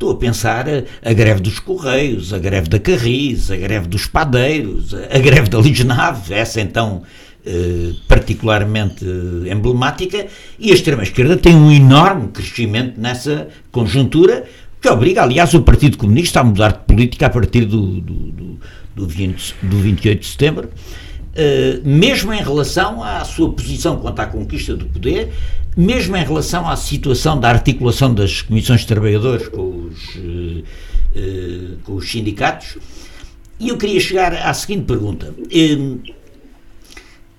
Estou 0.03 0.15
a 0.15 0.17
pensar 0.17 0.67
a, 1.01 1.13
greve 1.13 1.41
dos 1.41 1.61
Correios, 1.61 2.33
a 2.33 2.39
greve 2.41 2.69
da 2.69 2.81
Carris, 2.81 3.53
a 3.53 3.57
greve 3.57 3.87
dos 3.87 4.05
Padeiros, 4.05 4.93
a, 4.93 5.19
greve 5.21 5.49
da 5.49 5.61
Lisnave, 5.61 6.35
essa 6.35 6.61
então 6.61 7.05
eh, 7.47 7.93
particularmente 8.09 9.07
emblemática, 9.49 10.27
e 10.59 10.73
a 10.73 10.75
extrema-esquerda 10.75 11.37
tem 11.37 11.55
um 11.55 11.71
enorme 11.71 12.33
crescimento 12.33 13.01
nessa 13.01 13.47
conjuntura, 13.71 14.45
que 14.81 14.89
obriga, 14.89 15.23
aliás, 15.23 15.55
o 15.55 15.63
Partido 15.63 15.97
Comunista 15.97 16.41
a 16.41 16.43
mudar 16.43 16.73
de 16.73 16.79
política 16.81 17.27
a 17.27 17.31
partir 17.31 17.65
do, 17.65 18.01
do, 18.01 18.15
do, 18.33 18.61
do, 18.97 19.07
20, 19.07 19.55
do 19.63 19.79
28 19.79 20.19
de 20.19 20.27
setembro. 20.27 20.69
Uh, 21.33 21.81
mesmo 21.89 22.31
em 22.31 22.43
relação 22.43 23.03
à 23.03 23.25
sua 23.25 23.51
posição 23.53 23.97
quanto 23.97 24.19
à 24.21 24.27
conquista 24.27 24.77
do 24.77 24.85
poder, 24.85 25.33
mesmo 25.77 26.17
em 26.17 26.25
relação 26.25 26.69
à 26.69 26.77
situação 26.77 27.39
da 27.39 27.49
articulação 27.49 28.15
das 28.15 28.43
comissões 28.43 28.81
de 28.81 28.87
trabalhadores 28.87 29.49
com 29.49 29.87
os, 29.87 30.15
uh, 30.17 30.65
uh, 31.17 31.79
com 31.85 31.95
os 31.95 32.11
sindicatos, 32.11 32.77
E 33.63 33.69
eu 33.69 33.79
queria 33.79 34.01
chegar 34.01 34.35
à 34.35 34.53
seguinte 34.53 34.87
pergunta. 34.87 35.33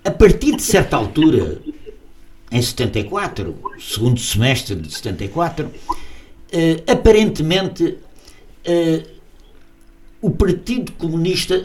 A 0.05 0.11
partir 0.11 0.55
de 0.55 0.61
certa 0.61 0.95
altura, 0.95 1.59
em 2.49 2.61
74, 2.61 3.53
segundo 3.77 4.17
semestre 4.21 4.73
de 4.73 4.89
74, 4.89 5.69
eh, 6.49 6.81
aparentemente 6.87 7.97
eh, 8.63 9.03
o 10.21 10.31
Partido 10.31 10.93
Comunista, 10.93 11.61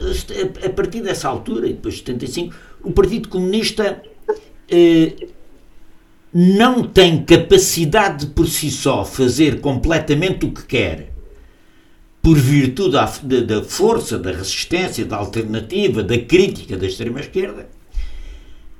a 0.65 0.71
partir 0.71 1.03
dessa 1.03 1.29
altura, 1.29 1.69
e 1.69 1.75
depois 1.75 1.95
de 1.95 2.01
75, 2.01 2.55
o 2.83 2.91
Partido 2.91 3.29
Comunista 3.29 4.03
eh, 4.69 5.13
não 6.33 6.83
tem 6.83 7.23
capacidade 7.23 8.27
de 8.27 8.33
por 8.33 8.47
si 8.47 8.71
só 8.71 9.05
fazer 9.05 9.61
completamente 9.61 10.45
o 10.45 10.51
que 10.51 10.65
quer, 10.65 11.13
por 12.21 12.37
virtude 12.37 12.93
da, 12.93 13.07
da 13.41 13.63
força, 13.63 14.19
da 14.19 14.33
resistência, 14.33 15.05
da 15.05 15.17
alternativa, 15.17 16.03
da 16.03 16.19
crítica 16.19 16.77
da 16.77 16.87
extrema-esquerda. 16.87 17.69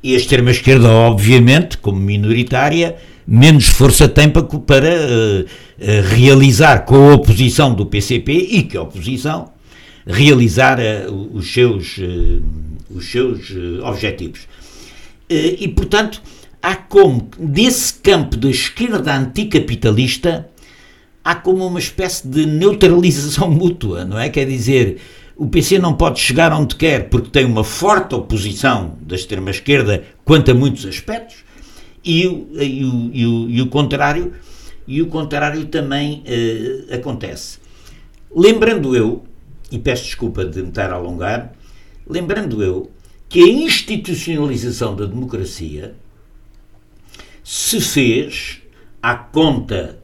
E 0.03 0.15
a 0.15 0.19
extrema-esquerda, 0.19 0.89
obviamente, 0.89 1.79
como 1.79 1.99
minoritária, 1.99 2.97
menos 3.27 3.67
força 3.69 4.09
tem 4.09 4.29
para, 4.29 4.43
para 4.43 4.95
uh, 4.95 5.45
realizar 6.15 6.85
com 6.85 7.11
a 7.11 7.15
oposição 7.15 7.75
do 7.75 7.87
PCP 7.87 8.33
e 8.33 8.63
que 8.63 8.77
a 8.77 8.83
oposição 8.83 9.53
realizar 10.07 10.79
uh, 10.79 11.31
os 11.33 11.53
seus, 11.53 11.99
os 12.91 13.11
seus 13.11 13.51
objetivos. 13.83 14.47
e, 15.29 15.67
portanto, 15.69 16.23
há 16.63 16.77
como, 16.77 17.29
desse 17.39 17.95
campo 17.95 18.37
da 18.37 18.49
esquerda 18.49 19.17
anticapitalista, 19.17 20.49
há 21.25 21.35
como 21.35 21.67
uma 21.67 21.79
espécie 21.79 22.27
de 22.27 22.47
neutralização 22.47 23.51
mútua, 23.53 24.05
não 24.05 24.19
é? 24.19 24.29
Quer 24.29 24.47
dizer, 24.47 24.99
o 25.37 25.47
PC 25.47 25.79
não 25.79 25.95
pode 25.95 26.21
chegar 26.21 26.53
onde 26.53 26.77
quer 26.77 27.09
porque 27.09 27.31
tem 27.31 27.45
uma 27.45 27.65
forte 27.65 28.15
oposição 28.15 28.97
da 29.01 29.15
extrema-esquerda 29.15 30.05
quanto 30.25 30.51
a 30.51 30.55
muitos 30.55 30.85
aspectos, 30.85 31.37
e, 32.05 32.27
o, 32.27 32.49
e, 32.55 32.85
o, 32.85 33.11
e, 33.13 33.27
o, 33.27 33.51
e 33.51 33.63
o 33.63 33.67
contrário 33.67 34.33
e 34.89 35.03
o 35.03 35.07
contrário 35.09 35.67
também 35.67 36.25
uh, 36.27 36.95
acontece. 36.95 37.59
Lembrando 38.35 38.97
eu, 38.97 39.23
e 39.71 39.79
peço 39.79 40.05
desculpa 40.05 40.47
de 40.47 40.63
me 40.63 40.69
estar 40.69 40.91
a 40.91 40.95
alongar, 40.95 41.53
lembrando 42.09 42.63
eu 42.63 42.91
que 43.29 43.43
a 43.43 43.47
institucionalização 43.47 44.97
da 44.97 45.05
democracia 45.05 45.95
se 47.49 47.81
fez 47.81 48.61
à 49.03 49.15
conta 49.15 49.99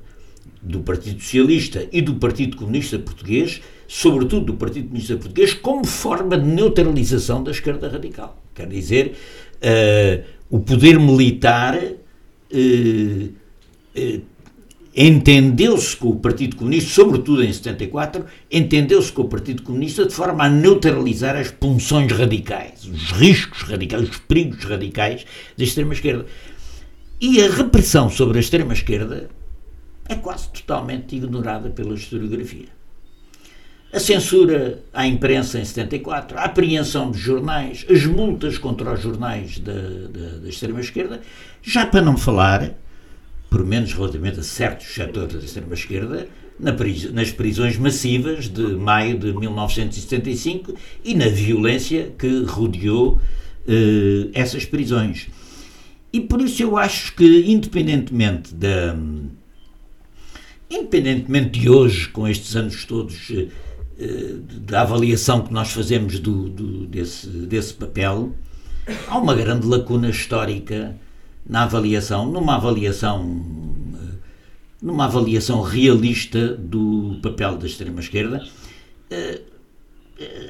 do 0.62 0.80
Partido 0.80 1.20
Socialista 1.20 1.86
e 1.92 2.00
do 2.00 2.14
Partido 2.14 2.56
Comunista 2.56 2.98
Português, 2.98 3.60
sobretudo 3.86 4.46
do 4.46 4.54
Partido 4.54 4.86
Comunista 4.86 5.14
Português, 5.16 5.52
como 5.52 5.86
forma 5.86 6.38
de 6.38 6.46
neutralização 6.46 7.44
da 7.44 7.50
esquerda 7.50 7.86
radical. 7.86 8.42
Quer 8.54 8.66
dizer, 8.66 9.12
uh, 9.56 10.24
o 10.48 10.58
poder 10.58 10.98
militar 10.98 11.76
uh, 11.76 13.28
uh, 13.94 14.22
entendeu-se 14.96 15.94
com 15.98 16.08
o 16.08 16.16
Partido 16.16 16.56
Comunista, 16.56 16.88
sobretudo 16.92 17.44
em 17.44 17.52
74, 17.52 18.24
entendeu-se 18.50 19.12
com 19.12 19.20
o 19.20 19.28
Partido 19.28 19.62
Comunista 19.62 20.06
de 20.06 20.14
forma 20.14 20.44
a 20.44 20.48
neutralizar 20.48 21.36
as 21.36 21.50
punções 21.50 22.10
radicais, 22.10 22.86
os 22.86 23.10
riscos 23.10 23.64
radicais, 23.64 24.08
os 24.08 24.16
perigos 24.16 24.64
radicais 24.64 25.26
da 25.58 25.62
extrema-esquerda. 25.62 26.24
E 27.20 27.40
a 27.42 27.50
repressão 27.50 28.10
sobre 28.10 28.38
a 28.38 28.40
extrema-esquerda 28.40 29.28
é 30.08 30.14
quase 30.16 30.48
totalmente 30.48 31.16
ignorada 31.16 31.70
pela 31.70 31.94
historiografia. 31.94 32.68
A 33.92 34.00
censura 34.00 34.80
à 34.92 35.06
imprensa 35.06 35.60
em 35.60 35.64
74, 35.64 36.36
a 36.36 36.44
apreensão 36.44 37.12
de 37.12 37.18
jornais, 37.18 37.86
as 37.88 38.04
multas 38.04 38.58
contra 38.58 38.92
os 38.92 39.00
jornais 39.00 39.60
da, 39.60 39.72
da, 39.72 40.38
da 40.42 40.48
extrema-esquerda, 40.48 41.20
já 41.62 41.86
para 41.86 42.02
não 42.02 42.16
falar, 42.16 42.72
por 43.48 43.64
menos 43.64 43.92
relativamente 43.92 44.40
a 44.40 44.42
certos 44.42 44.92
setores 44.92 45.36
da 45.36 45.44
extrema-esquerda, 45.44 46.26
na, 46.58 46.72
nas 47.12 47.30
prisões 47.30 47.78
massivas 47.78 48.48
de 48.48 48.62
maio 48.74 49.16
de 49.16 49.32
1975 49.32 50.74
e 51.04 51.14
na 51.14 51.28
violência 51.28 52.12
que 52.18 52.42
rodeou 52.42 53.20
eh, 53.66 54.28
essas 54.32 54.64
prisões. 54.64 55.28
E 56.14 56.20
por 56.20 56.40
isso 56.40 56.62
eu 56.62 56.76
acho 56.76 57.12
que, 57.16 57.50
independentemente 57.50 58.54
da. 58.54 58.96
Independentemente 60.70 61.58
de 61.58 61.68
hoje, 61.68 62.08
com 62.08 62.28
estes 62.28 62.54
anos 62.54 62.84
todos, 62.84 63.28
eh, 63.32 63.48
eh, 63.98 64.34
da 64.60 64.82
avaliação 64.82 65.42
que 65.42 65.52
nós 65.52 65.72
fazemos 65.72 66.20
do, 66.20 66.48
do, 66.48 66.86
desse, 66.86 67.26
desse 67.26 67.74
papel, 67.74 68.32
há 69.08 69.18
uma 69.18 69.34
grande 69.34 69.66
lacuna 69.66 70.08
histórica 70.08 70.96
na 71.44 71.64
avaliação, 71.64 72.30
numa 72.30 72.54
avaliação 72.54 73.44
eh, 73.94 74.14
numa 74.80 75.06
avaliação 75.06 75.62
realista 75.62 76.54
do 76.54 77.18
papel 77.24 77.56
da 77.56 77.66
extrema-esquerda. 77.66 78.46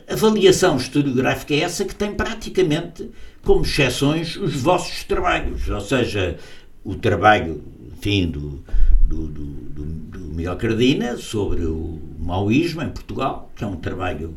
Avaliação 0.06 0.76
historiográfica 0.76 1.54
é 1.54 1.60
essa 1.60 1.86
que 1.86 1.94
tem 1.94 2.12
praticamente 2.14 3.10
como 3.44 3.62
exceções, 3.62 4.36
os 4.36 4.54
vossos 4.54 5.04
trabalhos, 5.04 5.68
ou 5.68 5.80
seja, 5.80 6.36
o 6.82 6.94
trabalho, 6.94 7.62
enfim, 7.96 8.26
do, 8.26 8.64
do, 9.06 9.26
do, 9.26 9.44
do 9.44 10.18
Miguel 10.34 10.56
Cardina 10.56 11.16
sobre 11.16 11.64
o 11.64 12.00
maoísmo 12.18 12.82
em 12.82 12.88
Portugal, 12.88 13.50
que 13.54 13.62
é 13.62 13.66
um 13.66 13.76
trabalho 13.76 14.34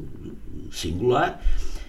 singular, 0.72 1.42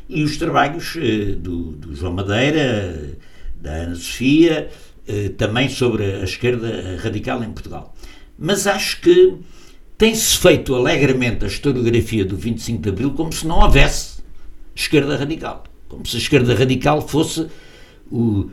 e 0.08 0.22
os 0.22 0.36
trabalhos 0.36 0.96
eh, 0.96 1.32
do, 1.32 1.72
do, 1.72 1.94
João 1.94 2.14
Madeira, 2.14 3.18
da 3.60 3.72
Ana 3.72 3.94
Sofia, 3.94 4.70
eh, 5.06 5.28
também 5.36 5.68
sobre 5.68 6.04
a 6.04 6.24
esquerda 6.24 6.96
radical 7.02 7.42
em 7.42 7.52
Portugal. 7.52 7.94
Mas 8.38 8.66
acho 8.66 9.00
que 9.00 9.36
tem-se 9.98 10.38
feito 10.38 10.74
alegremente 10.74 11.44
a 11.44 11.48
historiografia 11.48 12.24
do 12.24 12.36
25 12.36 12.80
de 12.80 12.88
Abril 12.88 13.10
como 13.10 13.32
se 13.32 13.46
não 13.46 13.58
houvesse 13.58 14.22
esquerda 14.74 15.16
radical 15.16 15.64
como 15.88 16.06
se 16.06 16.16
a 16.16 16.20
esquerda 16.20 16.54
radical 16.54 17.06
fosse 17.06 17.46
o, 18.10 18.50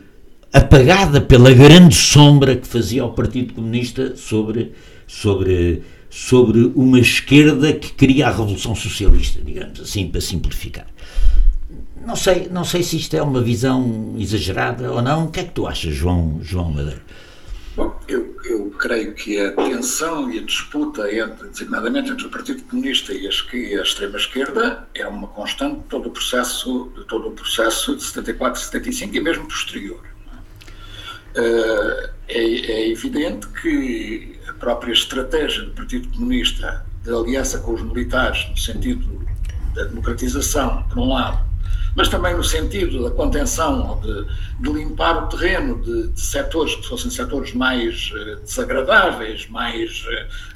apagada 0.51 1.19
pela 1.19 1.53
grande 1.53 1.95
sombra 1.95 2.55
que 2.55 2.67
fazia 2.67 3.03
o 3.05 3.11
Partido 3.11 3.53
Comunista 3.53 4.15
sobre, 4.15 4.71
sobre, 5.05 5.83
sobre 6.09 6.71
uma 6.75 6.99
esquerda 6.99 7.73
que 7.73 7.91
queria 7.91 8.27
a 8.27 8.31
Revolução 8.31 8.73
Socialista, 8.73 9.41
digamos 9.43 9.81
assim, 9.81 10.07
para 10.07 10.21
simplificar. 10.21 10.87
Não 12.05 12.15
sei, 12.15 12.47
não 12.49 12.63
sei 12.63 12.83
se 12.83 12.95
isto 12.97 13.15
é 13.15 13.21
uma 13.21 13.41
visão 13.41 14.15
exagerada 14.17 14.91
ou 14.91 15.01
não. 15.01 15.25
O 15.25 15.31
que 15.31 15.39
é 15.39 15.43
que 15.43 15.51
tu 15.51 15.67
achas, 15.67 15.93
João, 15.93 16.39
João 16.41 16.71
Madeira? 16.71 17.01
Bom, 17.75 17.93
eu 18.07 18.24
creio 18.85 19.15
que 19.15 19.39
a 19.39 19.51
tensão 19.51 20.29
e 20.29 20.37
a 20.37 20.43
disputa, 20.43 21.11
entre, 21.11 21.47
designadamente 21.47 22.11
entre 22.11 22.27
o 22.27 22.29
Partido 22.29 22.61
Comunista 22.65 23.11
e 23.13 23.25
a, 23.25 23.81
extrema-esquerda, 23.81 24.87
é 24.93 25.07
uma 25.07 25.27
constante 25.27 25.77
de 25.77 25.83
todo 25.85 26.09
o 26.09 26.11
processo 26.11 26.91
de, 26.95 27.03
todo 27.05 27.29
o 27.29 27.31
processo 27.31 27.95
de 27.95 28.03
74 28.03 28.61
e 28.61 28.65
75 28.65 29.17
e 29.17 29.19
mesmo 29.21 29.47
posterior. 29.47 30.03
Uh, 31.35 32.09
é, 32.27 32.37
é 32.37 32.89
evidente 32.91 33.47
que 33.59 34.39
a 34.47 34.53
própria 34.53 34.93
estratégia 34.93 35.63
do 35.63 35.71
Partido 35.71 36.07
Comunista 36.09 36.85
de 37.03 37.09
aliança 37.09 37.57
com 37.57 37.73
os 37.73 37.81
militares, 37.81 38.47
no 38.51 38.57
sentido 38.57 39.25
da 39.73 39.85
democratização, 39.85 40.83
por 40.83 40.99
um 40.99 41.09
lado, 41.09 41.43
mas 41.95 42.09
também 42.09 42.35
no 42.35 42.43
sentido 42.43 43.03
da 43.03 43.11
contenção, 43.11 43.99
de, 44.01 44.25
de 44.59 44.77
limpar 44.77 45.23
o 45.23 45.27
terreno 45.27 45.81
de, 45.81 46.09
de, 46.09 46.19
setores 46.19 46.75
que 46.75 46.87
fossem 46.87 47.09
setores 47.09 47.53
mais 47.53 48.11
uh, 48.11 48.41
desagradáveis, 48.41 49.47
mais, 49.47 50.05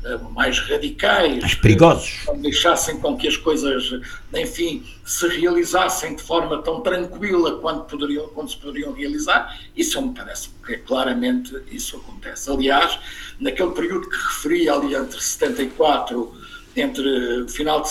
uh, 0.05 0.31
mais 0.31 0.59
radicais, 0.59 1.39
mais 1.39 1.55
perigosos, 1.55 2.25
uh, 2.27 2.35
deixassem 2.37 2.99
com 2.99 3.17
que 3.17 3.27
as 3.27 3.37
coisas, 3.37 4.01
enfim, 4.35 4.83
se 5.05 5.27
realizassem 5.27 6.15
de 6.15 6.21
forma 6.23 6.61
tão 6.61 6.81
tranquila 6.81 7.57
quanto, 7.59 7.85
poderiam, 7.85 8.27
quanto 8.27 8.51
se 8.51 8.57
poderiam 8.57 8.91
realizar, 8.91 9.57
isso 9.75 10.01
me 10.01 10.13
parece 10.13 10.49
que 10.65 10.73
é 10.73 10.77
claramente 10.77 11.55
isso 11.71 11.97
acontece. 11.97 12.51
Aliás, 12.51 12.99
naquele 13.39 13.71
período 13.71 14.09
que 14.09 14.17
referi 14.17 14.69
ali 14.69 14.93
entre 14.93 15.21
74 15.21 16.49
entre 16.75 17.41
o 17.41 17.49
final 17.49 17.81
de, 17.81 17.89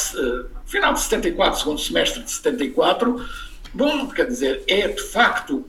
final 0.68 0.92
de 0.92 1.00
74, 1.00 1.58
segundo 1.58 1.80
semestre 1.80 2.22
de 2.22 2.30
74, 2.30 3.26
bom, 3.72 4.06
quer 4.08 4.26
dizer, 4.26 4.62
é 4.68 4.86
de 4.88 5.02
facto, 5.02 5.64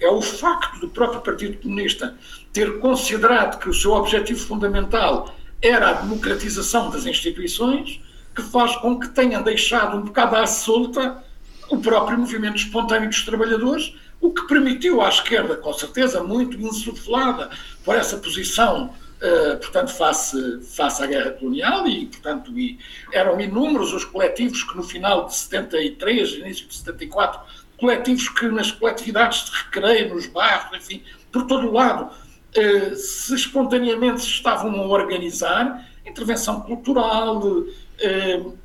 é 0.00 0.08
o 0.08 0.20
facto 0.20 0.80
do 0.80 0.88
próprio 0.88 1.20
Partido 1.20 1.58
Comunista 1.58 2.16
ter 2.52 2.80
considerado 2.80 3.60
que 3.60 3.68
o 3.68 3.74
seu 3.74 3.92
objetivo 3.92 4.40
fundamental 4.40 5.34
era 5.62 5.90
a 5.90 5.92
democratização 5.92 6.90
das 6.90 7.06
instituições, 7.06 8.00
que 8.34 8.42
faz 8.42 8.74
com 8.76 8.98
que 8.98 9.08
tenha 9.10 9.40
deixado 9.40 9.96
um 9.96 10.02
bocado 10.02 10.34
à 10.34 10.46
solta 10.46 11.22
o 11.70 11.78
próprio 11.78 12.18
movimento 12.18 12.56
espontâneo 12.56 13.08
dos 13.08 13.22
trabalhadores, 13.24 13.94
o 14.20 14.30
que 14.30 14.46
permitiu 14.46 15.00
à 15.00 15.08
esquerda, 15.08 15.56
com 15.56 15.72
certeza 15.72 16.22
muito 16.22 16.60
insuflada 16.60 17.48
por 17.84 17.94
essa 17.94 18.16
posição 18.16 18.92
uh, 19.22 19.56
portanto, 19.58 19.92
face, 19.92 20.60
face 20.62 21.02
à 21.02 21.06
guerra 21.06 21.30
colonial 21.32 21.86
e, 21.86 22.06
portanto, 22.06 22.58
e 22.58 22.78
eram 23.12 23.40
inúmeros 23.40 23.92
os 23.92 24.04
coletivos 24.04 24.64
que 24.64 24.76
no 24.76 24.82
final 24.82 25.26
de 25.26 25.34
73, 25.34 26.30
início 26.34 26.66
de 26.66 26.74
74, 26.74 27.40
coletivos 27.78 28.28
que 28.28 28.48
nas 28.48 28.70
coletividades 28.70 29.44
de 29.44 29.52
recreio, 29.52 30.14
nos 30.14 30.26
bairros, 30.26 30.76
enfim, 30.76 31.02
por 31.30 31.46
todo 31.46 31.68
o 31.68 31.72
lado, 31.72 32.10
uh, 32.10 32.96
se 32.96 33.34
espontaneamente 33.34 34.20
se 34.20 34.28
estavam 34.28 34.74
a 34.80 34.86
organizar, 34.86 35.88
intervenção 36.04 36.60
cultural, 36.60 37.38
uh, 37.38 38.58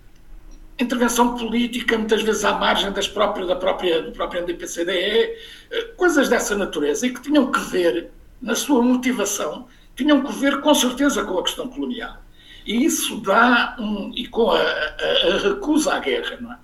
intervenção 0.80 1.36
política, 1.36 1.98
muitas 1.98 2.22
vezes 2.22 2.46
à 2.46 2.54
margem 2.54 2.92
das 2.92 3.08
próprias, 3.08 3.48
da 3.48 3.56
própria, 3.56 4.02
do 4.02 4.12
próprio 4.12 4.42
NDPCDE, 4.42 5.36
coisas 5.96 6.30
dessa 6.30 6.56
natureza, 6.56 7.08
e 7.08 7.10
que 7.12 7.20
tinham 7.20 7.52
que 7.52 7.60
ver, 7.62 8.12
na 8.40 8.54
sua 8.54 8.80
motivação, 8.84 9.68
tinham 9.98 10.24
que 10.24 10.32
ver 10.34 10.62
com 10.62 10.74
certeza 10.74 11.26
com 11.26 11.40
a 11.40 11.44
questão 11.44 11.68
colonial. 11.68 12.18
E 12.66 12.86
isso 12.86 13.20
dá 13.22 13.76
um. 13.80 14.12
e 14.16 14.28
com 14.28 14.52
a, 14.52 14.62
a, 14.62 15.36
a 15.36 15.38
recusa 15.40 15.96
à 15.96 16.00
guerra, 16.00 16.38
não 16.40 16.54
é? 16.54 16.58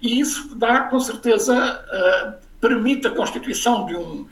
E 0.00 0.20
isso 0.20 0.54
dá, 0.54 0.82
com 0.82 1.00
certeza, 1.00 1.54
uh, 1.56 2.46
permite 2.60 3.08
a 3.08 3.10
constituição 3.10 3.84
de 3.86 3.96
um, 3.96 4.26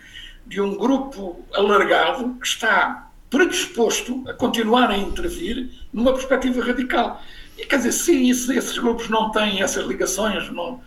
de 0.46 0.60
um 0.60 0.76
grupo 0.76 1.44
alargado 1.52 2.34
que 2.40 2.46
está 2.46 3.10
predisposto 3.28 4.24
a 4.28 4.34
continuar 4.34 4.90
a 4.90 4.96
intervir 4.96 5.70
numa 5.92 6.12
perspectiva 6.12 6.64
radical. 6.64 7.20
E 7.58 7.66
quer 7.66 7.78
dizer, 7.78 7.92
se 7.92 8.12
isso, 8.28 8.52
esses 8.52 8.78
grupos 8.78 9.08
não 9.08 9.32
têm 9.32 9.60
essas 9.60 9.84
ligações, 9.86 10.48
não, 10.52 10.80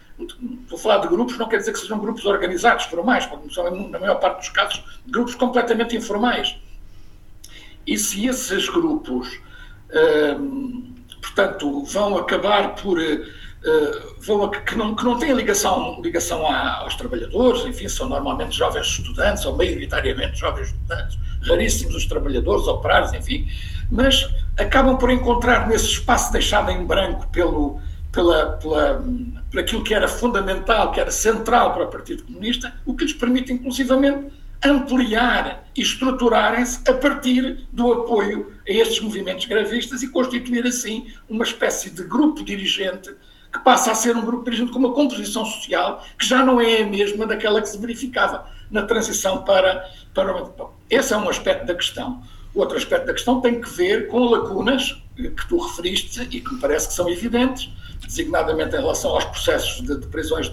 a 0.71 0.77
falar 0.77 0.99
de 0.99 1.07
grupos, 1.07 1.37
não 1.37 1.49
quer 1.49 1.57
dizer 1.57 1.73
que 1.73 1.79
sejam 1.79 1.99
grupos 1.99 2.25
organizados, 2.25 2.85
formais, 2.85 3.25
porque 3.25 3.53
são, 3.53 3.89
na 3.89 3.99
maior 3.99 4.15
parte 4.15 4.39
dos 4.39 4.49
casos, 4.49 4.83
grupos 5.07 5.35
completamente 5.35 5.97
informais. 5.97 6.55
E 7.85 7.97
se 7.97 8.27
esses 8.27 8.69
grupos, 8.69 9.39
hum, 10.39 10.95
portanto, 11.21 11.83
vão 11.85 12.17
acabar 12.17 12.75
por. 12.75 12.99
Uh, 12.99 14.15
vão, 14.21 14.49
que, 14.49 14.77
não, 14.77 14.95
que 14.95 15.03
não 15.03 15.19
têm 15.19 15.33
ligação, 15.33 15.99
ligação 16.01 16.47
aos 16.47 16.95
trabalhadores, 16.95 17.65
enfim, 17.65 17.89
são 17.89 18.07
normalmente 18.07 18.55
jovens 18.55 18.87
estudantes, 18.87 19.45
ou 19.45 19.57
maioritariamente 19.57 20.39
jovens 20.39 20.67
estudantes, 20.67 21.17
raríssimos 21.45 21.93
os 21.93 22.05
trabalhadores, 22.05 22.65
operários, 22.67 23.11
enfim, 23.13 23.49
mas 23.91 24.29
acabam 24.57 24.97
por 24.97 25.11
encontrar 25.11 25.67
nesse 25.67 25.87
espaço 25.87 26.31
deixado 26.31 26.71
em 26.71 26.85
branco 26.85 27.27
pelo, 27.33 27.81
pela, 28.11 28.53
pela, 28.57 29.03
por 29.51 29.59
aquilo 29.59 29.83
que 29.83 29.93
era 29.93 30.07
fundamental, 30.07 30.91
que 30.91 30.99
era 30.99 31.11
central 31.11 31.73
para 31.73 31.83
o 31.83 31.87
Partido 31.87 32.23
Comunista, 32.23 32.73
o 32.85 32.95
que 32.95 33.03
lhes 33.03 33.13
permite, 33.13 33.51
inclusivamente, 33.51 34.31
ampliar 34.63 35.65
e 35.75 35.81
estruturarem-se 35.81 36.81
a 36.89 36.93
partir 36.93 37.67
do 37.71 37.93
apoio 37.93 38.53
a 38.67 38.71
estes 38.71 38.99
movimentos 38.99 39.45
gravistas 39.45 40.03
e 40.03 40.09
constituir 40.09 40.65
assim 40.65 41.07
uma 41.29 41.43
espécie 41.43 41.89
de 41.89 42.03
grupo 42.03 42.43
dirigente 42.43 43.15
que 43.51 43.59
passa 43.59 43.91
a 43.91 43.95
ser 43.95 44.15
um 44.15 44.21
grupo 44.21 44.43
dirigente 44.43 44.71
com 44.71 44.79
uma 44.79 44.93
composição 44.93 45.45
social 45.45 46.03
que 46.17 46.25
já 46.25 46.43
não 46.43 46.59
é 46.59 46.81
a 46.81 46.85
mesma 46.85 47.25
daquela 47.25 47.61
que 47.61 47.69
se 47.69 47.77
verificava 47.77 48.45
na 48.69 48.83
transição 48.83 49.43
para, 49.43 49.89
para 50.13 50.43
o... 50.43 50.71
Esse 50.89 51.13
é 51.13 51.17
um 51.17 51.27
aspecto 51.29 51.65
da 51.65 51.73
questão. 51.73 52.21
Outro 52.53 52.77
aspecto 52.77 53.07
da 53.07 53.13
questão 53.13 53.41
tem 53.41 53.61
que 53.61 53.69
ver 53.69 54.07
com 54.07 54.19
lacunas 54.25 55.01
que 55.15 55.47
tu 55.47 55.57
referiste 55.57 56.21
e 56.31 56.41
que 56.41 56.53
me 56.53 56.59
parece 56.59 56.89
que 56.89 56.93
são 56.93 57.09
evidentes, 57.09 57.71
designadamente 58.09 58.75
em 58.75 58.79
relação 58.79 59.11
aos 59.11 59.25
processos 59.25 59.81
de, 59.85 59.95
de 59.99 60.07
prisões 60.07 60.51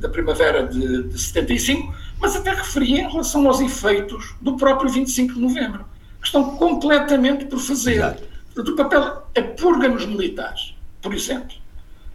da 0.00 0.08
primavera 0.08 0.66
de, 0.66 1.02
de 1.04 1.18
75, 1.18 1.94
mas 2.18 2.34
até 2.34 2.50
referia 2.54 3.02
em 3.02 3.10
relação 3.10 3.46
aos 3.46 3.60
efeitos 3.60 4.34
do 4.40 4.56
próprio 4.56 4.90
25 4.90 5.34
de 5.34 5.40
novembro, 5.40 5.84
que 6.20 6.26
estão 6.26 6.56
completamente 6.56 7.44
por 7.44 7.58
fazer. 7.58 8.16
Do 8.54 8.74
papel, 8.74 9.02
a 9.36 9.42
purga 9.56 9.88
nos 9.88 10.06
militares, 10.06 10.74
por 11.02 11.14
exemplo. 11.14 11.54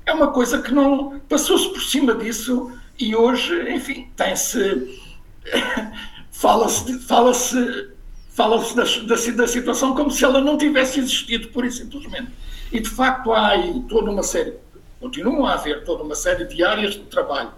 É 0.06 0.12
uma 0.12 0.32
coisa 0.32 0.62
que 0.62 0.74
não 0.74 1.20
passou-se 1.30 1.70
por 1.70 1.82
cima 1.82 2.16
disso 2.16 2.72
e 3.00 3.16
hoje, 3.16 3.72
enfim, 3.72 4.10
tem-se. 4.16 5.00
fala-se 6.32 7.00
fala-se 7.00 7.93
fala-se 8.34 8.76
da, 8.76 8.84
da, 8.84 9.32
da, 9.32 9.48
situação 9.48 9.96
como 9.96 10.12
se 10.12 10.26
ela 10.26 10.42
não 10.42 10.58
tivesse 10.58 11.00
existido, 11.00 11.48
pura 11.50 11.68
e 11.68 11.72
simplesmente. 11.72 12.32
E 12.72 12.80
de 12.80 12.90
facto 12.90 13.32
há 13.32 13.50
aí 13.50 13.84
toda 13.88 14.10
uma 14.10 14.24
série, 14.24 14.56
continuam 15.00 15.46
a 15.46 15.54
haver 15.54 15.84
toda 15.84 16.04
uma 16.04 16.16
série 16.16 16.46
de 16.46 16.64
áreas 16.64 16.96
de 16.96 17.02
trabalho, 17.02 17.52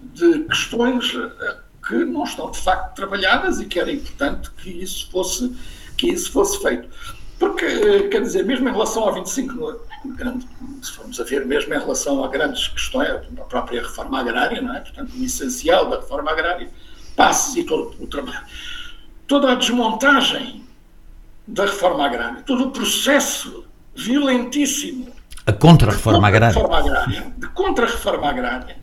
de 0.00 0.40
questões 0.44 1.14
eh, 1.14 1.56
que 1.86 2.04
não 2.04 2.24
estão 2.24 2.50
de 2.50 2.58
facto 2.58 2.94
trabalhadas 2.94 3.60
e 3.60 3.66
que 3.66 3.78
era 3.78 3.92
importante 3.92 4.50
que 4.52 4.70
isso 4.70 5.10
fosse, 5.10 5.54
que 5.96 6.08
isso 6.08 6.32
fosse 6.32 6.60
feito. 6.62 6.88
Porque, 7.38 7.66
eh, 7.66 8.08
quer 8.08 8.22
dizer, 8.22 8.46
mesmo 8.46 8.66
em 8.68 8.72
relação 8.72 9.04
ao 9.04 9.14
25, 9.14 9.82
se 10.80 10.92
formos 10.92 11.20
a 11.20 11.24
ver, 11.24 11.44
mesmo 11.44 11.74
em 11.74 11.78
relação 11.78 12.24
a 12.24 12.28
grandes 12.28 12.68
questões, 12.68 13.10
a 13.10 13.44
própria 13.44 13.82
reforma 13.82 14.20
agrária, 14.20 14.62
não 14.62 14.74
é? 14.74 14.80
portanto, 14.80 15.12
o 15.14 15.22
essencial 15.22 15.90
da 15.90 15.96
reforma 15.96 16.30
agrária, 16.30 16.70
passos 17.14 17.54
e 17.56 17.64
todo 17.64 17.94
o 18.02 18.06
trabalho 18.06 18.46
toda 19.26 19.52
a 19.52 19.54
desmontagem 19.54 20.62
da 21.46 21.64
reforma 21.64 22.06
agrária, 22.06 22.42
todo 22.42 22.68
o 22.68 22.70
processo 22.70 23.64
violentíssimo 23.94 25.12
a 25.44 25.52
contra-reforma 25.52 26.28
agrária. 26.28 26.64
agrária. 26.64 27.32
De 27.36 27.48
contra-reforma 27.48 28.28
agrária, 28.28 28.76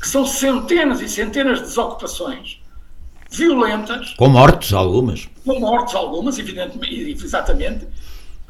que 0.00 0.08
são 0.08 0.24
centenas 0.24 1.00
e 1.00 1.08
centenas 1.08 1.58
de 1.58 1.66
desocupações 1.66 2.62
violentas. 3.30 4.14
Com 4.14 4.28
mortes 4.28 4.72
algumas. 4.72 5.28
Com 5.44 5.60
mortes 5.60 5.94
algumas, 5.94 6.38
evidentemente, 6.38 7.22
exatamente, 7.22 7.86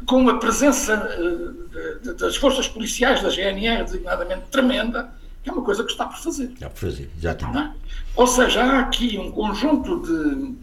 com 0.07 0.29
a 0.29 0.39
presença 0.39 0.93
eh, 0.95 2.13
das 2.13 2.37
forças 2.37 2.69
policiais 2.69 3.21
da 3.23 3.31
GNR 3.31 3.83
designadamente 3.85 4.43
tremenda, 4.51 5.11
que 5.43 5.51
é 5.51 5.53
uma 5.53 5.63
coisa 5.63 5.83
que 5.83 5.91
está 5.91 6.05
por 6.05 6.19
fazer. 6.19 6.53
Está 6.53 6.71
por 6.71 6.79
fazer, 6.79 7.11
exatamente. 7.19 7.59
É? 7.59 7.71
Ou 8.15 8.27
seja, 8.29 8.63
há 8.63 8.81
aqui 8.81 9.19
um 9.19 9.33
conjunto 9.33 10.03
de 10.03 10.55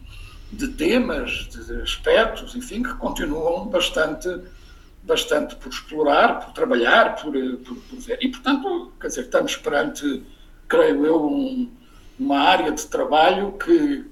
de 0.53 0.67
temas, 0.69 1.47
de 1.47 1.81
aspectos, 1.81 2.55
enfim, 2.55 2.83
que 2.83 2.93
continuam 2.95 3.67
bastante, 3.67 4.29
bastante 5.03 5.55
por 5.55 5.69
explorar, 5.69 6.39
por 6.45 6.53
trabalhar, 6.53 7.15
por, 7.15 7.33
por, 7.33 7.75
por 7.75 7.99
ver. 7.99 8.19
E, 8.21 8.29
portanto, 8.29 8.91
quer 8.99 9.07
dizer, 9.07 9.21
estamos 9.21 9.55
perante, 9.57 10.23
creio 10.67 11.05
eu, 11.05 11.25
um, 11.25 11.69
uma 12.19 12.39
área 12.39 12.71
de 12.71 12.85
trabalho 12.85 13.53
que, 13.53 14.05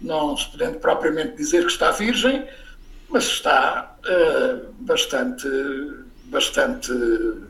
não 0.00 0.36
se 0.36 0.50
podendo 0.50 0.78
propriamente 0.78 1.36
dizer 1.36 1.64
que 1.64 1.72
está 1.72 1.90
virgem, 1.90 2.46
mas 3.08 3.24
está 3.24 3.96
uh, 4.04 4.72
bastante, 4.80 5.48
bastante 6.24 6.92
uh, 6.92 7.46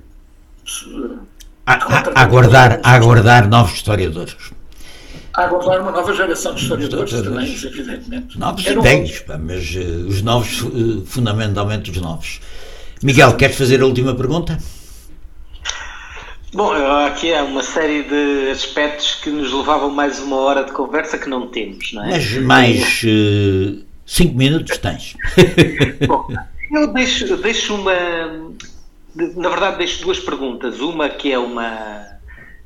a, 1.66 1.74
a, 1.74 2.22
aguardar, 2.22 2.80
a 2.82 2.92
aguardar 2.92 3.48
novos 3.48 3.72
historiadores 3.72 4.36
a 5.36 5.44
aguardar 5.44 5.82
uma 5.82 5.92
nova 5.92 6.14
geração 6.14 6.54
de 6.54 6.62
historiadores 6.62 7.12
também, 7.12 7.52
evidentemente. 7.52 8.38
Novos 8.38 8.66
e 8.66 8.74
velhos, 8.74 9.24
mas 9.38 9.74
uh, 9.74 10.08
os 10.08 10.22
novos, 10.22 10.62
uh, 10.62 11.04
fundamentalmente 11.04 11.90
os 11.90 11.98
novos. 11.98 12.40
Miguel, 13.02 13.36
queres 13.36 13.56
fazer 13.56 13.82
a 13.82 13.86
última 13.86 14.14
pergunta? 14.14 14.58
Bom, 16.54 16.72
aqui 17.04 17.34
há 17.34 17.42
uma 17.42 17.62
série 17.62 18.04
de 18.04 18.50
aspectos 18.50 19.16
que 19.16 19.28
nos 19.28 19.52
levavam 19.52 19.90
mais 19.90 20.18
uma 20.20 20.36
hora 20.36 20.64
de 20.64 20.72
conversa 20.72 21.18
que 21.18 21.28
não 21.28 21.48
temos, 21.48 21.92
não 21.92 22.04
é? 22.04 22.12
Mas 22.12 22.32
mais 22.38 23.02
uh, 23.04 23.84
cinco 24.06 24.34
minutos 24.36 24.78
tens. 24.78 25.16
Bom, 26.08 26.28
eu 26.72 26.86
deixo, 26.94 27.36
deixo 27.36 27.74
uma. 27.74 27.92
Na 29.14 29.50
verdade, 29.50 29.78
deixo 29.78 30.02
duas 30.02 30.18
perguntas. 30.18 30.80
Uma 30.80 31.10
que 31.10 31.30
é 31.30 31.38
uma 31.38 32.15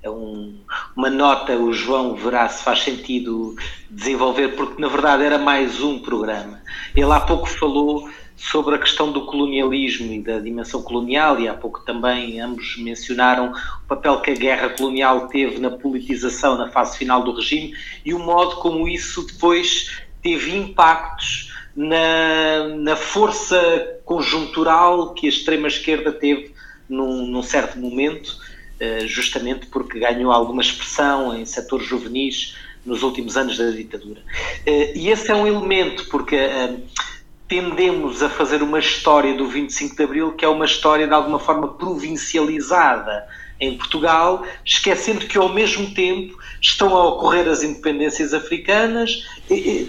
é 0.03 0.09
um, 0.09 0.59
uma 0.97 1.11
nota, 1.11 1.57
o 1.57 1.73
João 1.73 2.15
verá 2.15 2.49
se 2.49 2.63
faz 2.63 2.83
sentido 2.83 3.55
desenvolver, 3.91 4.57
porque 4.57 4.81
na 4.81 4.89
verdade 4.89 5.25
era 5.25 5.39
mais 5.39 5.83
um 5.83 5.99
programa. 5.99 6.61
Ele 6.97 7.13
há 7.13 7.21
pouco 7.21 7.47
falou 7.47 8.09
sobre 8.35 8.75
a 8.75 8.79
questão 8.79 9.13
do 9.13 9.27
colonialismo 9.27 10.11
e 10.13 10.23
da 10.23 10.39
dimensão 10.39 10.83
colonial, 10.83 11.39
e 11.39 11.47
há 11.47 11.53
pouco 11.53 11.81
também 11.81 12.41
ambos 12.41 12.79
mencionaram 12.79 13.53
o 13.85 13.87
papel 13.87 14.21
que 14.23 14.31
a 14.31 14.35
guerra 14.35 14.71
colonial 14.71 15.29
teve 15.29 15.59
na 15.59 15.71
politização 15.71 16.57
na 16.57 16.71
fase 16.71 16.97
final 16.97 17.23
do 17.23 17.35
regime 17.35 17.75
e 18.03 18.15
o 18.15 18.19
modo 18.19 18.57
como 18.57 18.89
isso 18.89 19.27
depois 19.27 20.01
teve 20.23 20.57
impactos 20.57 21.53
na, 21.77 22.69
na 22.79 22.97
força 22.97 24.01
conjuntural 24.07 25.13
que 25.13 25.27
a 25.27 25.29
extrema-esquerda 25.29 26.11
teve 26.11 26.55
num, 26.89 27.27
num 27.27 27.43
certo 27.43 27.79
momento 27.79 28.39
justamente 29.07 29.67
porque 29.67 29.99
ganhou 29.99 30.33
alguma 30.33 30.63
expressão 30.63 31.37
em 31.37 31.45
setores 31.45 31.87
juvenis 31.87 32.57
nos 32.85 33.03
últimos 33.03 33.37
anos 33.37 33.59
da 33.59 33.71
ditadura. 33.71 34.23
Eh, 34.65 34.93
e 34.97 35.09
esse 35.11 35.31
é 35.31 35.35
um 35.35 35.47
elemento, 35.47 36.07
porque 36.09 36.37
eh, 36.37 36.77
tendemos 37.49 38.23
a 38.23 38.29
fazer 38.29 38.63
uma 38.63 38.79
história 38.79 39.35
do 39.35 39.47
25 39.47 39.97
de 39.97 40.03
Abril 40.03 40.33
que 40.33 40.45
é 40.45 40.49
uma 40.49 40.65
história 40.65 41.07
de 41.07 41.13
alguma 41.13 41.39
forma 41.39 41.69
provincializada 41.69 43.27
em 43.59 43.77
Portugal, 43.77 44.43
esquecendo 44.65 45.27
que 45.27 45.37
ao 45.37 45.51
mesmo 45.51 45.93
tempo 45.93 46.39
estão 46.63 46.97
a 46.97 47.09
ocorrer 47.09 47.47
as 47.47 47.63
independências 47.63 48.33
africanas, 48.33 49.27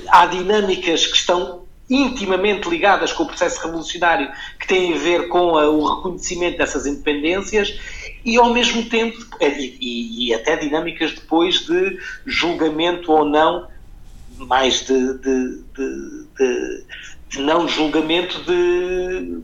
há 0.10 0.26
dinâmicas 0.26 1.08
que 1.08 1.16
estão 1.16 1.62
intimamente 1.90 2.70
ligadas 2.70 3.14
com 3.14 3.24
o 3.24 3.28
processo 3.28 3.62
revolucionário, 3.64 4.30
que 4.60 4.68
têm 4.68 4.94
a 4.94 4.98
ver 4.98 5.30
com 5.30 5.54
o 5.54 5.96
reconhecimento 5.96 6.58
dessas 6.58 6.86
independências 6.86 7.80
e 8.24 8.38
ao 8.38 8.52
mesmo 8.54 8.86
tempo, 8.86 9.18
e, 9.40 9.78
e, 9.80 10.28
e, 10.28 10.34
até 10.34 10.56
dinâmicas 10.56 11.14
depois 11.14 11.66
de 11.66 11.98
julgamento 12.26 13.12
ou 13.12 13.26
não, 13.26 13.68
mais 14.38 14.86
de, 14.86 15.18
de, 15.20 15.64
de, 15.76 16.86
de 17.30 17.40
não 17.40 17.68
julgamento 17.68 18.42
de, 18.44 19.42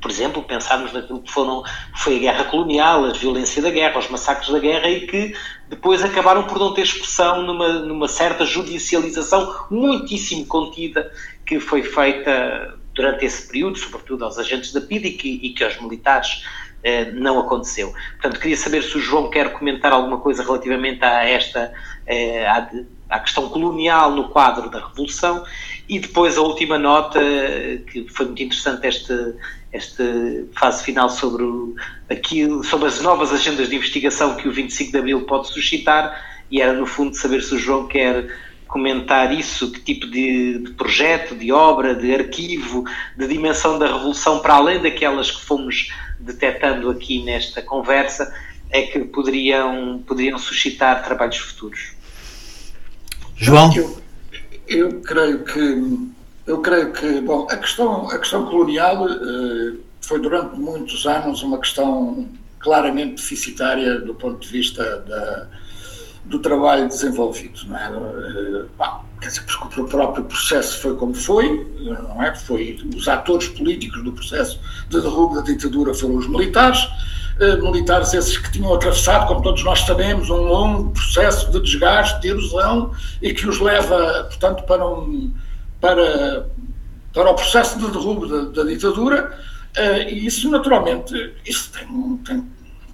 por 0.00 0.10
exemplo, 0.10 0.42
pensarmos 0.42 0.92
naquilo 0.92 1.20
que 1.20 1.32
foram, 1.32 1.62
foi 1.96 2.16
a 2.16 2.20
guerra 2.20 2.44
colonial, 2.44 3.04
a 3.06 3.12
violência 3.12 3.60
da 3.62 3.70
guerra, 3.70 3.98
os 3.98 4.08
massacres 4.08 4.50
da 4.50 4.58
guerra 4.58 4.88
e 4.88 5.06
que 5.06 5.34
depois 5.68 6.04
acabaram 6.04 6.44
por 6.44 6.58
não 6.58 6.74
ter 6.74 6.82
expressão 6.82 7.42
numa, 7.42 7.80
numa 7.80 8.06
certa 8.06 8.44
judicialização 8.44 9.66
muitíssimo 9.70 10.46
contida 10.46 11.10
que 11.44 11.58
foi 11.58 11.82
feita 11.82 12.78
durante 12.94 13.24
esse 13.24 13.48
período, 13.48 13.78
sobretudo 13.78 14.24
aos 14.24 14.38
agentes 14.38 14.72
da 14.72 14.80
PID 14.80 15.08
e 15.08 15.12
que, 15.12 15.28
e 15.42 15.50
que 15.54 15.64
aos 15.64 15.80
militares 15.80 16.44
eh, 16.84 17.10
não 17.12 17.40
aconteceu. 17.40 17.94
Portanto, 18.20 18.38
queria 18.38 18.56
saber 18.56 18.82
se 18.82 18.96
o 18.98 19.00
João 19.00 19.30
quer 19.30 19.52
comentar 19.54 19.90
alguma 19.90 20.18
coisa 20.18 20.44
relativamente 20.44 21.02
a 21.02 21.24
esta, 21.24 21.72
eh, 22.06 22.46
à, 22.46 22.68
à, 23.08 23.18
questão 23.20 23.48
colonial 23.48 24.10
no 24.10 24.28
quadro 24.28 24.68
da 24.68 24.86
Revolução 24.86 25.42
e 25.88 25.98
depois 25.98 26.36
a 26.36 26.42
última 26.42 26.78
nota, 26.78 27.18
que 27.90 28.06
foi 28.10 28.26
muito 28.26 28.42
interessante 28.42 28.86
esta, 28.86 29.34
esta 29.72 30.04
fase 30.52 30.84
final 30.84 31.08
sobre, 31.08 31.44
aquilo, 32.10 32.62
sobre 32.62 32.88
as 32.88 33.00
novas 33.00 33.32
agendas 33.32 33.70
de 33.70 33.76
investigação 33.76 34.36
que 34.36 34.46
o 34.46 34.52
25 34.52 34.92
de 34.92 34.98
Abril 34.98 35.22
pode 35.22 35.48
suscitar 35.48 36.22
e 36.50 36.60
era 36.60 36.74
no 36.74 36.86
fundo 36.86 37.16
saber 37.16 37.42
se 37.42 37.54
o 37.54 37.58
João 37.58 37.86
quer 37.86 38.28
comentar 38.68 39.32
isso, 39.32 39.70
que 39.70 39.80
tipo 39.80 40.06
de, 40.06 40.58
de, 40.58 40.70
projeto, 40.72 41.34
de 41.34 41.52
obra, 41.52 41.94
de 41.94 42.12
arquivo, 42.12 42.84
de 43.16 43.28
dimensão 43.28 43.78
da 43.78 43.86
revolução, 43.86 44.40
para 44.40 44.54
além 44.54 44.82
daquelas 44.82 45.30
que 45.30 45.40
fomos 45.40 45.92
detectando 46.18 46.90
aqui 46.90 47.22
nesta 47.22 47.62
conversa, 47.62 48.34
é 48.70 48.82
que 48.82 49.00
poderiam, 49.00 50.02
poderiam 50.06 50.38
suscitar 50.38 51.04
trabalhos 51.04 51.38
futuros. 51.38 51.92
João? 53.36 53.72
Eu, 53.74 54.02
eu 54.68 55.00
creio 55.00 55.44
que 55.44 56.14
eu 56.46 56.60
creio 56.60 56.92
que 56.92 57.20
bom 57.20 57.46
a 57.50 57.56
questão 57.56 58.08
a 58.10 58.18
questão 58.18 58.46
colonial 58.46 59.06
uh, 59.06 59.80
foi 60.00 60.20
durante 60.20 60.56
muitos 60.56 61.06
anos 61.06 61.42
uma 61.42 61.58
questão 61.58 62.28
claramente 62.58 63.16
deficitária 63.16 64.00
do 64.00 64.14
ponto 64.14 64.40
de 64.40 64.48
vista 64.48 64.98
da 65.00 65.48
do 66.24 66.38
trabalho 66.38 66.88
desenvolvido. 66.88 67.60
Não 67.66 67.76
é? 67.76 67.86
Eh, 67.86 68.64
bom, 68.76 69.04
quer 69.20 69.28
dizer, 69.28 69.42
porque 69.42 69.80
o 69.80 69.86
próprio 69.86 70.24
processo 70.24 70.80
foi 70.80 70.96
como 70.96 71.14
foi, 71.14 71.66
não 71.80 72.22
é? 72.22 72.34
Foi 72.34 72.78
os 72.96 73.08
atores 73.08 73.48
políticos 73.48 74.02
do 74.02 74.12
processo 74.12 74.58
de 74.88 75.00
derrubo 75.00 75.36
da 75.36 75.42
ditadura 75.42 75.92
foram 75.92 76.16
os 76.16 76.26
militares, 76.26 76.88
eh, 77.40 77.56
militares 77.56 78.14
esses 78.14 78.38
que 78.38 78.50
tinham 78.52 78.72
atravessado, 78.72 79.26
como 79.26 79.42
todos 79.42 79.62
nós 79.64 79.80
sabemos, 79.80 80.30
um 80.30 80.42
longo 80.42 80.90
processo 80.90 81.50
de 81.50 81.60
desgaste, 81.60 82.20
de 82.20 82.28
erosão 82.28 82.92
e 83.20 83.32
que 83.34 83.46
os 83.46 83.60
leva, 83.60 84.24
portanto, 84.30 84.64
para 84.64 84.86
um 84.86 85.32
para 85.80 86.46
para 87.12 87.30
o 87.30 87.34
processo 87.34 87.78
de 87.78 87.86
derrubo 87.90 88.26
da, 88.26 88.62
da 88.62 88.68
ditadura. 88.68 89.38
Uh, 89.76 90.08
e 90.08 90.26
isso, 90.26 90.50
naturalmente, 90.50 91.32
isso 91.46 91.70
tem, 91.72 92.16
tem 92.18 92.44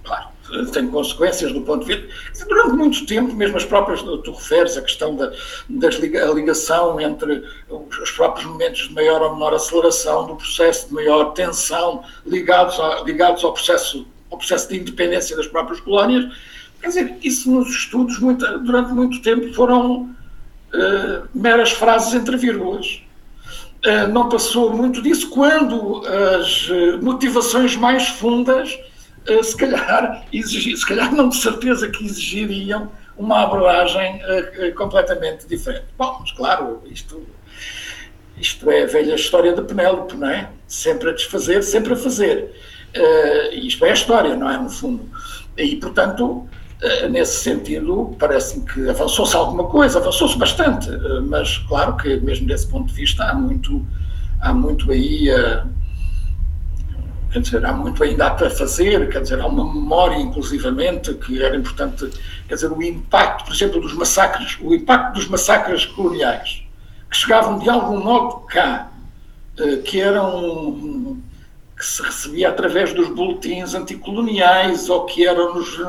claro, 0.03 0.27
tem 0.71 0.87
consequências 0.87 1.51
do 1.51 1.61
ponto 1.61 1.85
de 1.85 1.95
vista. 1.95 2.45
Durante 2.45 2.75
muito 2.75 3.05
tempo, 3.05 3.33
mesmo 3.33 3.57
as 3.57 3.65
próprias, 3.65 4.01
tu 4.01 4.31
referes 4.31 4.77
a 4.77 4.81
questão 4.81 5.15
da 5.15 5.31
das, 5.69 5.95
ligação 5.95 6.99
entre 6.99 7.43
os 7.69 8.11
próprios 8.11 8.45
momentos 8.45 8.87
de 8.87 8.93
maior 8.93 9.21
ou 9.21 9.33
menor 9.33 9.53
aceleração 9.53 10.27
do 10.27 10.35
processo, 10.35 10.87
de 10.87 10.93
maior 10.93 11.33
tensão, 11.33 12.03
ligados, 12.25 12.79
a, 12.79 13.01
ligados 13.03 13.43
ao, 13.43 13.53
processo, 13.53 14.05
ao 14.29 14.37
processo 14.37 14.69
de 14.69 14.77
independência 14.77 15.35
das 15.35 15.47
próprias 15.47 15.79
colónias. 15.79 16.33
Quer 16.81 16.87
dizer, 16.87 17.17
isso 17.23 17.51
nos 17.51 17.69
estudos, 17.69 18.19
muito, 18.19 18.45
durante 18.59 18.91
muito 18.91 19.21
tempo, 19.21 19.53
foram 19.53 20.01
uh, 20.01 21.27
meras 21.33 21.71
frases 21.71 22.13
entre 22.13 22.35
vírgulas. 22.37 23.01
Uh, 23.85 24.07
não 24.11 24.29
passou 24.29 24.71
muito 24.73 25.01
disso 25.01 25.29
quando 25.29 26.03
as 26.05 26.69
motivações 27.01 27.75
mais 27.75 28.07
fundas 28.09 28.77
eh, 29.27 29.43
se 29.43 29.55
calhar, 29.55 30.25
exigir, 30.33 30.75
se 30.75 30.85
calhar 30.85 31.13
não 31.13 31.29
de 31.29 31.35
certeza 31.35 31.87
que 31.89 32.05
exigiriam 32.05 32.89
uma 33.17 33.43
abordagem 33.43 34.19
uh, 34.23 34.73
completamente 34.75 35.47
diferente. 35.47 35.85
Bom, 35.97 36.17
mas 36.21 36.31
claro, 36.31 36.81
isto, 36.89 37.21
isto 38.37 38.71
é 38.71 38.83
a 38.83 38.87
velha 38.87 39.13
história 39.13 39.53
de 39.53 39.61
Penélope, 39.61 40.15
não 40.15 40.27
é? 40.27 40.49
Sempre 40.67 41.09
a 41.09 41.13
desfazer, 41.13 41.61
sempre 41.61 41.93
a 41.93 41.95
fazer. 41.95 42.51
Uh, 42.97 43.53
isto 43.53 43.85
é 43.85 43.91
a 43.91 43.93
história, 43.93 44.35
não 44.35 44.49
é? 44.49 44.57
No 44.57 44.69
fundo. 44.69 45.07
E, 45.55 45.75
portanto, 45.75 46.47
nesse 47.11 47.43
sentido, 47.43 48.15
parece-me 48.17 48.65
que 48.65 48.89
avançou-se 48.89 49.35
alguma 49.35 49.65
coisa, 49.65 49.99
avançou-se 49.99 50.35
bastante, 50.35 50.89
mas 51.27 51.59
claro 51.59 51.95
que, 51.95 52.15
mesmo 52.21 52.47
desse 52.47 52.67
ponto 52.67 52.87
de 52.87 52.93
vista, 52.93 53.23
há 53.25 53.35
muito, 53.35 53.85
há 54.39 54.51
muito 54.51 54.89
aí 54.91 55.29
quer 57.31 57.39
dizer, 57.39 57.65
há 57.65 57.71
muito 57.73 58.03
ainda 58.03 58.29
para 58.31 58.49
fazer, 58.49 59.09
quer 59.09 59.21
dizer, 59.21 59.39
há 59.39 59.47
uma 59.47 59.73
memória, 59.73 60.17
inclusivamente, 60.17 61.13
que 61.13 61.41
era 61.41 61.55
importante, 61.55 62.09
quer 62.47 62.55
dizer, 62.55 62.71
o 62.71 62.83
impacto, 62.83 63.45
por 63.45 63.53
exemplo, 63.53 63.79
dos 63.79 63.93
massacres, 63.93 64.57
o 64.61 64.73
impacto 64.73 65.15
dos 65.15 65.27
massacres 65.27 65.85
coloniais, 65.85 66.63
que 67.09 67.17
chegavam 67.17 67.57
de 67.59 67.69
algum 67.69 68.03
modo 68.03 68.41
cá, 68.47 68.91
eh, 69.57 69.77
que 69.77 70.01
eram 70.01 71.21
que 71.77 71.85
se 71.87 72.03
recebia 72.03 72.49
através 72.49 72.93
dos 72.93 73.09
boletins 73.09 73.73
anticoloniais 73.73 74.87
ou 74.87 75.05
que 75.05 75.25
eram 75.25 75.55
nos, 75.55 75.79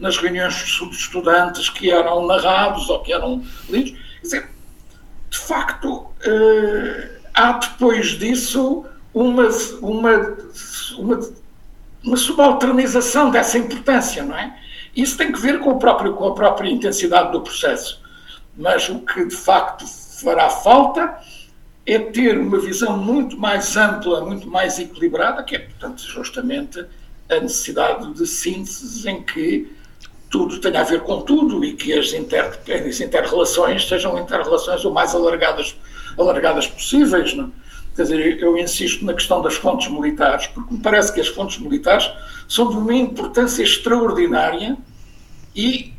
nas 0.00 0.18
reuniões 0.18 0.54
de 0.54 0.90
estudantes 0.90 1.70
que 1.70 1.88
eram 1.88 2.26
narrados 2.26 2.90
ou 2.90 2.98
que 2.98 3.12
eram 3.12 3.44
lidos. 3.68 3.92
Quer 3.92 4.22
dizer, 4.22 4.50
de 5.30 5.38
facto, 5.38 6.06
eh, 6.24 7.10
há 7.32 7.52
depois 7.52 8.18
disso 8.18 8.84
uma, 9.16 9.48
uma, 9.80 10.36
uma, 10.98 11.30
uma 12.04 12.16
subalternização 12.18 13.30
dessa 13.30 13.56
importância, 13.56 14.22
não 14.22 14.36
é? 14.36 14.54
Isso 14.94 15.16
tem 15.16 15.32
que 15.32 15.40
ver 15.40 15.58
com, 15.60 15.70
o 15.70 15.78
próprio, 15.78 16.12
com 16.12 16.26
a 16.28 16.34
própria 16.34 16.68
intensidade 16.68 17.32
do 17.32 17.40
processo. 17.40 18.02
Mas 18.54 18.90
o 18.90 19.00
que 19.00 19.24
de 19.24 19.34
facto 19.34 19.86
fará 19.86 20.50
falta 20.50 21.18
é 21.86 21.98
ter 21.98 22.38
uma 22.38 22.58
visão 22.58 22.98
muito 22.98 23.38
mais 23.38 23.74
ampla, 23.74 24.22
muito 24.22 24.46
mais 24.48 24.78
equilibrada, 24.78 25.42
que 25.42 25.56
é, 25.56 25.60
portanto, 25.60 26.02
justamente 26.02 26.84
a 27.30 27.40
necessidade 27.40 28.12
de 28.12 28.26
síntese 28.26 29.08
em 29.08 29.22
que 29.22 29.72
tudo 30.28 30.60
tenha 30.60 30.80
a 30.80 30.84
ver 30.84 31.00
com 31.00 31.22
tudo 31.22 31.64
e 31.64 31.72
que 31.72 31.94
as, 31.94 32.12
inter, 32.12 32.58
as 32.86 33.00
inter-relações 33.00 33.88
sejam 33.88 34.18
inter-relações 34.18 34.84
o 34.84 34.90
mais 34.90 35.14
alargadas, 35.14 35.74
alargadas 36.18 36.66
possíveis. 36.66 37.32
Não? 37.34 37.50
Quer 37.96 38.02
dizer, 38.02 38.42
eu 38.42 38.58
insisto 38.58 39.06
na 39.06 39.14
questão 39.14 39.40
das 39.40 39.54
fontes 39.54 39.88
militares, 39.88 40.46
porque 40.48 40.74
me 40.74 40.80
parece 40.80 41.10
que 41.14 41.20
as 41.20 41.28
fontes 41.28 41.58
militares 41.58 42.10
são 42.46 42.68
de 42.68 42.76
uma 42.76 42.92
importância 42.92 43.62
extraordinária 43.62 44.76
e, 45.54 45.94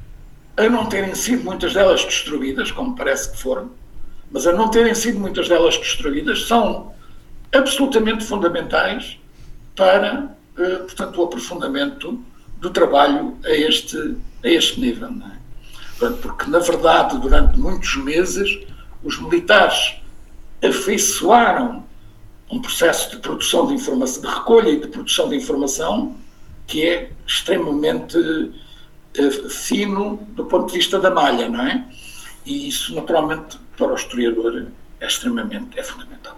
a 0.55 0.69
não 0.69 0.85
terem 0.85 1.15
sido 1.15 1.43
muitas 1.43 1.73
delas 1.73 2.05
destruídas, 2.05 2.71
como 2.71 2.95
parece 2.95 3.31
que 3.31 3.37
foram, 3.39 3.71
mas 4.31 4.45
a 4.45 4.53
não 4.53 4.69
terem 4.69 4.93
sido 4.93 5.19
muitas 5.19 5.49
delas 5.49 5.75
destruídas, 5.75 6.45
são 6.45 6.93
absolutamente 7.51 8.23
fundamentais 8.23 9.17
para, 9.75 10.35
eh, 10.55 10.75
portanto, 10.75 11.19
o 11.19 11.23
aprofundamento 11.23 12.23
do 12.57 12.69
trabalho 12.69 13.35
a 13.43 13.51
este, 13.51 13.97
a 14.43 14.47
este 14.47 14.79
nível. 14.79 15.09
É? 15.09 16.09
Porque, 16.21 16.47
na 16.47 16.59
verdade, 16.59 17.17
durante 17.17 17.57
muitos 17.57 17.95
meses, 17.95 18.59
os 19.03 19.19
militares 19.19 19.95
afeiçoaram 20.63 21.86
um 22.49 22.61
processo 22.61 23.11
de 23.11 23.17
produção 23.17 23.67
de 23.67 23.73
informação, 23.73 24.21
de 24.21 24.27
recolha 24.27 24.69
e 24.69 24.79
de 24.79 24.87
produção 24.87 25.29
de 25.29 25.35
informação 25.35 26.15
que 26.65 26.85
é 26.85 27.11
extremamente 27.25 28.17
uh, 28.17 29.49
fino 29.49 30.19
do 30.35 30.45
ponto 30.45 30.67
de 30.67 30.77
vista 30.77 30.99
da 30.99 31.09
malha, 31.09 31.49
não 31.49 31.65
é? 31.65 31.85
E 32.45 32.67
isso, 32.67 32.93
naturalmente, 32.95 33.57
para 33.77 33.91
o 33.91 33.95
historiador 33.95 34.67
é 34.99 35.07
extremamente, 35.07 35.77
é 35.77 35.83
fundamental. 35.83 36.37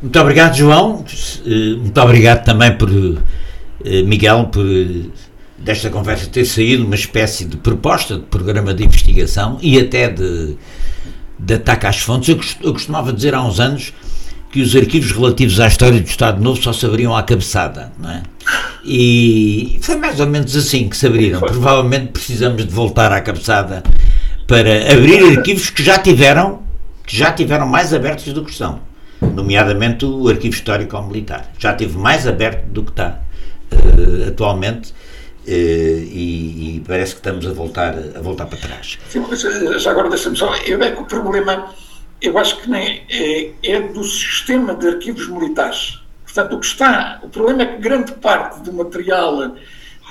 Muito 0.00 0.18
obrigado, 0.18 0.56
João. 0.56 1.04
Eh, 1.46 1.76
muito 1.76 2.00
obrigado 2.00 2.44
também 2.44 2.76
por 2.76 2.88
eh, 2.90 4.02
Miguel, 4.02 4.46
por 4.46 4.64
desta 5.58 5.90
conversa 5.90 6.26
ter 6.26 6.46
saído 6.46 6.86
uma 6.86 6.94
espécie 6.94 7.44
de 7.44 7.58
proposta 7.58 8.16
de 8.16 8.22
programa 8.22 8.72
de 8.72 8.82
investigação 8.82 9.58
e 9.60 9.78
até 9.78 10.08
de, 10.08 10.56
de 11.38 11.54
ataque 11.54 11.86
às 11.86 11.98
fontes. 11.98 12.56
Eu 12.62 12.72
costumava 12.72 13.12
dizer 13.12 13.34
há 13.34 13.42
uns 13.42 13.60
anos 13.60 13.92
que 14.50 14.60
os 14.60 14.74
arquivos 14.74 15.12
relativos 15.12 15.60
à 15.60 15.68
história 15.68 16.00
do 16.00 16.06
Estado 16.06 16.42
Novo 16.42 16.60
só 16.60 16.72
se 16.72 16.84
abriam 16.84 17.14
à 17.14 17.22
cabeçada, 17.22 17.92
não 17.98 18.10
é? 18.10 18.22
E 18.84 19.78
foi 19.82 19.96
mais 19.96 20.18
ou 20.18 20.26
menos 20.26 20.56
assim 20.56 20.88
que 20.88 20.96
se 20.96 21.06
abriram. 21.06 21.40
Provavelmente 21.40 22.08
precisamos 22.08 22.64
de 22.64 22.72
voltar 22.72 23.12
à 23.12 23.20
cabeçada 23.20 23.82
para 24.46 24.92
abrir 24.92 25.38
arquivos 25.38 25.70
que 25.70 25.82
já 25.82 25.98
tiveram, 25.98 26.62
que 27.06 27.16
já 27.16 27.30
tiveram 27.30 27.66
mais 27.66 27.94
abertos 27.94 28.32
do 28.32 28.44
que 28.44 28.50
estão. 28.50 28.80
nomeadamente 29.20 30.04
o 30.04 30.28
Arquivo 30.28 30.54
Histórico 30.54 31.00
Militar. 31.02 31.52
Já 31.58 31.72
esteve 31.72 31.96
mais 31.96 32.26
aberto 32.26 32.64
do 32.66 32.82
que 32.82 32.90
está 32.90 33.20
uh, 33.72 34.28
atualmente. 34.28 34.92
Uh, 35.46 35.50
e, 35.50 36.76
e, 36.76 36.84
parece 36.86 37.12
que 37.12 37.20
estamos 37.20 37.46
a 37.46 37.52
voltar, 37.52 37.94
a 38.14 38.20
voltar 38.20 38.46
para 38.46 38.58
trás. 38.58 38.98
Sim, 39.08 39.24
mas 39.28 39.40
já 39.82 39.90
agora 39.90 40.08
deixa-me 40.08 40.36
só. 40.36 40.54
Eu 40.56 40.82
é 40.82 40.90
que 40.90 41.00
o 41.00 41.04
problema, 41.04 41.72
eu 42.20 42.38
acho 42.38 42.60
que 42.60 42.70
nem 42.70 43.02
é, 43.08 43.50
é 43.62 43.80
do 43.80 44.04
sistema 44.04 44.74
de 44.74 44.88
arquivos 44.88 45.28
militares. 45.28 46.00
Portanto, 46.24 46.54
o 46.54 46.60
que 46.60 46.66
está, 46.66 47.20
o 47.22 47.28
problema 47.28 47.62
é 47.62 47.66
que 47.66 47.80
grande 47.80 48.12
parte 48.12 48.60
do 48.60 48.72
material 48.72 49.52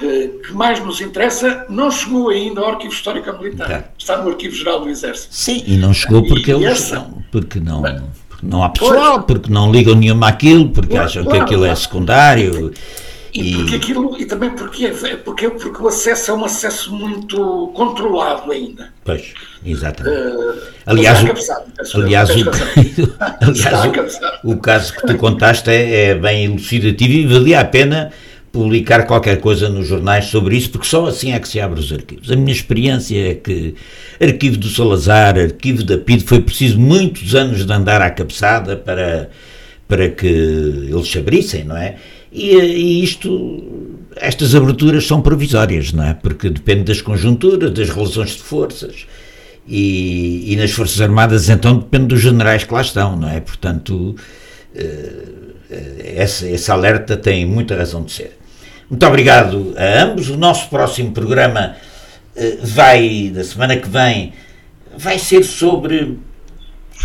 eh, 0.02 0.30
que 0.46 0.54
mais 0.54 0.84
nos 0.84 1.02
interessa 1.02 1.66
não 1.70 1.92
chegou 1.92 2.30
ainda 2.30 2.62
ao 2.62 2.70
Arquivo 2.70 2.94
Histórico 2.94 3.32
Militar. 3.38 3.68
Tá. 3.68 3.90
Está 3.98 4.18
no 4.22 4.30
Arquivo 4.30 4.56
Geral 4.56 4.82
do 4.82 4.90
Exército. 4.90 5.34
Sim, 5.34 5.64
e 5.68 5.78
não 5.78 5.94
chegou 5.94 6.26
porque 6.26 6.52
e, 6.52 6.54
eles 6.56 6.72
essa, 6.72 6.96
não, 6.96 7.24
porque 7.32 7.60
não, 7.60 7.82
porque 8.30 8.46
não 8.46 8.64
há 8.64 8.70
pessoal, 8.70 9.24
porque 9.24 9.52
não 9.52 9.72
ligam 9.72 9.96
nenhuma 9.96 10.30
àquilo, 10.30 10.70
porque 10.70 10.92
claro, 10.92 11.06
acham 11.06 11.26
que 11.26 11.38
aquilo 11.38 11.66
é 11.66 11.68
claro. 11.68 11.72
é 11.72 11.76
secundário. 11.76 12.74
E, 13.34 13.52
e, 13.52 13.56
porque 13.56 13.76
aquilo, 13.76 14.20
e 14.20 14.26
também 14.26 14.50
porque, 14.52 14.88
é, 14.88 14.92
porque, 15.18 15.50
porque 15.50 15.82
o 15.82 15.88
acesso 15.88 16.32
é 16.32 16.34
um 16.34 16.46
acesso 16.46 16.94
muito 16.94 17.72
controlado 17.76 18.52
ainda. 18.52 18.92
Pois, 19.04 19.34
exatamente. 19.66 20.18
Uh, 20.18 20.62
aliás, 20.86 21.20
o, 21.24 22.02
aliás, 22.02 22.30
o, 22.30 22.34
aliás 23.42 23.86
o, 24.44 24.52
o, 24.52 24.58
caso 24.58 24.94
que 24.94 25.06
tu 25.06 25.16
contaste 25.18 25.70
é, 25.70 26.10
é 26.10 26.16
bem 26.16 26.46
elucidativo 26.46 27.14
e 27.14 27.28
valia 27.28 27.60
a 27.60 27.66
pena 27.66 28.12
publicar 28.52 29.06
qualquer 29.06 29.40
coisa 29.40 29.70
nos 29.70 29.88
jornais 29.88 30.26
sobre 30.26 30.58
isso, 30.58 30.72
porque 30.72 30.88
só 30.88 31.06
assim 31.06 31.34
é 31.34 31.40
que 31.40 31.48
se 31.48 31.60
abre 31.60 31.80
os 31.80 31.92
arquivos. 31.92 32.32
A 32.32 32.36
minha 32.36 32.52
experiência 32.52 33.32
é 33.32 33.36
que 33.36 33.76
arquivo 34.20 34.58
do 34.58 34.68
Salazar, 34.68 35.38
arquivo 35.38 35.84
da 35.84 35.98
PID, 35.98 36.24
foi 36.24 36.42
preciso 36.42 36.80
muitos 36.80 37.36
anos 37.36 37.66
de 37.66 37.72
andar 37.72 38.02
à 38.02 38.10
cabeçada 38.10 38.76
para, 38.76 39.30
para 39.88 40.10
que 40.10 40.28
eles 40.28 41.08
se 41.08 41.20
abrissem, 41.20 41.64
não 41.64 41.78
é? 41.78 41.96
E, 42.32 42.56
e 42.56 43.04
isto, 43.04 43.64
estas 44.16 44.54
aberturas 44.54 45.06
são 45.06 45.22
provisórias, 45.22 45.92
não 45.92 46.04
é? 46.04 46.14
Porque 46.14 46.50
depende 46.50 46.84
das 46.84 47.02
conjunturas, 47.02 47.72
das 47.72 47.90
relações 47.90 48.32
de 48.32 48.44
forças. 48.44 49.08
E, 49.68 50.52
e 50.54 50.56
nas 50.56 50.72
Forças 50.72 51.00
Armadas, 51.00 51.48
então, 51.48 51.78
depende 51.78 52.08
dos 52.08 52.22
generais 52.22 52.64
que 52.64 52.74
lá 52.74 52.82
estão, 52.82 53.16
não 53.16 53.30
é? 53.30 53.40
Portanto, 53.40 54.16
uh, 54.76 55.50
esse, 56.04 56.50
esse 56.50 56.72
alerta 56.72 57.16
tem 57.16 57.46
muita 57.46 57.76
razão 57.76 58.04
de 58.04 58.12
ser. 58.12 58.40
Muito 58.90 59.06
obrigado 59.06 59.76
a 59.78 60.04
ambos. 60.04 60.30
O 60.30 60.38
nosso 60.38 60.68
próximo 60.70 61.12
programa 61.12 61.76
eh, 62.36 62.58
vai, 62.64 63.32
da 63.32 63.44
semana 63.44 63.78
que 63.78 63.88
vem, 63.88 64.34
vai 64.98 65.20
ser 65.20 65.44
sobre 65.44 66.18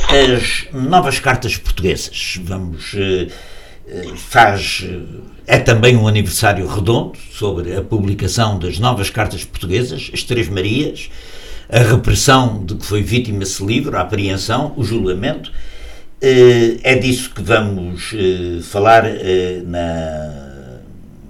as 0.09 0.67
novas 0.73 1.19
cartas 1.19 1.59
portuguesas. 1.59 2.39
Vamos. 2.43 2.95
Eh, 3.89 4.07
eh, 4.07 4.17
faz. 4.17 4.85
É 5.47 5.59
também 5.59 5.97
um 5.97 6.09
aniversário 6.09 6.67
redondo 6.67 7.19
sobre 7.33 7.77
a 7.77 7.83
publicação 7.83 8.59
das 8.59 8.79
novas 8.79 9.11
cartas 9.11 9.45
portuguesas, 9.45 10.11
as 10.13 10.23
Três 10.23 10.49
Marias, 10.49 11.11
a 11.69 11.81
repressão 11.81 12.65
de 12.65 12.75
que 12.77 12.87
foi 12.87 13.03
vítima 13.03 13.43
esse 13.43 13.65
livro, 13.65 13.97
a 13.97 14.01
apreensão, 14.01 14.73
o 14.77 14.83
julgamento. 14.83 15.53
É 16.83 16.95
disso 16.95 17.31
que 17.35 17.43
vamos 17.43 18.15
falar 18.63 19.05
na 19.67 20.45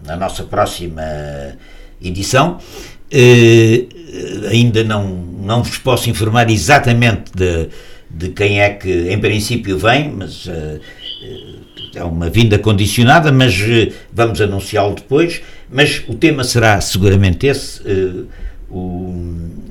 na 0.06 0.16
nossa 0.16 0.44
próxima 0.44 1.02
edição. 2.00 2.58
Ainda 4.48 4.84
não, 4.84 5.08
não 5.08 5.62
vos 5.62 5.78
posso 5.78 6.08
informar 6.08 6.48
exatamente 6.50 7.32
de, 7.34 7.68
de 8.08 8.28
quem 8.28 8.60
é 8.60 8.70
que 8.70 9.10
em 9.10 9.18
princípio 9.18 9.76
vem, 9.78 10.10
mas 10.10 10.48
é 11.96 12.04
uma 12.04 12.28
vinda 12.30 12.58
condicionada, 12.58 13.30
mas 13.32 13.54
uh, 13.60 13.92
vamos 14.12 14.40
anunciá-lo 14.40 14.94
depois. 14.94 15.42
Mas 15.70 16.02
o 16.08 16.14
tema 16.14 16.44
será 16.44 16.80
seguramente 16.80 17.46
esse. 17.46 17.82
O, 18.70 19.14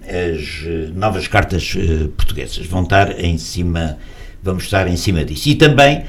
as 0.08 0.94
novas 0.96 1.28
cartas 1.28 1.76
portuguesas 2.16 2.66
vão 2.66 2.84
estar 2.84 3.20
em 3.20 3.38
cima, 3.38 3.98
vamos 4.42 4.64
estar 4.64 4.88
em 4.88 4.96
cima 4.96 5.26
disso. 5.26 5.50
E 5.50 5.56
também 5.56 6.06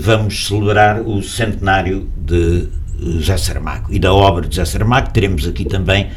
vamos 0.00 0.46
celebrar 0.46 1.00
o 1.00 1.22
centenário 1.22 2.08
de 2.16 2.68
José 2.98 3.36
Saramago. 3.36 3.92
E 3.92 3.98
da 3.98 4.12
obra 4.12 4.46
de 4.46 4.56
José 4.56 4.72
Saramago 4.72 5.12
teremos 5.12 5.46
aqui 5.46 5.64
também 5.64 6.10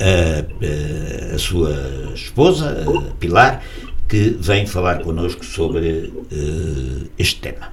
a, 0.00 1.34
a, 1.34 1.38
sua 1.38 2.12
esposa, 2.14 2.84
Pilar, 3.18 3.62
que 4.08 4.36
vem 4.40 4.66
falar 4.66 5.02
connosco 5.02 5.44
sobre 5.44 6.12
este 7.18 7.40
tema. 7.40 7.72